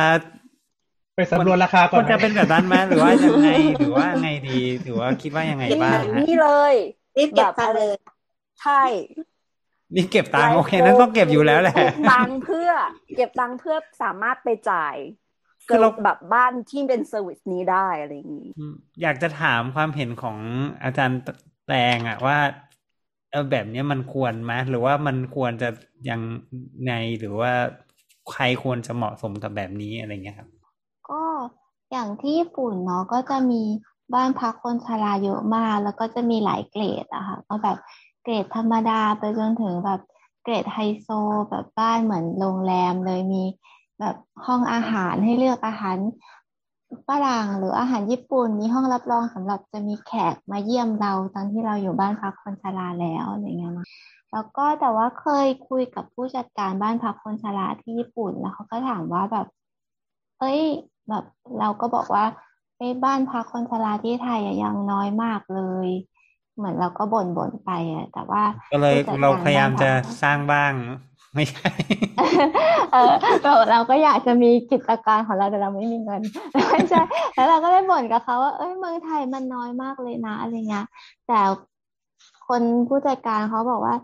[0.54, 6.74] ๆไปสำรวจราคาก่ควรจะไหมเป็นแบบนั้นไหมหรือว่ายังไงหรือว่าไงดีหรือว่าคิดว่ายังไงบ้างฮะนี่เลย
[7.16, 7.94] รีบเก็บตังค์เลย
[8.62, 8.82] ใช่
[9.94, 12.70] นี่เก็บตังค์โอเคนั้นต้องเก็บอยู่แล้วแหละเก็บตังค์เพื่อ
[13.14, 14.96] เก็บตังค์เพื่อสามารถไปจ่าย
[15.68, 20.38] คือเราแบบบ้านที่เป็น service นี้ได้อะไรอย่างนี้อืมอยากจะถามความเห็นของ
[20.84, 21.18] อาจารย์
[21.66, 22.38] แตงอะว่า
[23.30, 25.68] เออแบบเนี้ยมันควรไหมหรือว่ามันควรจะ
[26.08, 26.20] ยัง
[26.86, 27.52] ไงหรือว่า
[28.32, 30.48] ใครควรจะเหมาะสมกับแบบนี้อะไรเงี้ยครับ
[31.08, 31.22] ก็
[31.90, 33.62] อย่างที่ญี่ปุ่นเนาะก็จะมี
[34.14, 37.78] บ้านพักคนชราเยอะมาก แล้วก็จะมีหลายเกรดอะค่ะก็แบบ
[38.22, 40.00] เกรดธรรมดาไปจนถึงแบบ
[40.42, 41.08] เกรดไฮโซ
[41.50, 43.44] แบบบ้านเหมือนโรงแรมเลยมี
[44.00, 44.16] แบบ
[44.46, 45.96] ห้องอาหารให้เลือกอาหาร
[47.08, 53.86] ฝรั่งหรืออาหารญี่ปุ่นมีห้องรับรองสำหรับจะมีแขกมาเยี่ยมเราตอนที่เราอยู่บ้านพักคนชราแล้วอะไรเงี้ยนะ
[54.32, 59.46] แล้วก็แต่ว่าเคยคุยกับผู้จัดการบ้านพักคนชราที่ญี่ปุ่นแล้วเขาก็ถามว่าแบบ
[60.38, 60.60] เอ้ย
[61.08, 61.24] แบบ
[61.58, 62.24] เราก็บอกว่า
[62.76, 65.88] เอ้บ้านพักคนชราที่ไทยยังน้อยมากเลย
[66.56, 68.42] เหมือนเราก็บ่นบ่นไปอะแต่ว่า
[68.72, 70.72] ก็เลยผู้จัดเรากพยายามจะบ้นพักสร้างบ้าง
[71.34, 71.70] ไม่ใช่
[72.92, 73.12] เออ
[73.42, 76.22] เราเราก็อยากจะมีกิจการของเราแต่เราไม่มีเงิน
[76.70, 77.00] ไม่ใช่
[77.34, 80.86] แล้วเราก็ได้บ่นกับเขาว่าเอ้ยเมืองไทยมันน้อยมากเลยนะอะไรเงี้ย
[81.28, 81.40] แต่
[82.48, 83.96] คนผู้จัดการเขาบอกว่า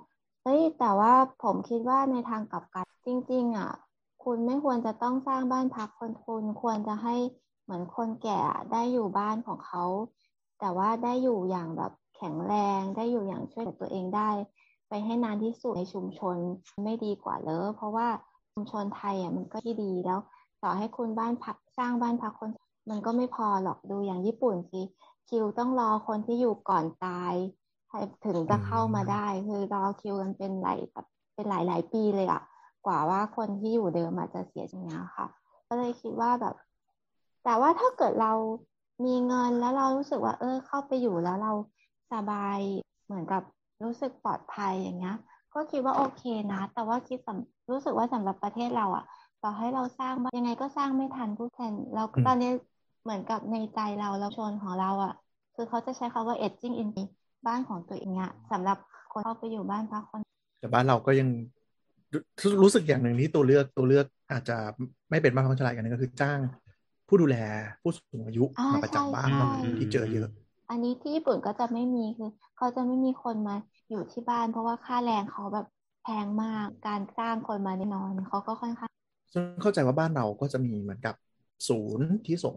[0.42, 1.12] เฮ้ยแต่ว่า
[1.42, 3.70] ผมคิดว่าในทางกลับกันจริง ๆ อะ
[4.24, 7.16] คุณไม่ควรจะต้องสร้างบ้านพักคนคุณควรจะให้
[7.64, 8.40] เหมือนคนแก่
[8.72, 9.84] ได้อยู่บ้านของเขา
[10.60, 14.30] แต่ว่าได้อยู่อย่างแบบ แข็งแรงได้อยู่อย่างช่วยเหลือตัวเองได้
[14.88, 16.36] ไปให้นานที่สุดในชุมชน
[16.84, 18.08] ไม่ดีกว่าเลย เพราะว่า
[18.52, 20.20] ชุมชนไทยอะมันก็ที่ดีแล้ว
[20.62, 22.50] ต่อให้คุณบ้านพักสร้างบ้านพักคน
[22.90, 24.82] มันก็ไม่พอหรอกดูอย่างญี่ปุ่นสิ
[25.28, 27.34] คิวต้องรอคนที่อยู่ก่อนตาย
[28.24, 32.42] ถึงจะเข้ามาได้คือรอคิวกันเป็นหลายแบบเป็นหลายหลายปีเลยอะ
[32.86, 35.26] กว่าว่าคนที่อยู่เดิมอาจจะเสียอย่างเงี้ยค่ะ
[35.68, 36.54] ก็เลยคิดว่าแบบ
[37.44, 38.32] แต่ว่าถ้าเกิดเรา
[39.04, 41.52] มีเงินแล้วเรารู้สึกว่า เออ เข้าไปอยู่แล้วเรา
[42.12, 42.58] สบาย
[43.06, 43.42] เหมือนกับ
[43.84, 45.16] รู้สึกปลอดภัยอย่างเงี้ย
[45.54, 46.22] ก็คิดว่าโอเค
[46.52, 49.04] นะ แต่ว่าคิดสำรู้สึกว่าสำหรับประเทศเราอะ
[49.42, 52.50] ต่อให้เราสร้างบ้านยังไงก็สร้างไม่ทันผู้แทนเราอืมตอนนี้
[53.02, 55.14] เหมือนกับในใจเราเราชนของเราอะ
[55.54, 56.88] คือเขาจะใช้คำว่า aging in
[57.46, 58.78] บ้านของตัวเองอะสำหรับ
[59.12, 60.20] คนเข้าไปอยู่บ้านพักคน
[60.60, 61.28] แต่บ้านเราก็ยัง
[62.12, 62.22] รู้
[62.62, 64.56] รู้สึกอย่างหนึ่งที่ตัวเลือกตัวเลือกอาจจะ
[65.10, 66.38] ไม่เป็นบ้านพักคนชราอีกอันหนึงก็คือจ้าง
[67.08, 67.36] ผู้ดูแล
[67.82, 70.28] ผู้สูงอายุอ่ามาประจำบ้านใช่เนาะใช่ที่เจอเยอะ
[70.70, 73.56] อันนี้ที่ญี่ปุ่นก็จะไม่มีคือเขาจะไม่มีคนมา
[73.90, 75.66] อยู่ที่บ้าน เพราะว่าค่าแรงเขาแบบ
[76.04, 78.92] แพงมากการจ้างคนมาแน่นอนเขาก็ค่อนข้าง
[79.32, 81.14] ซึ่งเข้าใจว่าบ้านเราก็จะมีเหมือนกับ
[81.68, 82.56] ศูนย์ที่ส่ง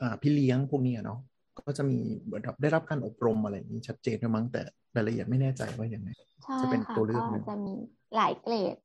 [0.00, 1.18] อ่าพี่เลี้ยงพวกเนี้ยเนาะ
[1.58, 4.62] ก็จะมีเหมือนกับได้รับการอบรมอะไรอย่างนี้ชัดเจนด้วยมั้งแต่
[4.96, 6.08] รายละเอียดไม่แน่ใจว่าอย่างไง
[6.44, 7.74] ใช่จะเป็นค่ะตัวเลือกก็หนึ่งจะมี
[8.16, 8.76] หลายเกรด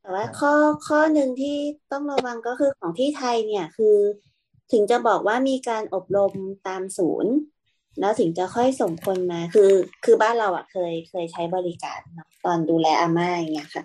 [0.00, 0.52] แต่ว่าข้อ
[0.88, 1.56] ข้อหนึ่งที่
[1.92, 3.96] ต้องระวังก็คือของที่ไทยเนี่ยคือ
[4.72, 6.32] ถึงจะบอกว่ามีการอบรม
[6.68, 7.32] ตามศูนย์
[8.00, 9.70] แล้วถึงจะค่อยส่งคนมาคือ
[10.04, 13.84] คือบ้านเราอะเคยเคยใช้บริการเนอะตอนดูแลอาม่าอย่างเงี้ยค่ะ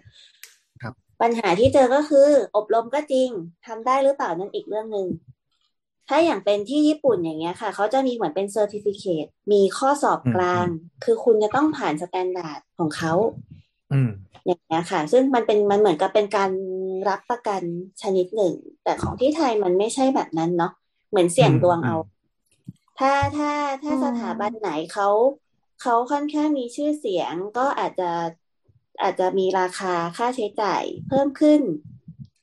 [1.22, 3.30] ปัญหาที่เจอก็คือ อบรมก็จริง
[3.66, 5.08] ทำได้หรือเปล่านั่นอีกเรื่องหนึ่ง
[6.08, 10.68] ถ้าอย่างเป็นที่ญี่ปุ่นอย่างเงี้ยค่ะ เขาจะมีเหมือนเป็น certificate มีข้อสอบกลาง
[11.04, 13.14] คือคุณจะต้องผ่าน standard ของเขา
[13.94, 14.10] อืม
[14.46, 16.52] อย่างเงี้ยค่ะ ซึ่งมันเป็นมันเหมือนกับเป็นการ
[17.10, 17.62] รับประกัน
[18.02, 18.54] ชนิดหนึ่ง
[18.84, 20.72] แต่ของที่ไทยมันไม่ใช่แบบนั้นเนาะ
[21.10, 21.96] เหมือนเสี่ยงดวงเอา
[23.00, 23.52] ถ้าถ้า
[23.84, 25.10] ถ้าสถาบันไหนเขา
[25.82, 28.12] เขาค่อนข้างมีชื่อเสียงก็อาจจะ
[29.02, 31.62] อาจจะมีราคาค่าใช้จ่ายเพิ่มขึ้น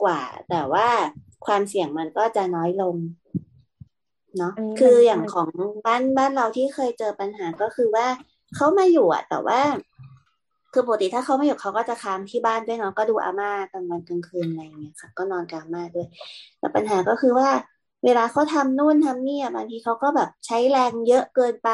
[0.03, 0.21] กว่า
[0.51, 0.89] แต่ว่า
[1.47, 2.97] ความเสี่ยงมันก็จะน้อยลง
[4.39, 5.49] เนาะคืออย่างของ
[5.87, 8.07] บ้านบ้านเราที่เคยเจอปัญหาก็คือว่า
[8.55, 9.61] เขามาอยู่อะแต่ว่า
[10.73, 16.07] คือปกติถ้าเขาไม่อยู่เขาก็จะค้างที่บ้านด้วยเนาะก็ดูอาม่ากลางวันกลางคืนอะไรอย่างเงี้ยค่ะ ก็นอนกลางมาด้วย
[16.59, 17.49] แต่ปัญหาก็คือว่า
[18.05, 21.71] เวลาเขาทำนู่นทำนี่บางทีเขาก็แบบใช้แรงเยอะเกินไป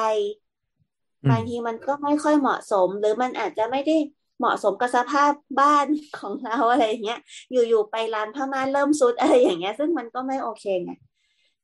[1.31, 3.97] บางทีมันก็ไม่ค่อยเหมาะสม หรือมันอาจจะไม่ได้
[4.39, 5.87] เหมาะสมกับสภาพบ้าน
[6.19, 10.93] ของเราอะไรอย่างเงี้ย อยู่ๆไปร้านผ้าม่านเริ่มซุดอะไรอย่างเงี้ย ซึ่งมันก็ไม่โอเคไง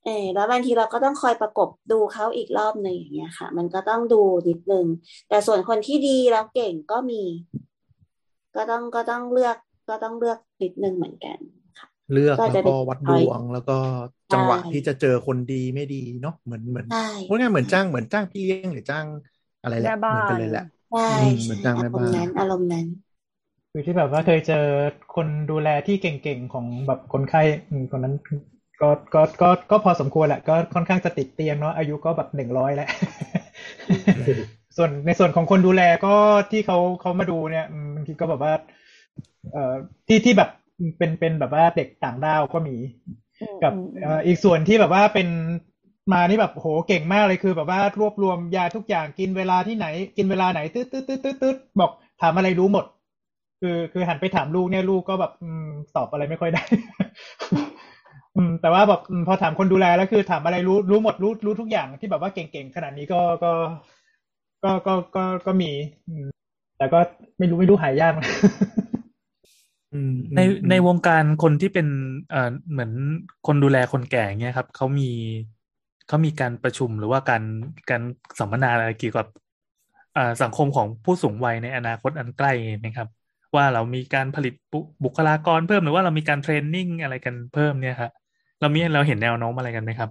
[0.05, 4.87] เออแล้วบางทีเราก็ต้องคอยประกบดูเขาอีกรอบหนึ่งอย่างเงี้ยค่ะ มันก็ต้องดูนิดนึง
[5.29, 7.23] แต่ส่วนคนที่ดีแล้วเก่งก็มี
[8.57, 9.57] ก็ต้องก็ต้องเลือก
[9.89, 11.39] ก็ต้องเลือกนิดนึงเหมือนกัน
[11.79, 13.79] ค่ะ เลือกก็แล้วจะเป็ก็นวัดดวงแล้วก็
[14.35, 16.97] จังหวะใช่ที่จะเจอคนดีไม่ดีเนาะเหมือนเหมือนใช่
[17.27, 19.07] พูดง่ายๆเหมือนจ้างเหมือนจ้างพี่เลี้ยงหรือจ้าง
[19.63, 22.87] อะไรแหละแม่บ้านเหมือนกันเลยแหละใช่อืมเหมือนจ้างอาแม่รมบ้านณ์นั้นอารมณ์นั้น
[23.73, 24.65] คือที่แบบว่าเคยเจอ
[25.15, 28.15] คนดูแลที่เก่งๆของแบบคนไข้อืมคนนั้น
[28.81, 32.89] ก็ก็ก็ก็พอสมควรแหละ ก็ค่อนข้างจะติดเตียงเนาะอายุก็แบบหนึ่งร้อยแล้ว
[34.77, 36.15] ส่วนในส่วนของคนดูแลก็
[36.51, 38.53] ที่เขาเขามาดูเนี่ยอืมบางทีก็แบบว่า
[39.53, 39.75] เอ่อ
[40.09, 40.51] ที่ที่แบบ
[40.99, 43.17] เป็นเป็นแบบว่าเด็กต่างด้าวก็มีอืม
[43.63, 45.29] กับอืมเอ่ออีกส่วนที่แบบว่าเป็น
[46.13, 49.87] มานี่แบบโหเก่งมากเลยคือ แบบว่ารวบรวมยาทุกอย่างกินเวลาที่ไหน
[50.17, 51.91] กินเวลาไหนตืดตืดตืดตืดตืดบอก
[52.23, 52.85] ถามอะไรรู้หมด
[53.61, 55.67] คือคือหันไปถามลูกเนี่ยลูกก็แบบอืม
[55.97, 56.63] ตอบอะไรไม่ค่อยได้
[58.37, 63.53] อืม แต่ว่าแบบอืมพอถามคนดูแลแล้วคือถามอะไรรู้รู้หมดรู้รู้ทุกอย่างที่แบบว่าเก่งๆขนาดนี้ก็ก็
[64.65, 65.71] ก็ก็ก็ก็มี
[66.07, 66.27] อืม
[66.79, 66.99] แต่ก็
[67.39, 68.29] ไม่รู้ไม่รู้หายยากไหมอื
[68.94, 68.94] ม
[70.35, 71.87] ในอืมในวงการคนที่เป็น
[72.29, 72.39] เอ่อ
[72.71, 72.93] เหมือน
[73.45, 75.05] คนดูแลคนแก่เนี่ยครับเขามี
[76.07, 77.43] เขามีการประชุมหรือว่าการ
[77.91, 78.03] การ
[78.39, 79.27] สัมมนาอะไรเกี่ยวกับ
[80.17, 83.09] อ่าสังคมของผู้สูงวัยในอนาคตอันใกล้ไหมครับ
[83.57, 88.11] ว่าเรามีการผลิตบุบุคลากรเพิ่มหรือว่าเรามีการเทรนนิ่งอะไรกันเพิ่มเนี่ยครับ
[88.61, 90.11] เรามีเราเห็นแนวโน้มอะไรกันไหมครับ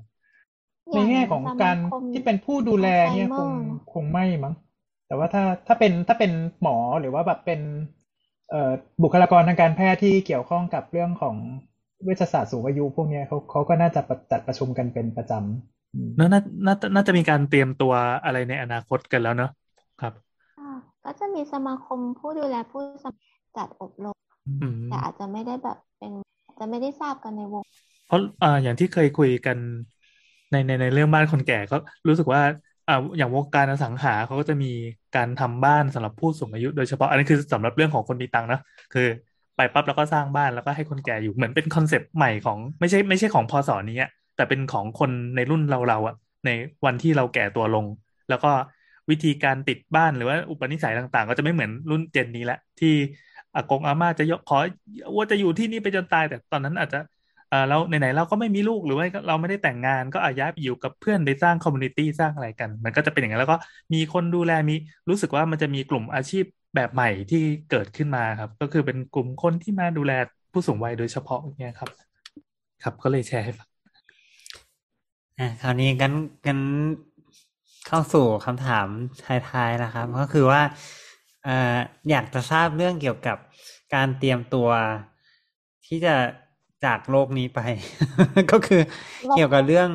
[0.93, 1.77] ในแง่ของการ
[2.11, 3.49] ที่เป็นผู้ดูแลเนี่ยคง
[3.89, 4.53] คงไม่มั้ง
[5.05, 6.31] แต่ว่าถ้าถ้าเป็นถ้าเป็น
[6.61, 8.02] หมอหรือว่าแบบเป็นเอ่อ
[9.03, 11.35] บุคลากรทางการแพทย์ที่เกี่ยวข้องกับเรื่องของ
[12.03, 14.01] เวชศาสตร์สูงอายุพวกเนี้ยเขาเขาก็น่าจะ
[14.31, 17.93] จัดประชุมกันเป็นประจำอืมเนอะน่าน่าน่าจะมีการเตรียมตัว
[18.23, 19.49] อะไรในอนาคตกันแล้วเนอะ
[19.97, 20.13] ครับ
[20.57, 20.63] อ่า
[21.03, 23.19] ก็จะมีสมาคมผู้ดูแลผู้สมัคร
[23.55, 24.17] จัดอบรม
[24.47, 26.13] อืมแต่อาจจะไม่ได้แบบเป็น
[26.45, 27.63] อาจจะไม่ได้ทราบกันในวง
[28.03, 29.57] เพราะอ่าอย่างที่เคยคุยกัน
[30.51, 31.75] ในในในเรื่องบ้านคนแก่ก็
[32.07, 32.41] รู้สึกว่า
[32.87, 34.71] อ่าอย่างวงการอสังหาเขาก็จะมี
[35.15, 38.59] การทำบ้านสำหรับผู้สูงอายุ โดยเฉพาะอันนี้คือสำหรับเรื่องของคนมีตังค์นะ
[38.93, 39.07] คือ
[39.55, 46.15] ไปปั๊บแล้วก็สร้างบ้านแล้วก็ให้คนแก่อยู่เหมือนเป็นคอนเซปต์ใหม่ของไม่ใช่ไม่ใช่ของพศนี้แต่เป็นของคนในรุ่นเราเราอะ
[46.45, 46.49] ใน
[46.85, 47.85] วันที่เราแก่ตัวลง
[48.29, 48.51] แล้วก็
[49.09, 52.93] วิธีการติดบ้านหรือว่าอุปนิสัยต่างๆ ก็จะไม่เหมือนรุ่นเจนนี้ละที่
[53.55, 54.57] อากงอาม่าจะยกขอ
[55.15, 56.99] ว่าจะอยู่ที่นี่ไปจนตาย แต่ตอนนั้นอาจจะ
[57.53, 63.57] อ่าแล้วไหนๆเราก็ไม่มีลูกหรือว่าเราไม่ได้แต่งงานก็อาย้ายไปอยู่กับเพื่อนไปสร้างคอมมูนิตี้สร้างอะไรกัน มันก็จะเป็นอย่างนั้นแล้วก็
[63.93, 64.75] มีคนดูแลมี
[65.09, 66.43] รู้สึกว่ามันจะมีกลุ่มอาชีพ
[66.75, 70.11] แบบใหม่ที่เกิดขึ้นมาครับ ก็คือเป็นกลุ่มคนที่มาดูแล
[70.51, 71.89] ผู้สูงวัยโดยเฉพาะเนี่ยครับ
[72.83, 73.69] ครับก็เลยแชร์ให้ฟัง
[75.39, 76.13] อะคราวนี้กัน
[76.45, 76.57] กัน
[77.87, 78.87] เข้าสู่คำถาม
[79.23, 80.61] ท้ายๆนะครับ ก็คือว่า
[81.47, 81.77] อ่อ
[82.09, 83.37] อยากจะทราบเรื่องเกี่ยวกับ
[83.93, 84.69] การเตรียมตัว
[85.85, 86.15] ที่จะ
[86.85, 87.59] จากโลกนี้ไป
[88.51, 88.81] ก็คือ
[89.31, 89.89] เกี่ยวกับเรื่อง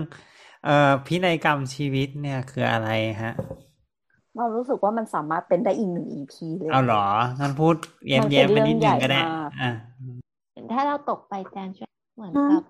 [0.65, 2.89] เอ่อพินัยกรรมชีวิตเนี่ยคืออะไร
[3.23, 3.32] ฮะ
[4.36, 7.05] เรารู้สึกว่ามันสามารถเป็นได้อีกหนึ่ง EP เลยเอาเหรอ
[7.40, 7.74] งั้นพูด
[8.09, 9.73] แย้มมันแย้เป็นมไปนิดนึงก็ได้เรื่องใหญ่มากอะ
[10.73, 12.62] ถ้าเราตกไปแจนช่วยเหมือนกับ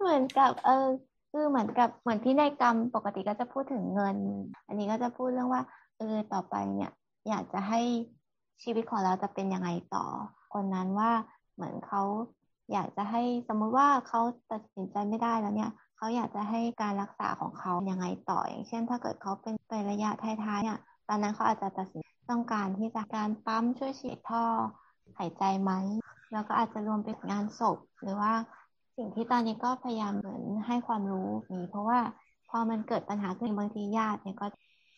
[0.00, 0.86] เหมือนกับเออ
[1.30, 4.16] คือเหมือนกับเหมือนที่ในยกรรมปกติก็จะพูดถึงเงิน
[4.66, 5.62] อันนี้ก็จะพูดเรื่องว่า
[5.98, 6.90] เออต่อไปเนี่ย
[7.28, 7.80] อยากจะให้
[8.62, 10.04] ชีวิตของเราจะเป็นยังไงต่อ
[10.52, 11.10] คนนั้นว่า
[11.54, 12.02] เหมือนเขา
[12.72, 14.20] อยากจะให้สมมุติว่าเขา
[14.52, 20.78] ตัดสินใจไม่ได้แล้วเนี่ยเขาอยากจะให้การรักษาของเขายังไงต่อ อย่างเช่น ถ้าเกิดเขาเป็นไประยะท้ายๆเนี่ย
[21.08, 24.44] ตอนนั้นเขาอาจจะตัดสินต้องการที่จะการปั๊มช่วยฉีดท่อ
[25.18, 25.72] หายใจไหม
[26.32, 28.32] แล้วก็อาจจะรวมไปถึงงานศพหรือว่า
[28.96, 31.28] สิ่งที่ตอนนี้ก็พยายามเหมือนให้ความรู้
[31.58, 32.00] นี้เพราะว่า
[32.50, 34.46] พอมันเกิดปัญหาขึ้นบางทีญาติเนี่ยก็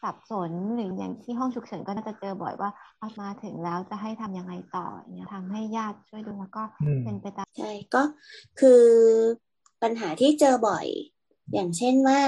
[0.02, 6.62] สับสนหรืออย่างที่ห้องฉุกเฉินก็น่าจะเจอบ่อยว่าเอามาถึงแล้วจะให้ทำยังไงต่อเนี่ยทำให้ญาติช่วยดูแล้วก็
[7.04, 8.02] เป็นไปตามใช่ก็
[8.60, 8.82] คือ
[9.82, 10.86] ปัญหาที่เจอบ่อย
[11.54, 12.20] อย่างเช่นว่า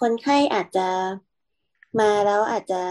[0.00, 0.88] คนไข้อาจจะ
[2.00, 2.82] มาแล้วอาจจะ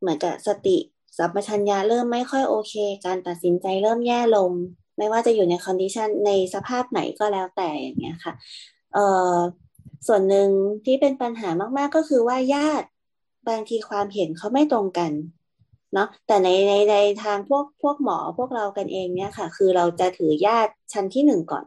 [0.00, 0.76] เหมือนกับสติ
[1.18, 2.74] สัมปชัญญะเริ่มไม่ค่อยโอเค
[3.06, 4.50] การตัดสินใจเริ่มแย่ลง
[4.98, 8.32] ไม่ว่าจะอยู่ใน condition ในสภาพไหนก็แล้วแต่อย่างเงี้ยค่ะ
[8.94, 9.34] เอ่อ
[10.06, 10.48] ส่วนหนึ่ง
[10.86, 12.86] ที่เป็นปัญหามาก ๆ ก็คือว่าญาติ
[13.48, 15.12] บางทีความเห็นเขาไม่ตรงกัน
[15.94, 21.64] เนาะแต่ในในในทางพวกพวกหมอพวกเรากันเองเนี่ยค่ะ คือเราจะถือญาติชั้นที่หนึ่งก่อน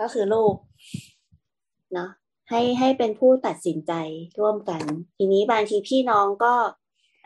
[0.00, 0.54] ก็คือลูก
[1.94, 2.10] เนาะ
[2.50, 3.92] ให้ให้เป็นผู้ตัดสินใจ
[4.40, 4.82] ร่วมกัน
[5.16, 6.54] ทีนี้บางทีพี่น้องก็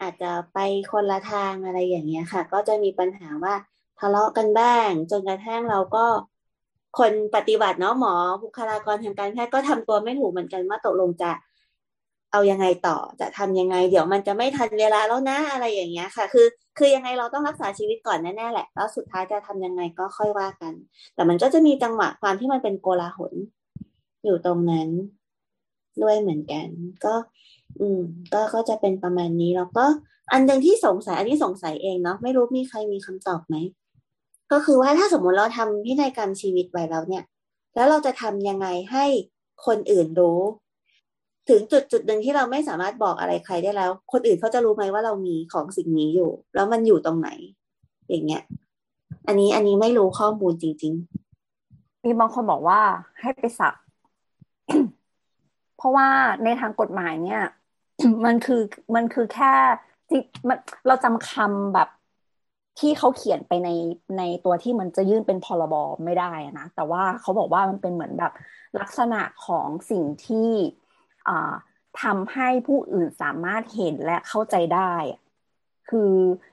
[0.01, 0.59] อาจจะไป
[0.93, 3.55] คนละทางอะไรอย่างเงี้ยค่ะ ก็จะมีปัญหาว่า
[3.99, 6.07] ทะเลาะกันบ้าง จนกระทั่งเราก็
[6.99, 11.31] คนปฏิบัติเนาะหมอบุคลากรทางการแพทย์ก็ทำตัวไม่ถูกเหมือนกันว่าตกลงจะ
[12.33, 16.47] เอายังไงต่อจะทำยังไง เดี๋ยวมันจะไม่ทันเวลาแล้วนะอะไรอย่างเงี้ยค่ะ คือ
[16.79, 20.73] คือยังไงเราต้องรักษาชีวิตก่อนแน่ๆแหละ แล้วสุดท้ายจะทำยังไงก็ค่อยว่ากัน
[21.15, 23.35] แต่มันก็จะมีจังหวะความที่มันเป็นโกลาหล
[24.25, 24.89] อยู่ตรงนั้น
[26.03, 26.67] ด้วยเหมือนกัน
[27.05, 27.15] ก็
[27.81, 28.01] อืม
[28.33, 29.85] ก็ก็จะเป็นประมาณนี้แล้วก็
[30.33, 33.57] อันหนึ่งที่สงสัยอันนี้สงสัยเองเนาะไม่รู้มีใครมีคำตอบไหม
[34.53, 37.25] ก็คือว่าถ้าสมมติเราทำพินัยกรรมชีวิตไว้แล้วเนี่ย
[37.75, 39.05] แล้วเราจะทำยังไงให้
[39.67, 40.41] คนอื่นรู้
[41.49, 47.29] ถึงจุดจุดหนึ่งที่เราไม่สามารถบอกอะไรใครได้แล้ว คนอื่นเขาจะรู้ไหมว่าเรามีของสิ่งนี้อยู่ แล้วมันอยู่ตรงไหน
[48.09, 48.43] อย่างเงี้ย
[49.27, 50.93] อันนี้อันนี้ไม่รู้ข้อมูลจริง
[51.49, 52.81] ๆ มีบางคนบอกว่า
[53.21, 53.75] ให้ไปสัก
[55.77, 56.09] เพราะว่า
[56.45, 57.43] ในทางกฎหมายเนี่ย
[58.25, 58.63] มันคือ
[58.95, 59.55] มันคือแค่
[60.09, 61.89] ที่มันเราจำคำแบบ
[62.79, 63.69] ที่เขาเขียนไปใน
[64.19, 65.75] ในตัวที่มันจะยื่นเป็นพรบ
[66.05, 68.33] ไม่ได้นะแต่ว่าเขาบอกว่ามันเป็นเหมือนแบบ
[68.81, 70.51] ลักษณะของสิ่งที่
[72.03, 74.95] ทำให้ผู้อื่นสามารถเห็นและเข้าใจได้
[75.91, 76.13] คือ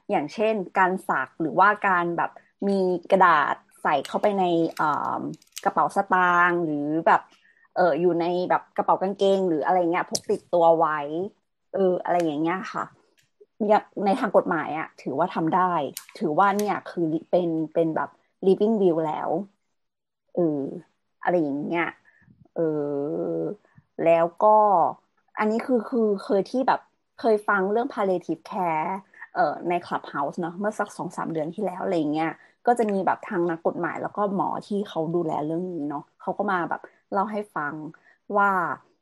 [0.09, 2.31] อย่างเช่นการสักหรือว่าการแบบ
[2.67, 2.79] มี
[3.11, 4.43] กระดาษใส่เข้าไปใน
[5.63, 7.21] กระเป๋าสตางค์หรือแบบ
[7.75, 10.99] เอออยู่ในแบบกระเป๋ากางเกง หรืออะไรเงี้ยพกติดตัวไว้
[11.73, 12.83] เอออะไรอย่างเงี้ยค่ะ
[14.05, 15.73] ในทางกฎหมายอะถือว่าทำได้
[16.19, 18.09] ถือว่าเนี่ยคือเป็นเป็นแบบ
[18.47, 19.29] living will แล้ว
[20.35, 20.59] เออ
[21.23, 21.87] อะไรอย่างเงี้ย
[22.55, 23.39] เออ
[24.05, 24.57] แล้วก็
[25.39, 26.81] อันนี้คือคือเคยที่แบบ
[27.19, 28.89] เคยฟังเรื่อง palliative care
[29.35, 32.31] เอ่อใน Clubhouse เนาะเมื่อสักสองสามเดือนที่แล้วอะไรเงี้ย
[32.67, 36.81] ก็จะมีแบบทางนักกฎหมายแล้วก็หมอที่เขาดูแลเรื่องนี้เนาะเขาก็มาแบบ
[37.13, 37.73] เล่าให้ฟัง
[38.37, 38.51] ว่า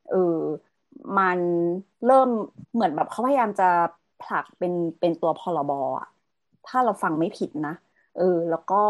[0.09, 0.39] เออ
[1.17, 1.39] มัน
[2.05, 2.29] เริ่ม
[2.73, 3.69] เหมือนแบบเขาพยายามจะ
[4.23, 6.07] ผลักเป็นเป็นตัวพรบอะ
[6.67, 7.75] ถ้าเราฟังไม่ผิดนะ
[8.17, 8.83] เออแล้วก็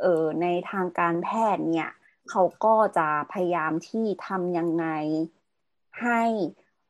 [0.00, 1.90] เออในทางการแพทย์เนี่ย
[2.30, 4.86] เขาก็จะพยายามที่ทำยังไง
[6.00, 6.20] ให้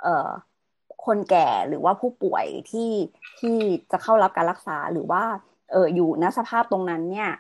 [0.03, 0.31] เอ่อ
[1.07, 2.93] คนแก่หรือว่าผู้ป่วยที่
[3.41, 3.57] ที่
[3.91, 5.25] จะเข้ารับการรักษาหรือว่า
[5.73, 7.31] เอออยู่ณสภาพตรงนั้นเนี่ย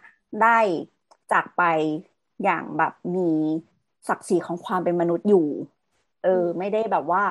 [0.42, 0.58] ได้
[1.32, 1.62] จากไป
[2.44, 3.30] อย่างแบบมี
[4.08, 5.46] ศักดิ์ศรีของความเป็นมนุษย์อยู่
[6.24, 7.22] เออ ไม่ได้แบบว่า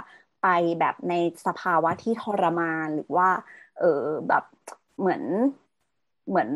[0.41, 0.47] ไป
[0.80, 1.14] แบบใน
[1.45, 3.30] สภาวะที่ทรมานหรือว่า
[3.80, 4.43] เออแบบ
[4.99, 5.23] เหมือน
[6.27, 6.49] เหมือน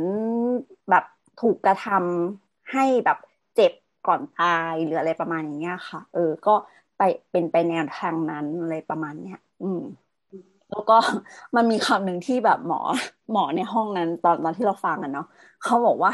[0.89, 1.05] แบบ
[1.41, 3.17] ถูกกระทำให้แบบ
[3.55, 3.73] เจ็บ
[4.07, 6.55] ก่อนตายหรืออะไรประมาณอย่างเงี้ยค่ะ เออ ก็
[6.97, 7.01] ไป
[7.31, 9.81] เป็นไปแนวทางนั้นอะไรประมาณเนี้ยอืม
[10.71, 10.97] แล้วก็
[11.55, 12.81] มันมีคำหนึ่งที่แบบหมอ
[13.31, 15.27] หมอในห้องนั้น ตอนตอนที่เราฟังกันเนาะ
[15.63, 16.11] เขาบอกว่า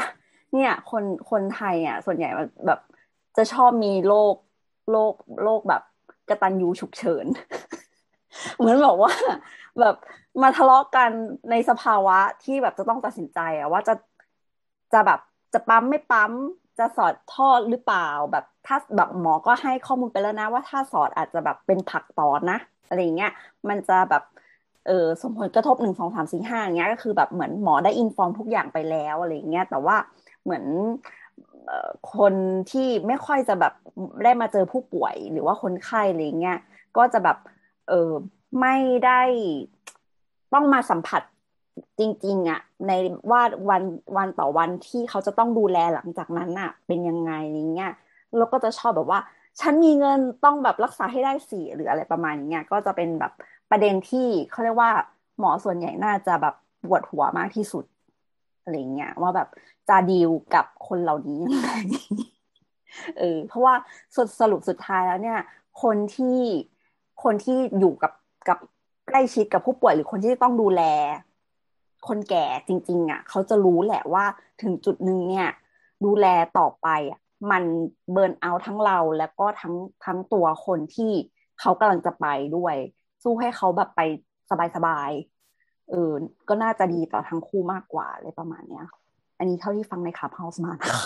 [0.52, 2.28] เนี่ย คนคนไทยอะ ส่วนใหญ่
[2.66, 2.80] แบบ
[3.36, 4.34] จะชอบมีโรค
[4.90, 5.82] โรคโรคแบบ
[6.28, 7.26] กระตัญญูฉุกเฉิน
[8.56, 9.12] เหมือนบอกว่า
[9.80, 9.96] แบบ
[10.42, 11.10] มาทะเลาะกัน
[11.50, 13.94] ในสภาวะที่แบบจะต้องตัดสินใจอะว่าจะ
[14.92, 15.20] จะแบบ
[15.52, 16.32] จะปั๊มไม่ปั๊ม
[16.80, 22.58] จะสอดท่อหรือเปล่าแบบถ้าแบบหมอก็ให้ข้อมูลไปแล้วนะ ว่าถ้าสอดอาจจะแบบเป็นผักตอนนะ
[22.88, 23.32] อะไรเงี้ย
[23.68, 24.22] มันจะแบบ
[24.86, 29.96] เออสมผลกระทบหนึ่งสองสามสี่ห้าอย่างเงี้ยก็คือแบบเหมือนหมอได้อินฟอร์มทุกอย่างไปแล้วอะไรเงี้ยแต่ว่า
[30.42, 30.64] เหมือน
[32.16, 32.34] คน
[32.70, 33.74] ที่ไม่ค่อยจะแบบ
[34.24, 36.58] ได้มาเจอผู้ป่วยหรือว่าคนไข้อะไรเงี้ย
[36.96, 37.36] ก็จะแบบ
[37.88, 38.10] เออ
[38.60, 38.76] ไม่
[39.06, 39.22] ได้
[40.54, 41.22] ต้องมาสัมผัส
[41.98, 42.90] จริงๆอะใน
[43.30, 43.82] ว่าวัน
[44.16, 47.92] วันต่อวันที่เขาจะต้องดูแลหลังจากนั้นอะเป็นยังไงอย่างเงี้ย
[48.36, 49.20] แล้วก็จะชอบแบบว่า
[49.60, 53.32] ฉันมีเงินต้องแบบรักษาให้ได้สี่หรืออะไรประมาณเงี้ยก็จะเป็นแบบ
[53.70, 54.90] ประเด็นที่เขาเรียกว่า
[55.38, 56.54] หมอส่วนใหญ่น่าจะแบบ
[56.84, 57.84] ปวดหัวมากที่สุด
[58.62, 59.48] อะไรเงี้ยว่าแบบ
[59.88, 61.70] จะดีลกับคนเหล่านี้ยังไง
[63.18, 63.74] เออเพราะว่า
[64.16, 65.38] สุดสรุปสุดท้ายแล้วเนี่ย
[65.82, 66.38] คนที่
[67.22, 68.12] คนที่อยู่กับ
[68.48, 68.58] กับ
[69.08, 70.82] ใกล้ชิดกับผู้ป่วยหรือคนที่ต้องดูแล
[72.08, 74.24] คนแก่จริง ๆ อะ เขาจะรู้แหละว่า
[74.62, 75.48] ถึงจุดหนึ่งเนี่ย
[76.04, 76.26] ดูแล
[76.58, 77.20] ต่อไปอะ
[77.50, 77.62] มัน
[78.12, 79.74] เบิร์นเอาทั้งเราแล้วก็ทั้ง
[80.04, 81.12] ทั้งตัวคนที่
[81.60, 82.74] เขากำลังจะไปด้วย
[83.22, 84.00] สู้ให้เขาแบบไป
[84.76, 86.12] สบายๆเออ
[86.48, 88.86] ก็น่าจะดีต่อทั้งคู่มากกว่าอะไรประมาณเนี้ย
[89.38, 91.02] อันนี้เท่าที่ฟังในคลับเฮาส์มานะคะ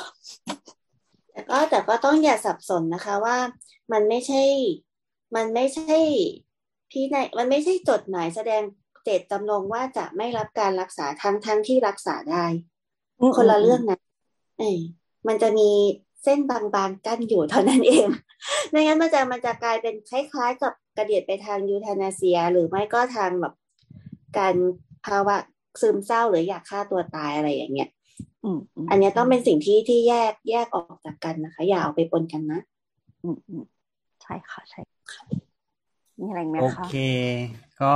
[1.33, 3.37] แต่ก็แต่ก็ต้องอย่าสับสนนะคะว่า
[3.93, 4.43] มันไม่ใช่
[5.37, 5.97] มันไม่ใช่
[6.91, 8.62] พี่ในมันไม่ใช่จดหมายแสดง
[9.05, 12.44] เจตจำนงว่าจะไม่รับการรักษาทั้งทั้งที่รักษาได้
[13.20, 13.98] อืมคนละอืมเรื่องนะ
[14.59, 14.78] เอย
[15.28, 15.70] มันจะมี
[16.24, 18.09] เส้นบางๆกั้นอยู่เท่านั้นเอง
[18.70, 23.55] ไม่งั้นมันจะมันจะกลายเป็นคล้ายๆ กับกระเดียดไปทางยูทานาเซีย หรือไม่ก็ทางแบบ
[24.39, 24.55] การ
[25.06, 25.36] ภาวะ
[25.81, 27.89] ซึมเศร้าหรืออยากฆ่าตัวตายอะไรอย่างเงี้ย
[28.44, 32.60] อืมมอันเนี้ยต้องเป็นสิ่งที่ที่แยกแยกออกจากกันนะคะ อย่าเอาไปปนกันนะ
[33.22, 33.64] อืมอืม
[34.22, 34.81] ใช่ค่ะใช่
[35.12, 35.24] ค่ะ
[36.18, 36.97] มีอะไรไหมโอคะเค
[37.82, 37.94] ก็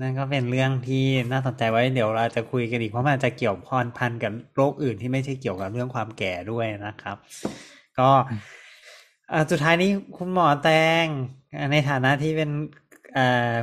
[0.00, 3.68] นั่นก็เป็นเรื่องที่น่าสนใจไว้เดี๋ยวเราจะคุยกันอีกเพราะมันจะเกี่ยวพ,
[3.98, 7.16] พันกับโรคอื่นที่ไม่ใช่เกี่ยวกับเรื่องความแก่ด้วยนะครับ
[7.98, 8.10] ก็
[9.32, 10.70] อ่อสุดท้ายนี้คุณหมอแต
[11.02, 11.04] ง
[11.72, 12.50] ในฐานะที่เป็น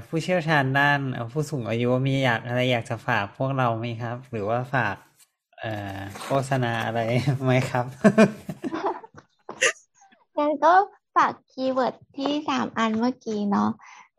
[0.07, 0.99] ผู้เชี่ยวชาญด้าน
[1.31, 4.95] ผู้สูงอายุมีอยากอะไรอยากจะฝากพวกเราไหมครับ หรือว่าฝาก
[6.23, 7.01] โฆษณาอะไร
[7.43, 7.85] ไหมครับ
[10.37, 10.73] งั้นก็
[11.15, 13.69] ฝาก keyword ที่สามอันเมื่อกี้เนาะ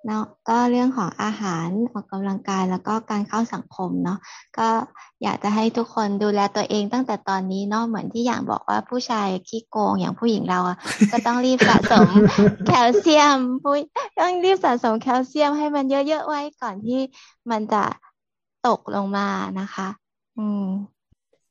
[0.06, 4.18] เนาะก็เรื่องของอาหารออกกำลังกายแล้วก็การเข้าสังคมเนาะ
[4.58, 4.68] ก็
[5.22, 10.78] อยากจะให้ทุกคนดูแลตัวเองตั้งแต่ตอนนี้เนาะเหมือนที่อย่างบอกว่าผู้ชายขี้โกงอย่างผู้หญิงเราอะ
[11.12, 12.08] ก็ต้องรีบสะสม
[12.66, 13.74] แคลเซียมผู้
[14.20, 17.00] ต้องรีบสะสมแคลเซียมให้มันเยอะๆไว้ก่อนที่
[17.50, 17.82] มันจะ
[18.66, 19.28] ตกลงมา
[19.60, 19.88] นะคะ
[20.38, 20.66] อืม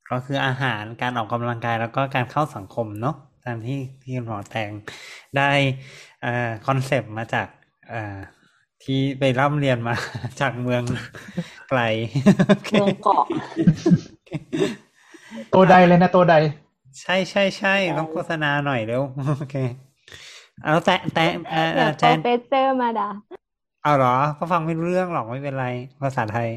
[0.09, 3.15] ก็คืออาหารการออกกำลังกายแล้วก็การเข้าสังคมเนาะ
[3.45, 4.71] ตามที่ที่คุณหมอแตง
[5.37, 5.51] ได้
[6.21, 7.47] เอ่อ concept มาจาก
[7.89, 8.17] เอ่อ
[8.83, 9.95] ที่ไปร่ำเรียนมา
[10.39, 10.83] จากเมือง
[11.69, 11.79] ไกล
[12.49, 13.25] โอเคเมืองเกาะ
[15.53, 16.35] ตัวใดเลยนะตัวใด
[17.01, 19.03] ใช่ใช่ใช่ต้องโฆษณาหน่อยเร็ว
[19.37, 19.55] โอเค
[20.63, 23.09] เอาแต่แต่เอ่อเดี๋ยวแจโปรนเฟสเซอร์มาด่า
[23.83, 25.67] เอาเหรอก็ฟังไม่รู้เรื่องหรอกไม่เป็นไร
[26.03, 26.49] ภาษาไทย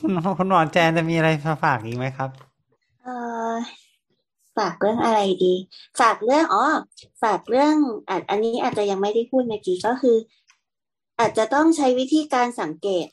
[0.00, 2.30] คุณคุณหมอแจนจะมีอะไรมาฝากอีกไหมครับ
[3.04, 3.08] เอ
[3.52, 3.54] อ
[4.60, 5.54] ฝากเรื่องอะไรดี
[6.00, 6.64] ฝากเรื่องอ๋อ
[7.22, 7.74] ฝากเรื่อง
[8.08, 10.16] อะอันนี้อาจจะยังไม่ได้พูดเมื่อกี้ก็คือ
[11.20, 13.06] อาจจะต้องใช้วิธีการสังเกต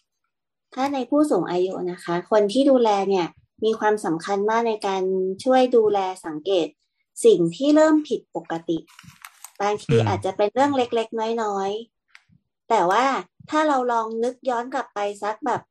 [0.74, 3.28] ถ้าในผู้สูงอายุนะคะ คนที่ดูแลเนี่ย
[3.64, 5.04] มีความสำคัญมากในการ
[5.44, 6.68] ช่วยดูแลสังเกต
[7.26, 8.78] สิ่งที่เริ่มผิดปกติ
[9.62, 13.06] บางทีอืมอาจจะเป็นเรื่องเล็กๆ น้อยๆ แต่ว่า
[13.50, 15.62] ถ้าเราลองนึกย้อนกลับไปสักแบบ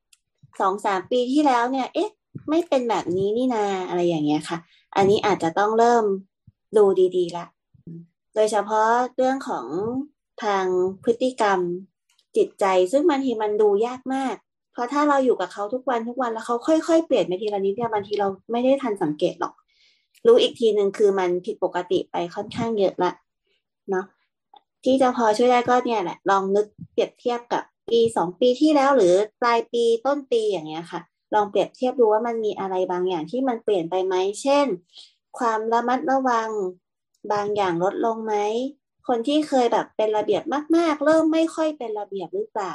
[0.61, 2.11] สองสามปีที่แล้วเนี่ย เอ๊ะ
[2.49, 4.59] ไม่เป็นแบบนี้นี่นาอะไรอย่างเงี้ยค่ะ
[4.97, 6.05] อันนี้อาจจะต้องเริ่ม
[6.77, 6.85] ดู
[7.17, 7.47] ดีๆละ
[8.35, 9.67] โดยเฉพาะเรื่องของ
[10.45, 10.65] ทาง
[11.05, 11.61] พฤติกรรม
[12.37, 14.35] จิตใจ ซึ่งบางทีมันดูยากมาก
[14.73, 19.55] เพราะถ้าเราอยู่กับเขาทุกวันทุกวันแล้วเขาค่อยๆเปลี่ยนไปทีละนิดเนี่ยบางทีเราไม่ได้ทันสังเกตหรอก
[20.27, 23.13] รู้อีกทีหนึ่งคือมันผิดปกติไปค่อนข้างเยอะละ
[23.91, 24.05] เนาะ
[24.85, 31.01] ที่จะพอช่วยได้ก็เนี่ยแหละ ลองนึกเปรียบเทียบกับปีสองปีที่แล้วหรือปลายปีต้นปีอย่างเงี้ยค่ะ
[31.35, 34.67] ลองเปรียบเทียบดูว่ามันมีอะไรบางอย่างที่มันเปลี่ยนไปไหม เช่น
[35.39, 36.51] ความระมัดระวัง
[37.33, 38.35] บางอย่างลดลงไหม
[39.09, 40.43] คนที่เคยแบบเป็นระเบียบ
[40.77, 42.75] มาก ๆ เริ่มไม่ค่อยเป็นระเบียบหรือเปล่า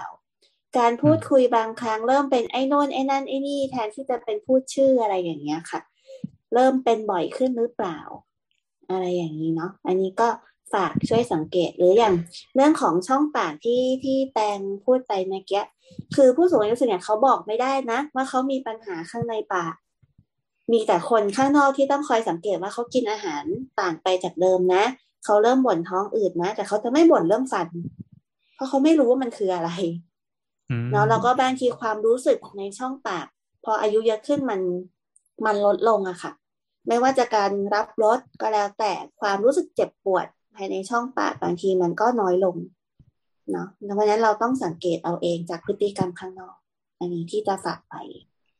[0.77, 5.81] การพูดคุยบางครั้งเริ่มเป็นไอ้โน่นไอ้นั่นไอ้นี่แทนที่จะเป็นพูดชื่ออะไรอย่างเงี้ยค่ะ
[6.53, 7.99] เริ่มเป็นบ่อยขึ้นหรือเปล่า
[8.89, 10.29] อะไรอย่างนี้เนาะ อันนี้ก็
[10.73, 12.15] ฝากช่วยสังเกตหรืออย่าง
[12.55, 15.63] เรื่องของช่องปากที่ที่แตงพูดไปเมื่อกี้
[16.15, 19.73] คือผู้สูงอายุส่วนใหญ่เขาบอกไม่ได้นะ ว่าเขามีปัญหาข้างในปาก
[20.72, 23.43] มีแต่คนข้างนอกที่ต้องคอยสังเกตว่าเขากินอาหาร
[23.80, 24.84] ต่างไปจากเดิมนะ
[25.26, 27.68] เขาเริ่มบ่นท้องอืดนะแต่เขาจะไม่บ่นเรื่องฟัน
[28.55, 29.72] เพราะเขาไม่รู้ว่ามันคืออะไร
[30.72, 33.26] อืมเนาะแล้วก็บางทีความรู้สึกในช่องปาก
[33.63, 34.61] พออายุเยอะขึ้นมัน
[35.45, 36.31] มันลดลงอะค่ะ
[36.88, 38.91] ไม่ว่าจะการรับรสก็แล้วแต่
[39.22, 42.55] ความรู้สึกเจ็บปวดภายในช่องปากบางทีมันก็น้อยลง
[43.51, 46.55] เนาะเพราะฉะนั้นเราต้องสังเกตเอาเองจากพฤติกรรมข้างนอก
[46.99, 47.95] อันนี้ที่จะฝากไป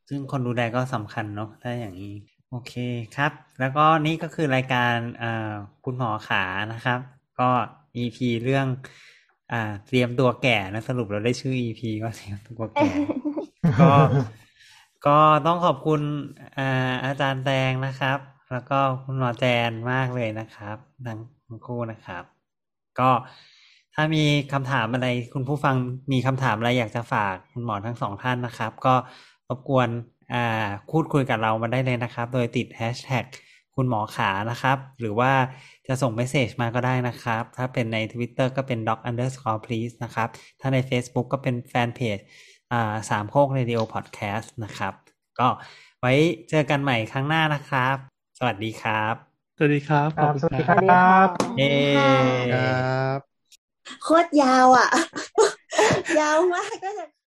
[0.10, 2.14] ซึ่งคนดูแลก็สำคัญเนาะถ้าอย่างนี้
[2.50, 2.74] โอเค
[3.16, 5.54] ครับ แล้วก็นี่ก็คือรายการอ่า
[5.86, 6.44] คุณหมอขา
[6.74, 7.00] นะครับ
[7.40, 7.50] ก็
[7.98, 8.68] EP เรื่อง
[9.52, 12.90] อ่าเตรียมตัวแก่นะสรุปเราได้ชื่อ EP ก็เตรียมตัวแก่
[13.80, 13.92] ก็
[15.08, 16.02] ก็ต้องขอบคุณ
[16.58, 18.20] อ่าอาจารย์แตงนะครับ
[18.52, 22.24] แล้วก็คุณหมอแจนมากเลยนะครับ ทั้งทั้งคู่นะครับ
[23.00, 23.10] ก็
[23.96, 24.24] ถ้ามี
[24.54, 25.76] คำถามอะไรคุณผู้ฟัง
[26.12, 28.96] มีคำถามอะไรอยากจะฝากคุณหมอทั้งสองท่านนะครับ ก็
[29.50, 29.90] รบกวน
[30.34, 33.26] อ่าพูดคุยกับเรามาได้เลยนะครับ โดยติดแฮชแท็ก
[33.76, 35.32] คุณหมอขานะครับ หรือว่า
[35.88, 40.30] จะส่ง message มาก็ได้นะครับ ถ้าเป็นใน Twitter ก็เป็น doc underscore please นะครับ
[40.62, 42.18] ถ้าใน Facebook ก็เป็น fan page
[42.72, 44.94] อ่าสามโคก Radio Podcast นะครับ
[45.40, 45.48] ก็
[46.00, 46.14] ไว้
[46.50, 47.96] เจอกันใหม่ครั้งหน้านะครับ
[48.38, 49.16] สวัสดีครับ
[49.58, 51.66] สวัสดีครับครับขอณสวัสดีสวัสดีครัค่ะบเย้
[52.50, 52.60] ครั
[53.18, 53.31] บ
[54.04, 54.88] โคตรยาวอะ
[56.20, 57.06] ยาวมากก็จะ